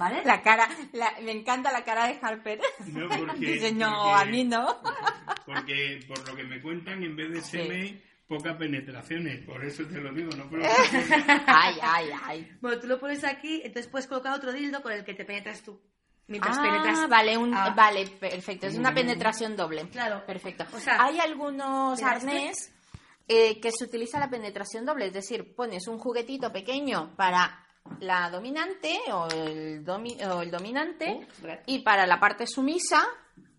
¿vale? 0.10 0.22
La 0.26 0.42
cara, 0.42 0.68
la- 0.94 1.14
me 1.22 1.32
encanta 1.32 1.72
la 1.72 1.84
cara 1.84 2.08
de 2.08 2.20
Harper. 2.22 2.60
No, 2.88 3.08
porque- 3.10 3.38
Dice, 3.54 3.72
no, 3.74 3.92
porque- 4.04 4.22
a 4.22 4.26
mí 4.26 4.44
no. 4.44 4.82
Porque 5.46 6.00
por 6.08 6.26
lo 6.30 6.36
que 6.36 6.44
me 6.44 6.62
cuentan, 6.62 7.04
en 7.04 7.16
vez 7.18 7.30
de 7.32 7.42
Sí. 7.42 7.52
seme, 7.58 8.02
pocas 8.28 8.56
penetraciones. 8.56 9.46
Por 9.46 9.64
eso 9.66 9.84
te 9.86 10.00
lo 10.00 10.14
digo, 10.14 10.30
no 10.38 10.50
por 10.50 10.62
Ay, 11.48 11.76
ay, 11.82 12.10
ay. 12.24 12.58
Bueno, 12.62 12.80
tú 12.80 12.88
lo 12.88 12.98
pones 13.00 13.24
aquí, 13.26 13.62
entonces 13.64 13.88
puedes 13.92 14.08
colocar 14.08 14.34
otro 14.34 14.54
dildo 14.54 14.82
con 14.82 14.92
el 14.94 15.04
que 15.04 15.14
te 15.14 15.26
penetras 15.26 15.62
tú. 15.62 15.82
Mientras 16.28 16.58
penetras... 16.58 17.00
Ah, 17.00 17.08
vale, 17.08 17.38
un, 17.38 17.54
Ah. 17.54 17.72
vale, 17.76 18.08
perfecto. 18.08 18.68
Es 18.68 18.76
una 18.78 18.92
Mm. 18.92 18.96
penetración 18.96 19.56
doble. 19.58 19.90
Claro. 19.90 20.26
Perfecto. 20.26 20.66
O 20.74 20.80
sea, 20.80 21.04
hay 21.04 21.20
algunos 21.20 22.00
¿te 22.00 22.06
das 22.06 22.24
arnés 22.24 22.74
eh, 23.28 23.60
que 23.60 23.72
se 23.72 23.84
utiliza 23.84 24.20
la 24.20 24.30
penetración 24.30 24.86
doble, 24.86 25.08
es 25.08 25.14
decir, 25.14 25.54
pones 25.56 25.88
un 25.88 25.98
juguetito 26.00 26.52
pequeño 26.54 27.14
para 27.18 27.66
la 28.00 28.30
dominante 28.30 28.98
o 29.12 29.28
el, 29.30 29.86
domi- 29.86 30.18
o 30.26 30.42
el 30.42 30.52
dominante 30.52 31.28
espera. 31.30 31.62
y 31.66 31.80
para 31.80 32.06
la 32.08 32.20
parte 32.20 32.48
sumisa 32.48 33.04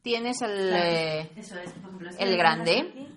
tienes 0.03 0.41
el... 0.43 0.73
eh, 0.75 1.31
Eso 1.37 1.59
es, 1.59 1.71
por 1.73 1.81
ejemplo. 2.03 2.11
el 2.19 2.37
grande. 2.37 2.79
aquí, 2.91 3.09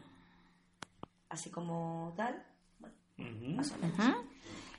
así 1.29 1.49
como 1.49 2.13
tal. 2.17 2.43
Más 3.17 3.71
o 3.71 3.77
menos. 3.77 3.99
ujú. 3.99 4.27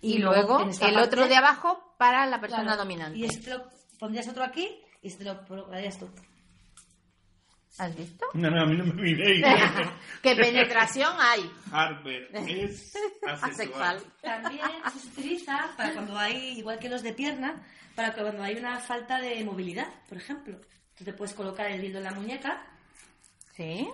Y 0.01 0.15
y, 0.15 0.19
luego, 0.19 0.61
el 0.61 0.79
parte- 0.79 0.97
otro 0.99 1.27
de 1.29 1.37
abajo 1.37 1.95
para 1.99 2.25
la 2.27 2.41
persona 2.41 2.63
Claro. 2.63 2.79
dominante. 2.79 3.19
Y 3.19 3.25
este 3.25 3.51
lo 3.51 3.65
pondrías 3.99 4.29
otro 4.29 4.45
aquí 4.45 4.69
y 5.03 5.09
este 5.09 5.25
lo 5.25 5.45
colocarías 5.47 5.99
tú. 5.99 6.09
¿Has 7.79 7.97
visto? 7.97 8.27
No, 8.35 8.51
no, 8.51 8.63
a 8.63 8.67
mí 8.67 8.77
no 8.77 8.85
me 8.87 8.95
miréis. 9.03 9.45
¿Qué 10.23 10.35
penetración 10.35 11.13
hay? 11.19 11.51
Harper 11.71 12.29
es 12.35 12.93
asexual. 13.27 14.03
También 14.21 14.67
se 14.93 15.07
utiliza 15.09 15.71
para 15.77 15.93
cuando 15.93 16.19
hay, 16.19 16.59
igual 16.59 16.79
que 16.79 16.89
los 16.89 17.03
de 17.03 17.13
pierna, 17.15 17.63
para 17.95 18.13
que 18.15 18.21
cuando 18.23 18.43
hay 18.43 18.57
una 18.57 18.79
falta 18.81 19.21
de 19.21 19.45
movilidad, 19.45 19.87
por 20.09 20.19
ejemplo. 20.19 20.59
Tú 20.97 21.05
te 21.05 21.13
puedes 21.13 21.35
colocar 21.35 21.67
el 21.71 21.81
dildo 21.81 21.99
en 21.99 22.05
la 22.05 22.11
muñeca 22.11 22.65
¿Sí? 23.57 23.89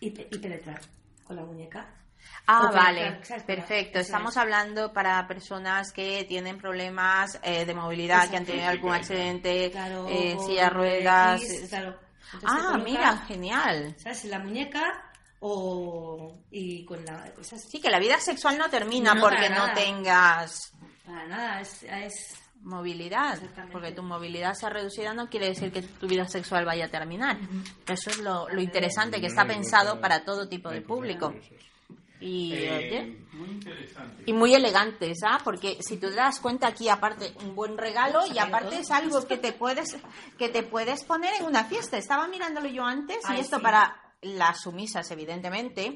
y, 0.00 0.10
pe- 0.10 0.28
y 0.30 0.38
penetrar 0.38 0.80
con 1.24 1.34
la 1.36 1.42
muñeca. 1.44 1.94
Ah, 2.46 2.70
vale, 2.72 3.20
perfecto. 3.46 3.98
Estamos 3.98 4.32
es. 4.32 4.36
hablando 4.38 4.92
para 4.92 5.26
personas 5.26 5.92
que 5.92 6.24
tienen 6.28 6.58
problemas 6.58 7.38
eh, 7.42 7.64
de 7.64 7.74
movilidad, 7.74 8.28
que 8.30 8.36
han 8.36 8.44
tenido 8.44 8.68
algún 8.68 8.92
accidente, 8.92 9.70
Claro, 9.70 10.06
eh, 10.08 10.34
o 10.38 10.46
silla 10.46 10.68
ruedas. 10.70 11.42
X, 11.42 11.68
claro. 11.68 11.98
Entonces 12.34 12.60
Ah, 12.64 12.78
mira, 12.78 13.16
genial. 13.26 13.94
¿Sabes? 13.98 14.24
En 14.24 14.30
la 14.30 14.38
muñeca 14.40 14.82
o. 15.40 16.34
y 16.50 16.84
con 16.84 17.04
la. 17.04 17.32
esas- 17.40 17.62
Sí, 17.70 17.80
que 17.80 17.90
la 17.90 17.98
vida 17.98 18.18
sexual 18.20 18.58
no 18.58 18.68
termina 18.68 19.14
No, 19.14 19.20
porque 19.22 19.48
no 19.50 19.72
tengas 19.74 20.72
Para 21.06 21.26
nada, 21.26 21.60
es. 21.60 21.82
es 21.84 22.34
movilidad. 22.60 23.38
Porque 23.72 23.92
tu 23.92 24.02
movilidad 24.02 24.54
se 24.54 24.66
ha 24.66 24.70
reducido 24.70 25.14
no 25.14 25.28
quiere 25.30 25.46
decir 25.48 25.70
que 25.72 25.82
tu 25.82 26.06
vida 26.08 26.26
sexual 26.28 26.64
vaya 26.64 26.86
a 26.86 26.88
terminar. 26.88 27.38
Eso 27.86 28.10
es 28.10 28.18
lo, 28.18 28.48
lo 28.48 28.60
interesante, 28.60 29.20
que 29.20 29.28
está 29.28 29.46
pensado 29.46 30.00
para 30.00 30.24
todo 30.24 30.48
tipo 30.48 30.68
de 30.68 30.80
público. 30.82 31.32
Y, 32.20 32.52
Eh, 32.64 32.70
oye, 32.78 33.16
muy 33.32 33.48
interesante. 33.50 34.22
Y 34.26 34.32
muy 34.32 34.54
elegantes, 34.54 35.18
¿ah? 35.24 35.38
Porque 35.44 35.78
si 35.80 35.96
tú 35.98 36.08
te 36.08 36.16
das 36.16 36.40
cuenta 36.40 36.66
aquí 36.66 36.88
aparte 36.88 37.32
un 37.44 37.54
buen 37.54 37.78
regalo 37.78 38.20
y 38.32 38.38
aparte 38.38 38.78
es 38.80 38.90
algo 38.90 39.24
que 39.26 39.36
te 39.38 39.52
puedes 39.52 39.96
que 40.36 40.48
te 40.48 40.62
puedes 40.64 41.04
poner 41.04 41.32
en 41.40 41.46
una 41.46 41.64
fiesta. 41.64 41.96
Estaba 41.96 42.26
mirándolo 42.28 42.68
yo 42.68 42.84
antes 42.84 43.18
y 43.36 43.38
esto 43.40 43.56
sí. 43.58 43.62
para 43.62 43.94
las 44.20 44.62
sumisas 44.62 45.08
evidentemente 45.12 45.94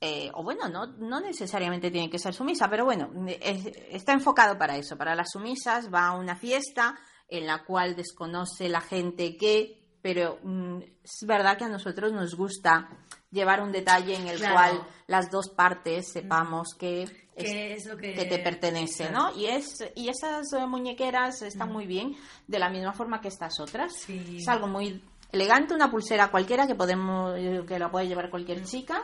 eh, 0.00 0.30
o 0.34 0.42
bueno 0.42 0.68
no 0.68 0.86
no 0.98 1.20
necesariamente 1.20 1.92
tiene 1.92 2.10
que 2.10 2.18
ser 2.18 2.34
sumisa 2.34 2.68
pero 2.68 2.84
bueno 2.84 3.08
es- 3.40 3.66
está 3.88 4.12
enfocado 4.12 4.58
para 4.58 4.76
eso 4.76 4.96
para 4.96 5.14
las 5.14 5.30
sumisas 5.30 5.88
va 5.94 6.06
a 6.08 6.16
una 6.18 6.34
fiesta 6.34 6.98
en 7.28 7.46
la 7.46 7.62
cual 7.64 7.94
desconoce 7.94 8.68
la 8.68 8.80
gente 8.80 9.36
que, 9.36 9.96
pero 10.02 10.40
mm, 10.42 10.78
es 11.04 11.24
verdad 11.24 11.56
que 11.56 11.64
a 11.64 11.68
nosotros 11.68 12.12
nos 12.12 12.34
gusta 12.34 12.88
llevar 13.36 13.60
un 13.62 13.70
detalle 13.70 14.16
en 14.16 14.26
el 14.26 14.38
Claro. 14.38 14.54
cual 14.54 14.88
las 15.06 15.30
dos 15.30 15.50
partes 15.50 16.10
sepamos 16.12 16.74
que, 16.78 17.02
es- 17.04 17.12
¿Qué 17.36 17.74
es 17.74 17.86
lo 17.86 17.96
que, 17.96 18.14
que 18.14 18.24
te 18.24 18.38
pertenece, 18.40 19.06
Claro. 19.08 19.30
¿no? 19.32 19.38
Y 19.38 19.46
es 19.46 19.84
y 19.94 20.08
esas 20.08 20.52
eh, 20.54 20.66
muñequeras 20.66 21.42
están 21.42 21.70
muy 21.70 21.86
bien 21.86 22.16
de 22.48 22.58
la 22.58 22.68
misma 22.70 22.92
forma 22.94 23.20
que 23.20 23.28
estas 23.28 23.60
otras. 23.60 23.92
Sí. 23.94 24.38
Es 24.40 24.48
algo 24.48 24.66
muy 24.66 25.02
elegante, 25.32 25.74
una 25.74 25.90
pulsera 25.90 26.30
cualquiera 26.30 26.66
que 26.66 26.74
podemos 26.74 27.36
eh, 27.36 27.62
que 27.68 27.78
la 27.78 27.90
puede 27.90 28.08
llevar 28.08 28.30
cualquier 28.30 28.64
chica. 28.64 29.02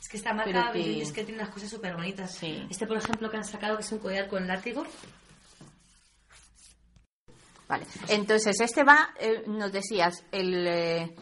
Es 0.00 0.08
que 0.08 0.16
esta 0.16 0.32
marca 0.34 0.70
que- 0.72 1.00
es 1.02 1.12
que 1.12 1.24
tiene 1.24 1.40
unas 1.40 1.52
cosas 1.54 1.70
súper 1.70 1.94
bonitas. 1.94 2.34
Sí. 2.34 2.66
Este, 2.68 2.86
por 2.86 2.96
ejemplo, 2.98 3.30
que 3.30 3.36
han 3.36 3.44
sacado, 3.44 3.76
que 3.76 3.82
es 3.82 3.92
un 3.92 3.98
collar 3.98 4.28
con 4.28 4.46
látigo. 4.46 4.84
Vale. 7.68 7.86
Entonces, 8.08 8.58
este 8.60 8.82
va, 8.82 9.10
eh, 9.20 9.42
nos 9.46 9.70
decías, 9.72 10.24
el 10.32 10.66
eh, 10.66 11.14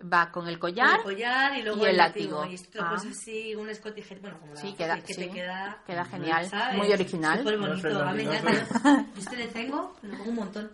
va 0.00 0.30
con 0.30 0.46
el 0.48 0.58
collar. 0.58 0.98
El 0.98 1.02
collar 1.04 1.58
y 1.58 1.62
luego 1.62 1.78
y 1.80 1.84
el 1.84 1.90
el 1.90 1.96
látigo. 1.96 2.36
látigo. 2.40 2.50
Y 2.52 2.54
esto 2.54 2.78
Ah. 2.82 2.90
pues 2.90 3.06
así, 3.16 3.54
un 3.54 3.68
escotije, 3.68 4.16
bueno, 4.20 4.38
como 4.40 4.54
Sí, 4.56 4.74
queda- 4.76 5.00
que 5.00 5.14
sí, 5.14 5.20
te 5.22 5.30
queda... 5.30 5.82
queda 5.86 6.04
genial, 6.04 6.46
¿sabes? 6.48 6.76
muy 6.76 6.92
original. 6.92 7.38
Súper 7.38 7.58
No 7.58 7.76
sé, 7.76 7.88
bonito, 7.88 8.02
a 8.04 8.12
mí 8.12 8.24
me. 8.24 8.32
Yo 8.42 9.06
este 9.18 9.36
le 9.36 9.48
tengo, 9.48 9.96
le 10.02 10.16
pongo 10.16 10.30
un 10.30 10.36
montón. 10.36 10.70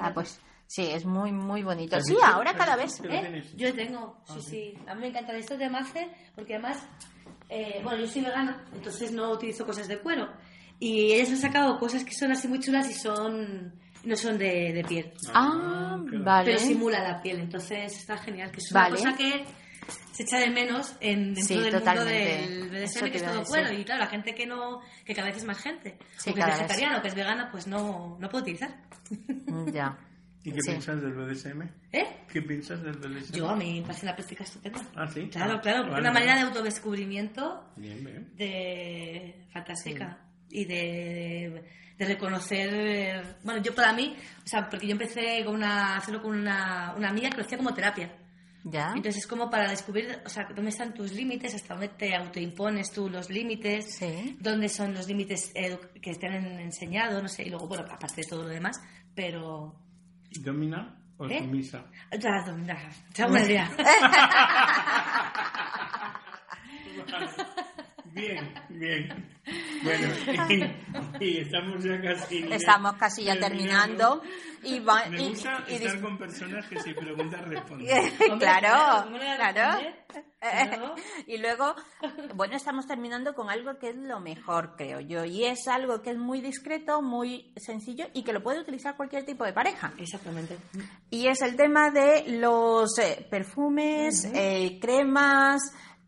Ah, 0.00 0.12
pues 0.14 0.40
sí, 0.66 0.86
es 0.90 1.04
muy, 1.04 1.32
muy 1.32 1.62
bonito. 1.62 1.96
¿Has 1.96 2.06
Sí, 2.06 2.16
ahora 2.24 2.50
¿Has 2.52 2.56
cada 2.56 2.76
vez. 2.76 3.00
¿Eh? 3.04 3.44
Yo 3.56 3.66
le 3.68 3.72
tengo, 3.74 4.16
sí, 4.32 4.40
sí. 4.40 4.74
A 4.86 4.94
mí 4.94 5.00
me 5.02 5.08
encantan 5.08 5.36
estos 5.36 5.58
de 5.58 5.68
Mace 5.68 6.08
porque 6.34 6.54
además, 6.54 6.78
eh, 7.48 7.80
bueno, 7.82 8.00
yo 8.00 8.06
soy 8.06 8.22
vegana, 8.22 8.64
entonces 8.72 9.12
no 9.12 9.30
utilizo 9.32 9.66
cosas 9.66 9.86
de 9.88 9.98
cuero. 9.98 10.28
Y 10.78 11.12
ellas 11.12 11.28
han 11.30 11.36
sacado 11.38 11.78
cosas 11.78 12.04
que 12.04 12.14
son 12.14 12.32
así 12.32 12.48
muy 12.48 12.58
chulas 12.60 12.88
y 12.88 12.94
son 12.94 13.74
no 14.04 14.16
son 14.16 14.38
de, 14.38 14.72
de 14.72 14.84
piel. 14.84 15.12
Ah, 15.34 15.98
qué 16.10 16.18
vale. 16.18 16.44
Pero 16.52 16.58
simula 16.58 17.02
la 17.02 17.20
piel, 17.22 17.40
entonces 17.40 17.92
está 17.98 18.16
genial. 18.18 18.50
Que 18.50 18.58
es 18.58 18.70
Vale. 18.72 18.90
una 19.00 19.12
cosa 19.12 19.16
que 19.16 19.44
se 20.12 20.22
echa 20.24 20.38
de 20.38 20.50
menos 20.50 20.94
en, 21.00 21.34
dentro 21.34 21.56
Sí, 21.56 21.62
del 21.62 21.72
totalmente. 21.72 22.40
mundo 22.48 22.72
del 22.74 22.84
BDSM, 22.86 23.10
que 23.10 23.16
es 23.18 23.24
todo 23.24 23.44
cuero. 23.44 23.72
Y 23.72 23.84
claro, 23.84 24.00
la 24.04 24.10
gente 24.10 24.34
que 24.34 24.46
no, 24.46 24.80
que 25.04 25.14
cada 25.14 25.28
vez 25.28 25.36
es 25.38 25.44
más 25.44 25.58
gente, 25.58 25.98
Sí, 26.18 26.30
o 26.30 26.34
que 26.34 26.40
es 26.40 26.46
vegetariana 26.46 26.98
o 26.98 27.02
que 27.02 27.08
es 27.08 27.14
vegana, 27.14 27.50
pues 27.50 27.66
no, 27.66 28.16
no 28.20 28.28
puede 28.28 28.42
utilizar. 28.42 28.74
Mm, 29.46 29.70
Ya. 29.72 29.98
¿Y 30.42 30.52
qué 30.52 30.60
Sí. 30.62 30.70
piensas 30.70 31.02
del 31.02 31.12
BDSM? 31.12 31.62
¿Eh? 31.92 32.06
¿Qué 32.32 32.40
piensas 32.40 32.82
del 32.82 32.94
BDSM? 32.96 33.34
Yo 33.36 33.46
a 33.50 33.54
mí 33.56 33.80
me 33.80 33.86
parece 33.86 34.06
una 34.06 34.14
práctica 34.16 34.42
estupenda. 34.44 34.80
Ah, 34.96 35.06
sí. 35.06 35.28
Claro, 35.30 35.56
Ah, 35.56 35.60
claro, 35.60 35.78
porque 35.82 35.90
vale, 35.92 36.00
una 36.00 36.12
manera 36.12 36.32
de 36.36 36.44
vale. 36.44 36.48
autodescubrimiento 36.56 37.64
Bien, 37.76 38.02
bien. 38.02 38.32
de 38.36 39.46
fantástica 39.52 40.18
y 40.50 40.64
de, 40.64 41.64
de 41.96 42.04
reconocer 42.04 42.70
eh, 42.74 43.22
bueno 43.44 43.62
yo 43.62 43.74
para 43.74 43.92
mí 43.92 44.16
o 44.44 44.46
sea 44.46 44.68
porque 44.68 44.86
yo 44.86 44.92
empecé 44.92 45.44
con 45.44 45.54
una 45.56 45.94
a 45.94 45.96
hacerlo 45.98 46.22
con 46.22 46.38
una, 46.38 46.94
una 46.96 47.08
amiga 47.08 47.30
que 47.30 47.36
lo 47.38 47.42
hacía 47.44 47.58
como 47.58 47.72
terapia 47.74 48.16
Ya. 48.64 48.88
entonces 48.94 49.18
es 49.18 49.26
como 49.26 49.48
para 49.48 49.70
descubrir 49.70 50.20
o 50.24 50.28
sea 50.28 50.46
dónde 50.54 50.70
están 50.70 50.92
tus 50.92 51.12
límites 51.12 51.54
hasta 51.54 51.74
dónde 51.74 51.88
te 51.88 52.14
autoimpones 52.14 52.90
tú 52.92 53.08
los 53.08 53.30
límites 53.30 53.94
Sí. 53.96 54.36
dónde 54.40 54.68
son 54.68 54.92
los 54.92 55.06
límites 55.08 55.52
edu- 55.54 55.80
que 56.02 56.14
te 56.14 56.26
han 56.26 56.58
enseñado 56.60 57.22
no 57.22 57.28
sé 57.28 57.44
y 57.44 57.48
luego 57.50 57.68
bueno 57.68 57.84
aparte 57.90 58.20
de 58.22 58.26
todo 58.28 58.42
lo 58.42 58.48
demás 58.50 58.78
pero 59.14 59.74
¿Domina 60.40 60.96
o 61.16 61.26
¿Eh? 61.28 61.38
sumisa? 61.40 61.84
ya, 62.12 62.44
ya, 62.66 62.90
ya 63.14 63.28
idea 63.44 63.70
Bien, 68.12 68.52
bien. 68.68 69.28
Bueno, 69.82 70.08
y, 71.20 71.24
y 71.24 71.38
estamos 71.38 71.82
ya 71.82 72.00
casi... 72.00 72.38
Estamos 72.52 72.94
casi 72.94 73.24
ya 73.24 73.38
terminando. 73.38 74.22
Y, 74.62 74.78
va- 74.80 75.06
Me 75.08 75.22
y- 75.22 75.28
gusta 75.30 75.64
y 75.68 75.74
estar 75.74 76.00
con 76.00 76.18
personajes 76.18 76.86
y 76.86 76.92
preguntas 76.94 77.40
responder. 77.48 78.12
Hombre, 78.30 78.46
claro. 78.60 79.10
Claro. 79.40 79.94
Y 81.26 81.36
luego, 81.38 81.74
bueno, 82.34 82.56
estamos 82.56 82.86
terminando 82.86 83.34
con 83.34 83.50
algo 83.50 83.78
que 83.78 83.90
es 83.90 83.96
lo 83.96 84.20
mejor, 84.20 84.74
creo 84.76 84.98
yo. 85.00 85.24
Y 85.24 85.44
es 85.44 85.68
algo 85.68 86.00
que 86.02 86.10
es 86.10 86.16
muy 86.18 86.40
discreto, 86.40 87.02
muy 87.02 87.52
sencillo 87.56 88.06
y 88.14 88.24
que 88.24 88.32
lo 88.32 88.42
puede 88.42 88.60
utilizar 88.60 88.96
cualquier 88.96 89.24
tipo 89.26 89.44
de 89.44 89.52
pareja. 89.52 89.92
exactamente 89.98 90.56
Y 91.10 91.26
es 91.26 91.42
el 91.42 91.56
tema 91.56 91.90
de 91.90 92.24
los 92.38 92.98
eh, 92.98 93.26
perfumes, 93.30 94.24
eh, 94.34 94.78
cremas, 94.80 95.60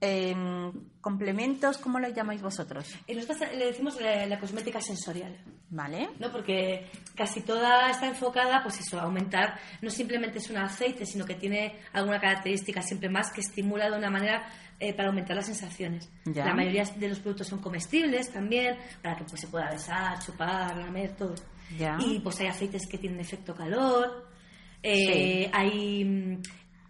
em, 0.02 0.72
complementos, 1.00 1.78
¿cómo 1.78 2.00
lo 2.00 2.08
llamáis 2.08 2.42
vosotros? 2.42 2.92
Y 3.06 3.14
nosotros 3.14 3.40
le 3.56 3.66
decimos 3.66 4.00
la, 4.00 4.26
la 4.26 4.38
cosmética 4.40 4.80
sensorial, 4.80 5.38
¿Vale? 5.70 6.10
¿no? 6.18 6.30
Porque 6.30 6.90
casi 7.14 7.40
toda 7.40 7.88
está 7.88 8.08
enfocada, 8.08 8.62
pues 8.62 8.80
eso, 8.80 8.98
a 8.98 9.04
aumentar, 9.04 9.58
no 9.80 9.88
simplemente 9.90 10.38
es 10.38 10.50
un 10.50 10.58
aceite, 10.58 11.06
sino 11.06 11.24
que 11.24 11.36
tiene 11.36 11.78
alguna 11.92 12.20
característica 12.20 12.82
siempre 12.82 13.08
más 13.08 13.32
que 13.32 13.40
estimula 13.40 13.88
de 13.88 13.96
una 13.96 14.10
manera 14.10 14.44
eh, 14.80 14.92
para 14.92 15.08
aumentar 15.08 15.36
las 15.36 15.46
sensaciones. 15.46 16.10
Ya. 16.24 16.46
La 16.46 16.54
mayoría 16.54 16.82
de 16.82 17.08
los 17.08 17.20
productos 17.20 17.46
son 17.46 17.60
comestibles 17.60 18.30
también, 18.32 18.76
para 19.00 19.16
que 19.16 19.24
pues, 19.24 19.40
se 19.40 19.46
pueda 19.46 19.70
besar, 19.70 20.18
chupar, 20.18 20.76
lamer, 20.76 21.14
todo. 21.16 21.36
Ya. 21.78 21.96
Y 22.00 22.18
pues 22.18 22.40
hay 22.40 22.48
aceites 22.48 22.88
que 22.90 22.98
tienen 22.98 23.20
efecto 23.20 23.54
calor, 23.54 24.26
eh, 24.82 25.48
hay 25.52 26.04
mm, 26.04 26.42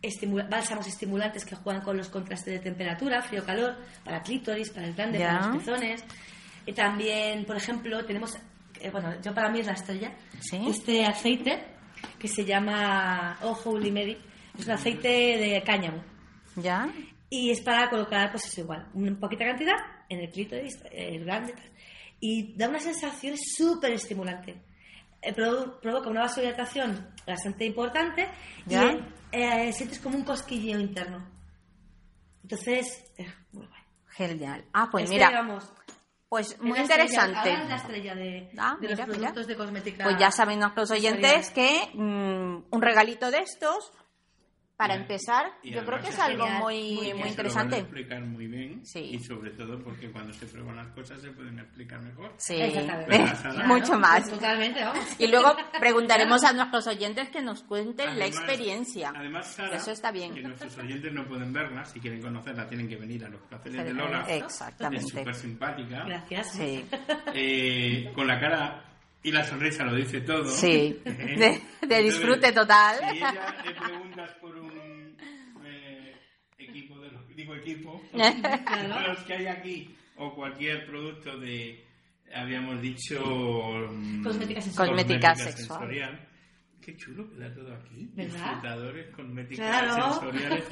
estimula- 0.03 0.49
bálsamos 0.49 0.87
estimulantes 0.87 1.45
que 1.45 1.55
juegan 1.57 1.83
con 1.83 1.97
los 1.97 2.09
contrastes 2.09 2.55
de 2.55 2.59
temperatura, 2.61 3.23
frío-calor, 3.23 3.77
para 4.05 4.23
clítoris, 4.23 4.71
para 4.71 4.87
el 4.89 4.95
glande, 4.95 5.19
Ya. 5.21 5.39
para 5.39 5.47
los 5.49 5.57
pezones. 5.59 6.05
Y 6.67 6.73
también, 6.73 7.45
por 7.45 7.57
ejemplo, 7.57 8.05
tenemos, 8.05 8.37
eh, 8.81 8.91
bueno, 8.91 9.15
yo 9.23 9.33
para 9.35 9.49
mí 9.51 9.61
es 9.61 9.67
la 9.67 9.73
estrella, 9.75 10.13
Sí. 10.41 10.61
este 10.69 11.05
aceite 11.07 11.65
que 12.19 12.29
se 12.29 12.45
llama 12.45 13.39
Oh 13.43 13.59
Holy 13.65 13.91
Mary, 13.93 14.19
es 14.59 14.67
un 14.67 14.73
aceite 14.73 15.09
de 15.09 15.63
cáñamo. 15.65 16.03
¿Ya? 16.57 16.89
Y 17.31 17.51
es 17.51 17.61
para 17.63 17.89
colocar, 17.89 18.31
pues 18.31 18.45
eso 18.47 18.61
igual, 18.61 18.87
una 18.95 19.19
poquita 19.19 19.45
cantidad 19.47 19.77
en 20.09 20.21
el 20.21 20.31
clítoris, 20.31 20.79
el 20.91 21.25
glande, 21.25 21.55
y 22.21 22.55
da 22.57 22.69
una 22.69 22.79
sensación 22.79 23.37
súper 23.39 23.93
estimulante. 23.93 24.55
Eh, 25.23 25.33
provoca 25.33 26.11
una 26.11 26.23
vasodilatación 26.23 27.09
bastante 27.27 27.65
importante 27.65 28.29
Ya. 28.67 28.93
y 28.93 28.99
eh, 29.33 29.73
sientes 29.73 29.99
como 29.99 30.17
un 30.17 30.25
cosquilleo 30.25 30.79
interno. 30.79 31.27
Entonces, 32.43 33.05
eh, 33.17 33.33
muy 33.53 33.67
guay. 33.67 33.81
Genial. 34.09 34.65
Ah, 34.73 34.89
pues 34.91 35.05
Este, 35.05 35.15
mira, 35.17 35.29
digamos, 35.29 35.65
pues 36.29 36.53
es 36.53 36.61
muy 36.61 36.79
estrella- 36.79 37.05
interesante. 37.05 37.39
ahora 37.51 37.63
es 37.63 37.69
la 37.69 37.77
estrella 37.77 38.15
de, 38.15 38.51
Ah, 38.59 38.77
de 38.81 38.89
los 38.89 38.99
mira, 38.99 39.07
mira. 39.07 39.19
productos 39.19 39.47
de 39.47 39.57
cosmética. 39.57 40.05
Pues 40.05 40.19
ya 40.19 40.31
saben 40.31 40.59
nuestros 40.61 40.91
oyentes 40.91 41.51
que 41.51 41.89
mm, 41.95 42.65
un 42.71 42.83
regalito 42.83 43.31
de 43.31 43.39
estos, 43.39 43.91
para 44.83 44.95
empezar, 44.95 45.53
y 45.63 45.71
yo 45.73 45.85
creo 45.85 46.01
que 46.01 46.09
es 46.09 46.15
es 46.15 46.21
algo 46.21 46.47
muy, 46.49 46.95
muy 46.95 46.95
muy. 46.95 47.05
Se 47.05 47.09
lo 47.13 47.15
van 47.19 47.25
a 47.25 47.29
interesante. 47.31 47.79
explicar 47.79 48.21
muy 48.23 48.47
bien 48.47 48.85
Sí. 48.85 48.99
y 49.15 49.19
sobre 49.21 49.51
todo 49.53 49.83
porque 49.83 50.11
cuando 50.11 50.33
se 50.35 50.47
prueban 50.47 50.77
las 50.77 50.89
cosas 50.89 51.21
se 51.21 51.31
pueden 51.31 51.59
explicar 51.59 52.01
mejor. 52.01 52.33
Sí, 52.37 52.55
Exactamente. 52.61 53.33
Claro, 53.43 53.67
mucho 53.69 53.99
más. 53.99 54.29
Totalmente, 54.29 54.83
vamos. 54.85 55.05
Y 55.19 55.27
luego 55.29 55.57
preguntaremos 55.79 56.43
a 56.45 56.53
nuestros 56.53 56.87
oyentes 56.89 57.29
que 57.31 57.41
nos 57.43 57.63
cuenten 57.63 58.07
la 58.19 58.25
Además- 58.25 58.29
experiencia. 58.39 59.13
Además, 59.15 59.47
Sara, 59.55 59.77
Eso 59.77 59.91
está 59.93 60.11
bien. 60.11 60.35
que 60.35 60.43
nuestros 60.43 60.77
oyentes 60.79 61.13
no 61.13 61.25
pueden 61.27 61.53
verla, 61.53 61.85
si 61.85 62.01
quieren 62.01 62.21
conocerla 62.21 62.69
tienen 62.69 62.89
que 62.89 62.97
venir 62.97 63.25
a 63.25 63.29
los 63.29 63.41
placeres 63.43 63.85
de 63.85 63.93
Lola. 63.95 64.25
Exactamente. 64.29 65.05
Es 65.07 65.11
súper 65.13 65.35
simpática. 65.35 66.05
Gracias. 66.05 66.53
Sí, 66.53 66.85
Eh, 67.35 68.11
con 68.15 68.27
la 68.27 68.39
cara 68.41 68.85
y 69.23 69.31
la 69.31 69.45
sonrisa 69.45 69.85
lo 69.85 69.95
dice 69.95 70.21
todo. 70.23 70.45
sí. 70.47 71.01
¿Eh? 71.05 71.05
De, 71.05 71.39
de 71.47 71.63
Entonces, 71.83 72.05
disfrute 72.05 72.53
total. 72.53 72.97
Si 73.11 73.17
ella 73.19 73.55
le 73.65 73.75
preguntas 73.75 74.31
por 74.41 74.57
un 74.57 75.17
eh, 75.65 76.17
equipo 76.59 76.99
de 77.01 77.11
los, 77.11 77.22
digo 77.35 77.55
equipo, 77.55 78.03
los 78.13 79.19
que 79.25 79.35
hay 79.35 79.47
aquí 79.47 79.97
o 80.17 80.35
cualquier 80.35 80.87
producto 80.87 81.39
de, 81.39 81.85
habíamos 82.35 82.81
dicho, 82.81 83.21
mm, 83.25 84.23
Cosmética 84.23 84.61
sexual. 85.35 85.55
sensorial. 85.57 86.29
Qué 86.85 86.97
chulo 86.97 87.31
queda 87.31 87.55
todo 87.55 87.73
aquí. 87.75 88.11
Disfrutadores, 88.13 89.15
cosméticas 89.15 89.69
Claro. 89.69 90.13
sensoriales. 90.15 90.65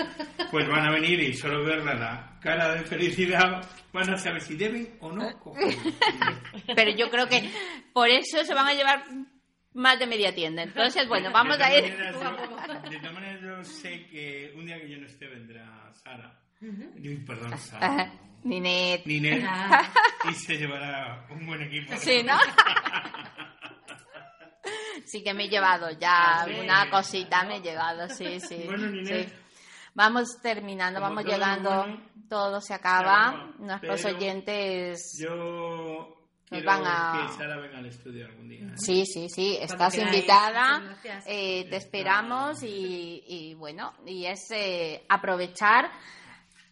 Pues 0.50 0.66
van 0.68 0.88
a 0.88 0.90
venir 0.90 1.20
y 1.20 1.32
solo 1.34 1.64
verla 1.64 1.94
la 1.94 2.38
cara 2.40 2.74
de 2.74 2.80
felicidad 2.82 3.64
van 3.92 4.11
a 4.11 4.16
saber 4.18 4.40
si 4.40 4.56
deben 4.56 4.96
o 4.98 5.12
no 5.12 5.38
coger. 5.38 5.72
Pero 6.74 6.90
yo 6.96 7.08
creo 7.11 7.28
que 7.28 7.48
por 7.92 8.08
eso 8.08 8.44
se 8.44 8.54
van 8.54 8.66
a 8.66 8.74
llevar 8.74 9.04
más 9.72 10.00
de 10.00 10.06
media 10.08 10.34
tienda. 10.34 10.64
Entonces, 10.64 11.06
bueno, 11.06 11.30
vamos 11.32 11.61
a 11.61 11.78
ir. 11.78 11.84
yo- 11.84 12.90
de 12.90 12.98
todas 12.98 13.14
maneras, 13.14 13.40
yo 13.40 13.62
sé 13.62 14.06
que 14.08 14.52
un 14.56 14.66
día 14.66 14.80
que 14.80 14.90
yo 14.90 14.98
no 14.98 15.06
esté 15.06 15.28
vendrá 15.28 15.92
Sara. 15.92 16.36
Uy, 16.61 17.24
perdón, 17.26 17.56
Sara. 17.58 18.12
Ninet. 18.44 19.04
Ninel. 19.06 19.44
Ah. 19.46 19.82
Y 20.30 20.34
se 20.34 20.58
llevará 20.58 21.26
un 21.30 21.46
buen 21.46 21.62
equipo. 21.62 21.94
Sí, 21.96 22.22
¿no? 22.22 22.36
Sí 25.06 25.24
que 25.24 25.32
me 25.34 25.44
he 25.44 25.48
llevado 25.48 25.90
ya 25.98 26.42
Ah, 26.42 26.44
sí. 26.44 26.50
alguna 26.52 26.90
cosita, 26.90 27.44
me 27.44 27.56
he 27.56 27.61
llevado, 27.62 28.08
sí, 28.11 28.38
sí. 28.40 28.62
Bueno, 28.66 28.86
Ninel. 28.88 29.26
sí. 29.28 29.32
Vamos 29.94 30.40
terminando, 30.40 31.00
Como 31.00 31.08
vamos 31.14 31.24
todo 31.24 31.32
llegando, 31.34 31.70
bueno, 31.70 32.00
todo 32.28 32.61
se 32.61 32.74
acaba. 32.74 33.50
Nuestros 33.58 34.04
oyentes. 34.04 35.18
Yo 35.20 36.16
nos 36.50 36.64
van 36.64 36.82
a... 36.86 37.26
que 37.26 37.32
Sara 37.38 37.56
venga 37.56 37.78
al 37.78 37.86
estudio 37.86 38.26
algún 38.26 38.48
día. 38.48 38.66
¿eh? 38.66 38.72
Sí, 38.76 39.04
sí, 39.06 39.28
sí, 39.28 39.58
estás 39.61 39.96
invitada, 39.98 40.96
eh, 41.26 41.66
te 41.68 41.76
esperamos 41.76 42.62
y, 42.62 43.24
y 43.26 43.54
bueno, 43.54 43.94
y 44.06 44.26
es 44.26 44.48
eh, 44.52 45.04
aprovechar 45.08 45.90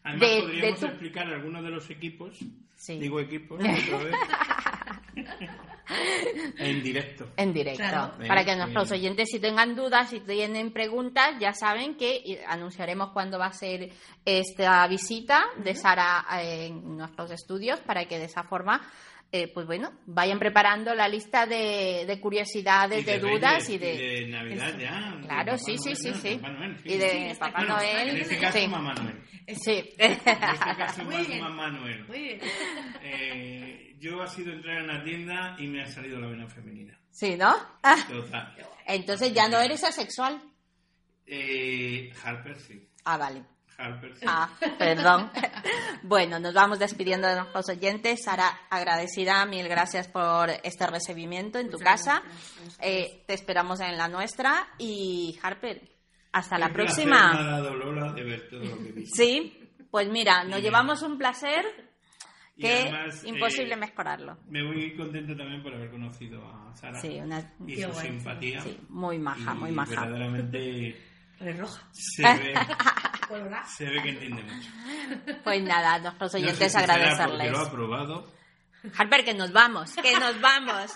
Además, 0.09 0.21
de- 0.29 0.41
podríamos 0.43 0.81
de 0.81 0.87
tu- 0.87 0.93
explicar 0.93 1.27
algunos 1.29 1.63
de 1.63 1.71
los 1.71 1.91
equipos. 1.91 2.39
Sí. 2.77 2.99
Digo 2.99 3.19
equipos 3.21 3.59
otra 3.61 3.99
vez. 4.05 4.15
en 6.59 6.83
directo. 6.83 7.29
en 7.37 7.53
directo. 7.53 7.79
Claro. 7.83 8.15
Para 8.27 8.45
que 8.45 8.57
nuestros 8.57 8.93
oyentes, 8.93 9.29
si 9.31 9.41
tengan 9.41 9.75
dudas, 9.75 10.11
si 10.11 10.21
tienen 10.21 10.73
preguntas, 10.73 11.37
ya 11.41 11.53
saben 11.53 11.97
que 11.97 12.43
anunciaremos 12.47 13.11
cuándo 13.13 13.39
va 13.39 13.47
a 13.47 13.53
ser 13.53 13.91
esta 14.25 14.87
visita 14.87 15.45
de 15.57 15.75
Sara 15.75 16.25
eh, 16.41 16.67
en 16.67 16.97
nuestros 16.97 17.31
estudios 17.31 17.81
para 17.81 18.05
que 18.07 18.19
de 18.19 18.27
esa 18.27 18.45
forma, 18.45 18.81
eh, 19.31 19.49
pues 19.53 19.67
bueno, 19.67 19.93
vayan 20.07 20.39
preparando 20.39 20.95
la 20.95 21.07
lista 21.07 21.47
de, 21.47 22.05
de 22.07 22.21
curiosidades, 22.21 23.05
de, 23.05 23.19
Reyes, 23.19 23.31
dudas 23.41 23.69
y 23.69 23.77
de... 23.79 24.27
Navidad 24.29 24.79
ya. 24.79 25.17
de 25.17 25.27
Claro, 25.27 25.59
sí, 25.59 25.77
sí, 25.77 25.91
Noel, 25.91 25.97
sí, 25.97 26.15
sí. 26.15 26.41
Y 26.85 26.97
de 26.97 27.31
Sí, 27.35 27.39
Papá. 27.39 27.63
Noel. 27.65 28.09
En 28.09 28.17
este 28.17 28.39
caso, 28.39 28.59
sí. 28.59 28.69
Mamá 28.69 28.95
Noel. 28.95 29.23
Sí. 29.55 29.91
En 29.99 30.13
este 30.13 30.25
caso, 30.25 31.05
Muy 31.05 31.15
más 31.17 31.27
bien. 31.29 31.41
Mamá 31.43 31.71
Noel. 31.71 32.05
Muy 32.07 32.19
bien. 32.19 32.41
Eh, 33.03 33.97
yo 33.99 34.23
ha 34.23 34.27
sido 34.27 34.53
entrar 34.53 34.79
en 34.79 34.87
la 34.87 35.03
tienda 35.05 35.57
y 35.59 35.67
me 35.67 35.83
ha 35.83 35.87
salido 35.87 36.19
la 36.21 36.29
vena 36.29 36.47
femenina. 36.49 36.99
Sí, 37.11 37.37
¿no? 37.37 37.55
Ah, 37.83 37.97
Total. 38.09 38.55
entonces 38.87 39.33
ya 39.35 39.49
no 39.49 39.59
eres 39.61 39.83
asexual. 39.85 40.41
Eh, 41.27 42.13
Harper 42.25 42.57
sí. 42.59 42.89
Ah, 43.05 43.17
vale. 43.19 43.43
Harper 43.79 44.15
sí. 44.17 44.27
Ah, 44.29 44.51
perdón. 44.79 45.31
Bueno, 46.03 46.39
nos 46.39 46.55
vamos 46.55 46.79
despidiendo 46.79 47.27
de 47.29 47.37
nuestros 47.37 47.69
oyentes. 47.69 48.23
Sara, 48.25 48.49
agradecida, 48.71 49.45
mil 49.47 49.69
gracias 49.69 50.09
por 50.09 50.49
este 50.51 50.87
recibimiento 50.87 51.59
en 51.59 51.71
tu 51.71 51.79
casa. 51.79 52.23
Eh, 52.81 53.25
te 53.27 53.35
esperamos 53.35 53.81
en 53.81 53.97
la 53.97 54.09
nuestra. 54.09 54.69
Y 54.79 55.39
Harper, 55.43 55.83
hasta 56.33 56.57
la 56.59 56.69
Qué 56.69 56.75
próxima. 56.75 57.33
Me 57.35 57.39
ha 57.41 57.43
dado 57.51 57.75
Lola 57.75 58.13
de 58.13 58.23
ver 58.25 58.49
todo 58.49 58.65
lo 58.65 58.79
que. 58.79 59.05
Sí, 59.07 59.71
pues 59.91 60.09
mira, 60.09 60.45
nos 60.45 60.63
llevamos 60.63 61.03
un 61.03 61.19
placer 61.19 61.65
que 62.59 62.73
además, 62.83 63.25
imposible 63.25 63.75
eh, 63.75 63.77
mejorarlo. 63.77 64.39
Me 64.49 64.63
voy 64.65 64.97
contento 64.97 65.37
también 65.37 65.63
por 65.63 65.75
haber 65.75 65.91
conocido 65.91 66.45
a 66.47 66.75
Sara 66.75 67.01
Sí, 67.01 67.19
una, 67.21 67.55
y 67.67 67.75
Qué 67.77 67.83
su 67.83 67.89
guay. 67.91 68.07
simpatía. 68.09 68.61
sí, 68.63 68.79
muy 68.89 69.19
maja, 69.19 69.53
Y 69.55 69.59
muy 69.59 69.73
maja. 69.73 70.01
Verdaderamente 70.01 70.97
Re 71.41 71.53
roja. 71.53 71.89
se 71.93 72.23
ve, 72.23 72.55
¿Verdad? 73.31 73.65
se 73.67 73.85
ve 73.85 74.03
que 74.03 74.09
entiende 74.11 74.43
mucho. 74.43 74.71
Pues 75.45 75.63
nada, 75.63 75.95
a 75.95 75.99
nuestros 75.99 76.33
No 76.35 76.39
sé 76.39 76.45
oyentes 76.45 76.73
porque 76.73 76.91
agradecerles. 76.93 77.53
lo 77.53 77.59
ha 77.61 77.71
probado. 77.71 78.33
Harper, 78.97 79.25
que 79.25 79.35
nos 79.35 79.53
vamos, 79.53 79.95
que 79.97 80.13
nos 80.19 80.41
vamos. 80.41 80.93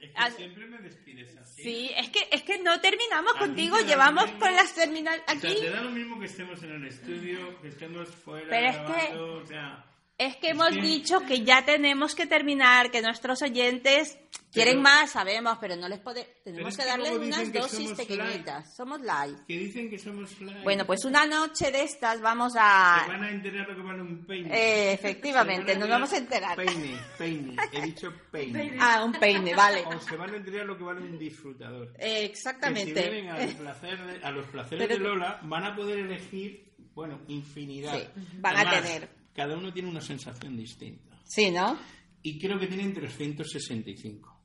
Es 0.00 0.10
que 0.14 0.30
siempre 0.36 0.66
me 0.66 0.78
despides 0.78 1.36
así. 1.36 1.62
Sí, 1.62 1.90
es 1.96 2.08
que, 2.10 2.28
es 2.32 2.42
que 2.42 2.58
no 2.58 2.80
terminamos 2.80 3.34
contigo, 3.34 3.76
llevamos 3.80 4.24
mismo. 4.24 4.40
con 4.40 4.54
las 4.54 4.74
terminales 4.74 5.22
O 5.26 5.30
sea, 5.38 5.50
aquí. 5.50 5.60
te 5.60 5.70
da 5.70 5.80
lo 5.82 5.90
mismo 5.90 6.18
que 6.18 6.26
estemos 6.26 6.62
en 6.62 6.72
el 6.72 6.86
estudio, 6.86 7.60
que 7.60 7.68
estemos 7.68 8.08
fuera 8.08 8.46
Pero 8.48 8.68
es 8.68 8.76
grabando, 8.76 9.34
o 9.38 9.46
sea... 9.46 9.84
Es 10.22 10.36
que 10.36 10.50
hemos 10.50 10.70
dicho 10.72 11.20
que 11.20 11.44
ya 11.44 11.64
tenemos 11.64 12.14
que 12.14 12.26
terminar, 12.26 12.90
que 12.90 13.00
nuestros 13.00 13.40
oyentes 13.40 14.18
quieren 14.52 14.74
Pero- 14.74 14.82
más, 14.82 15.12
sabemos, 15.12 15.56
pero 15.58 15.76
no 15.76 15.88
les 15.88 15.98
podemos. 16.00 16.28
Tenemos 16.44 16.76
que 16.76 16.84
darles 16.84 17.12
unas 17.12 17.50
dosis 17.50 17.88
somos 17.88 17.98
pequeñitas. 17.98 18.76
Somos 18.76 19.00
live. 19.00 19.38
Que 19.48 19.56
dicen 19.56 19.88
que 19.88 19.98
somos 19.98 20.38
live. 20.42 20.62
Bueno, 20.62 20.84
pues 20.84 21.06
una 21.06 21.24
noche 21.24 21.72
de 21.72 21.84
estas 21.84 22.20
vamos 22.20 22.52
Se 22.52 22.58
a. 22.60 23.04
van 23.08 23.24
a 23.24 23.30
enterar 23.30 23.66
lo 23.66 23.76
que 23.76 23.80
vale 23.82 24.02
un 24.02 24.26
peine. 24.26 24.50
Eh, 24.54 24.92
efectivamente, 24.92 25.72
Se 25.72 25.78
nos 25.78 25.88
vamos 25.88 26.12
a 26.12 26.18
enterar. 26.18 26.54
Peine, 26.54 26.98
peine. 27.16 27.56
He 27.72 27.80
dicho 27.80 28.12
peine. 28.30 28.76
Ah, 28.78 29.02
un 29.02 29.12
peine, 29.12 29.54
vale. 29.54 29.84
O 29.86 29.98
se 30.00 30.16
van 30.16 30.34
a 30.34 30.36
enterar 30.36 30.66
lo 30.66 30.76
que 30.76 30.84
vale 30.84 31.00
un 31.00 31.18
disfrutador. 31.18 31.94
Eh, 31.98 31.98
Que 31.98 32.18
si 32.18 32.24
exactamente. 32.32 32.92
vienen 33.08 33.28
al 33.30 33.48
placer 33.56 33.98
de- 34.06 34.22
a 34.22 34.30
los 34.32 34.44
placeres 34.48 34.86
Pero- 34.86 34.98
de 35.02 35.08
Lola, 35.08 35.40
van 35.44 35.64
a 35.64 35.74
poder 35.74 36.00
elegir, 36.00 36.74
bueno, 36.94 37.22
infinidad. 37.28 37.94
Sí, 37.98 38.06
van 38.34 38.56
a 38.66 38.70
tener. 38.70 39.19
Cada 39.34 39.56
uno 39.56 39.72
tiene 39.72 39.88
una 39.88 40.00
sensación 40.00 40.56
distinta. 40.56 41.16
Sí, 41.24 41.50
¿no? 41.50 41.78
Y 42.22 42.38
creo 42.38 42.58
que 42.58 42.66
tienen 42.66 42.92
365. 42.94 44.36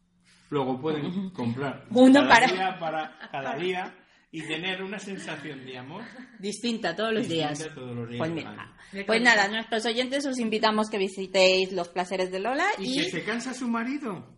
Luego 0.51 0.79
pueden 0.79 1.31
comprar 1.31 1.85
Uno 1.91 2.21
cada 2.21 2.29
para- 2.29 2.47
día 2.47 2.77
para 2.79 3.29
cada 3.31 3.55
día 3.57 3.97
y 4.31 4.41
tener 4.47 4.83
una 4.83 4.99
sensación 4.99 5.65
de 5.65 5.77
amor 5.77 6.03
Distinta 6.39 6.93
todos 6.95 7.13
los 7.13 7.27
distinta 7.27 7.53
días. 7.63 7.73
todos 7.75 7.95
los 7.95 8.09
días 8.09 8.19
Pues, 8.19 8.31
mira, 8.31 8.75
pues 9.07 9.21
nada, 9.21 9.47
nuestros 9.47 9.85
oyentes 9.85 10.25
os 10.25 10.37
invitamos 10.39 10.89
que 10.89 10.97
visitéis 10.97 11.71
los 11.71 11.87
placeres 11.89 12.31
de 12.31 12.39
Lola 12.39 12.67
Y 12.77 12.99
y, 12.99 13.03
que 13.03 13.09
se 13.11 13.23
cansa 13.23 13.53
su 13.53 13.67
marido. 13.67 14.35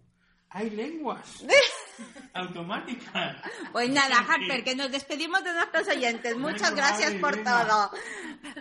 Hay 0.49 0.69
lenguas 0.69 1.43
automáticas. 2.33 3.37
Pues 3.71 3.89
nada, 3.89 4.19
Harper, 4.19 4.63
que 4.63 4.75
nos 4.75 4.91
despedimos 4.91 5.43
de 5.43 5.53
nuestros 5.53 5.87
oyentes. 5.89 6.37
Muchas 6.37 6.73
gracias 6.75 7.13
por 7.15 7.43
todo. 7.43 7.91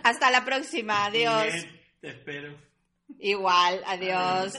Hasta 0.03 0.31
la 0.31 0.43
próxima. 0.43 1.05
Adiós. 1.05 1.53
Te 2.01 2.09
espero. 2.09 2.55
Igual, 3.19 3.81
adiós. 3.85 4.53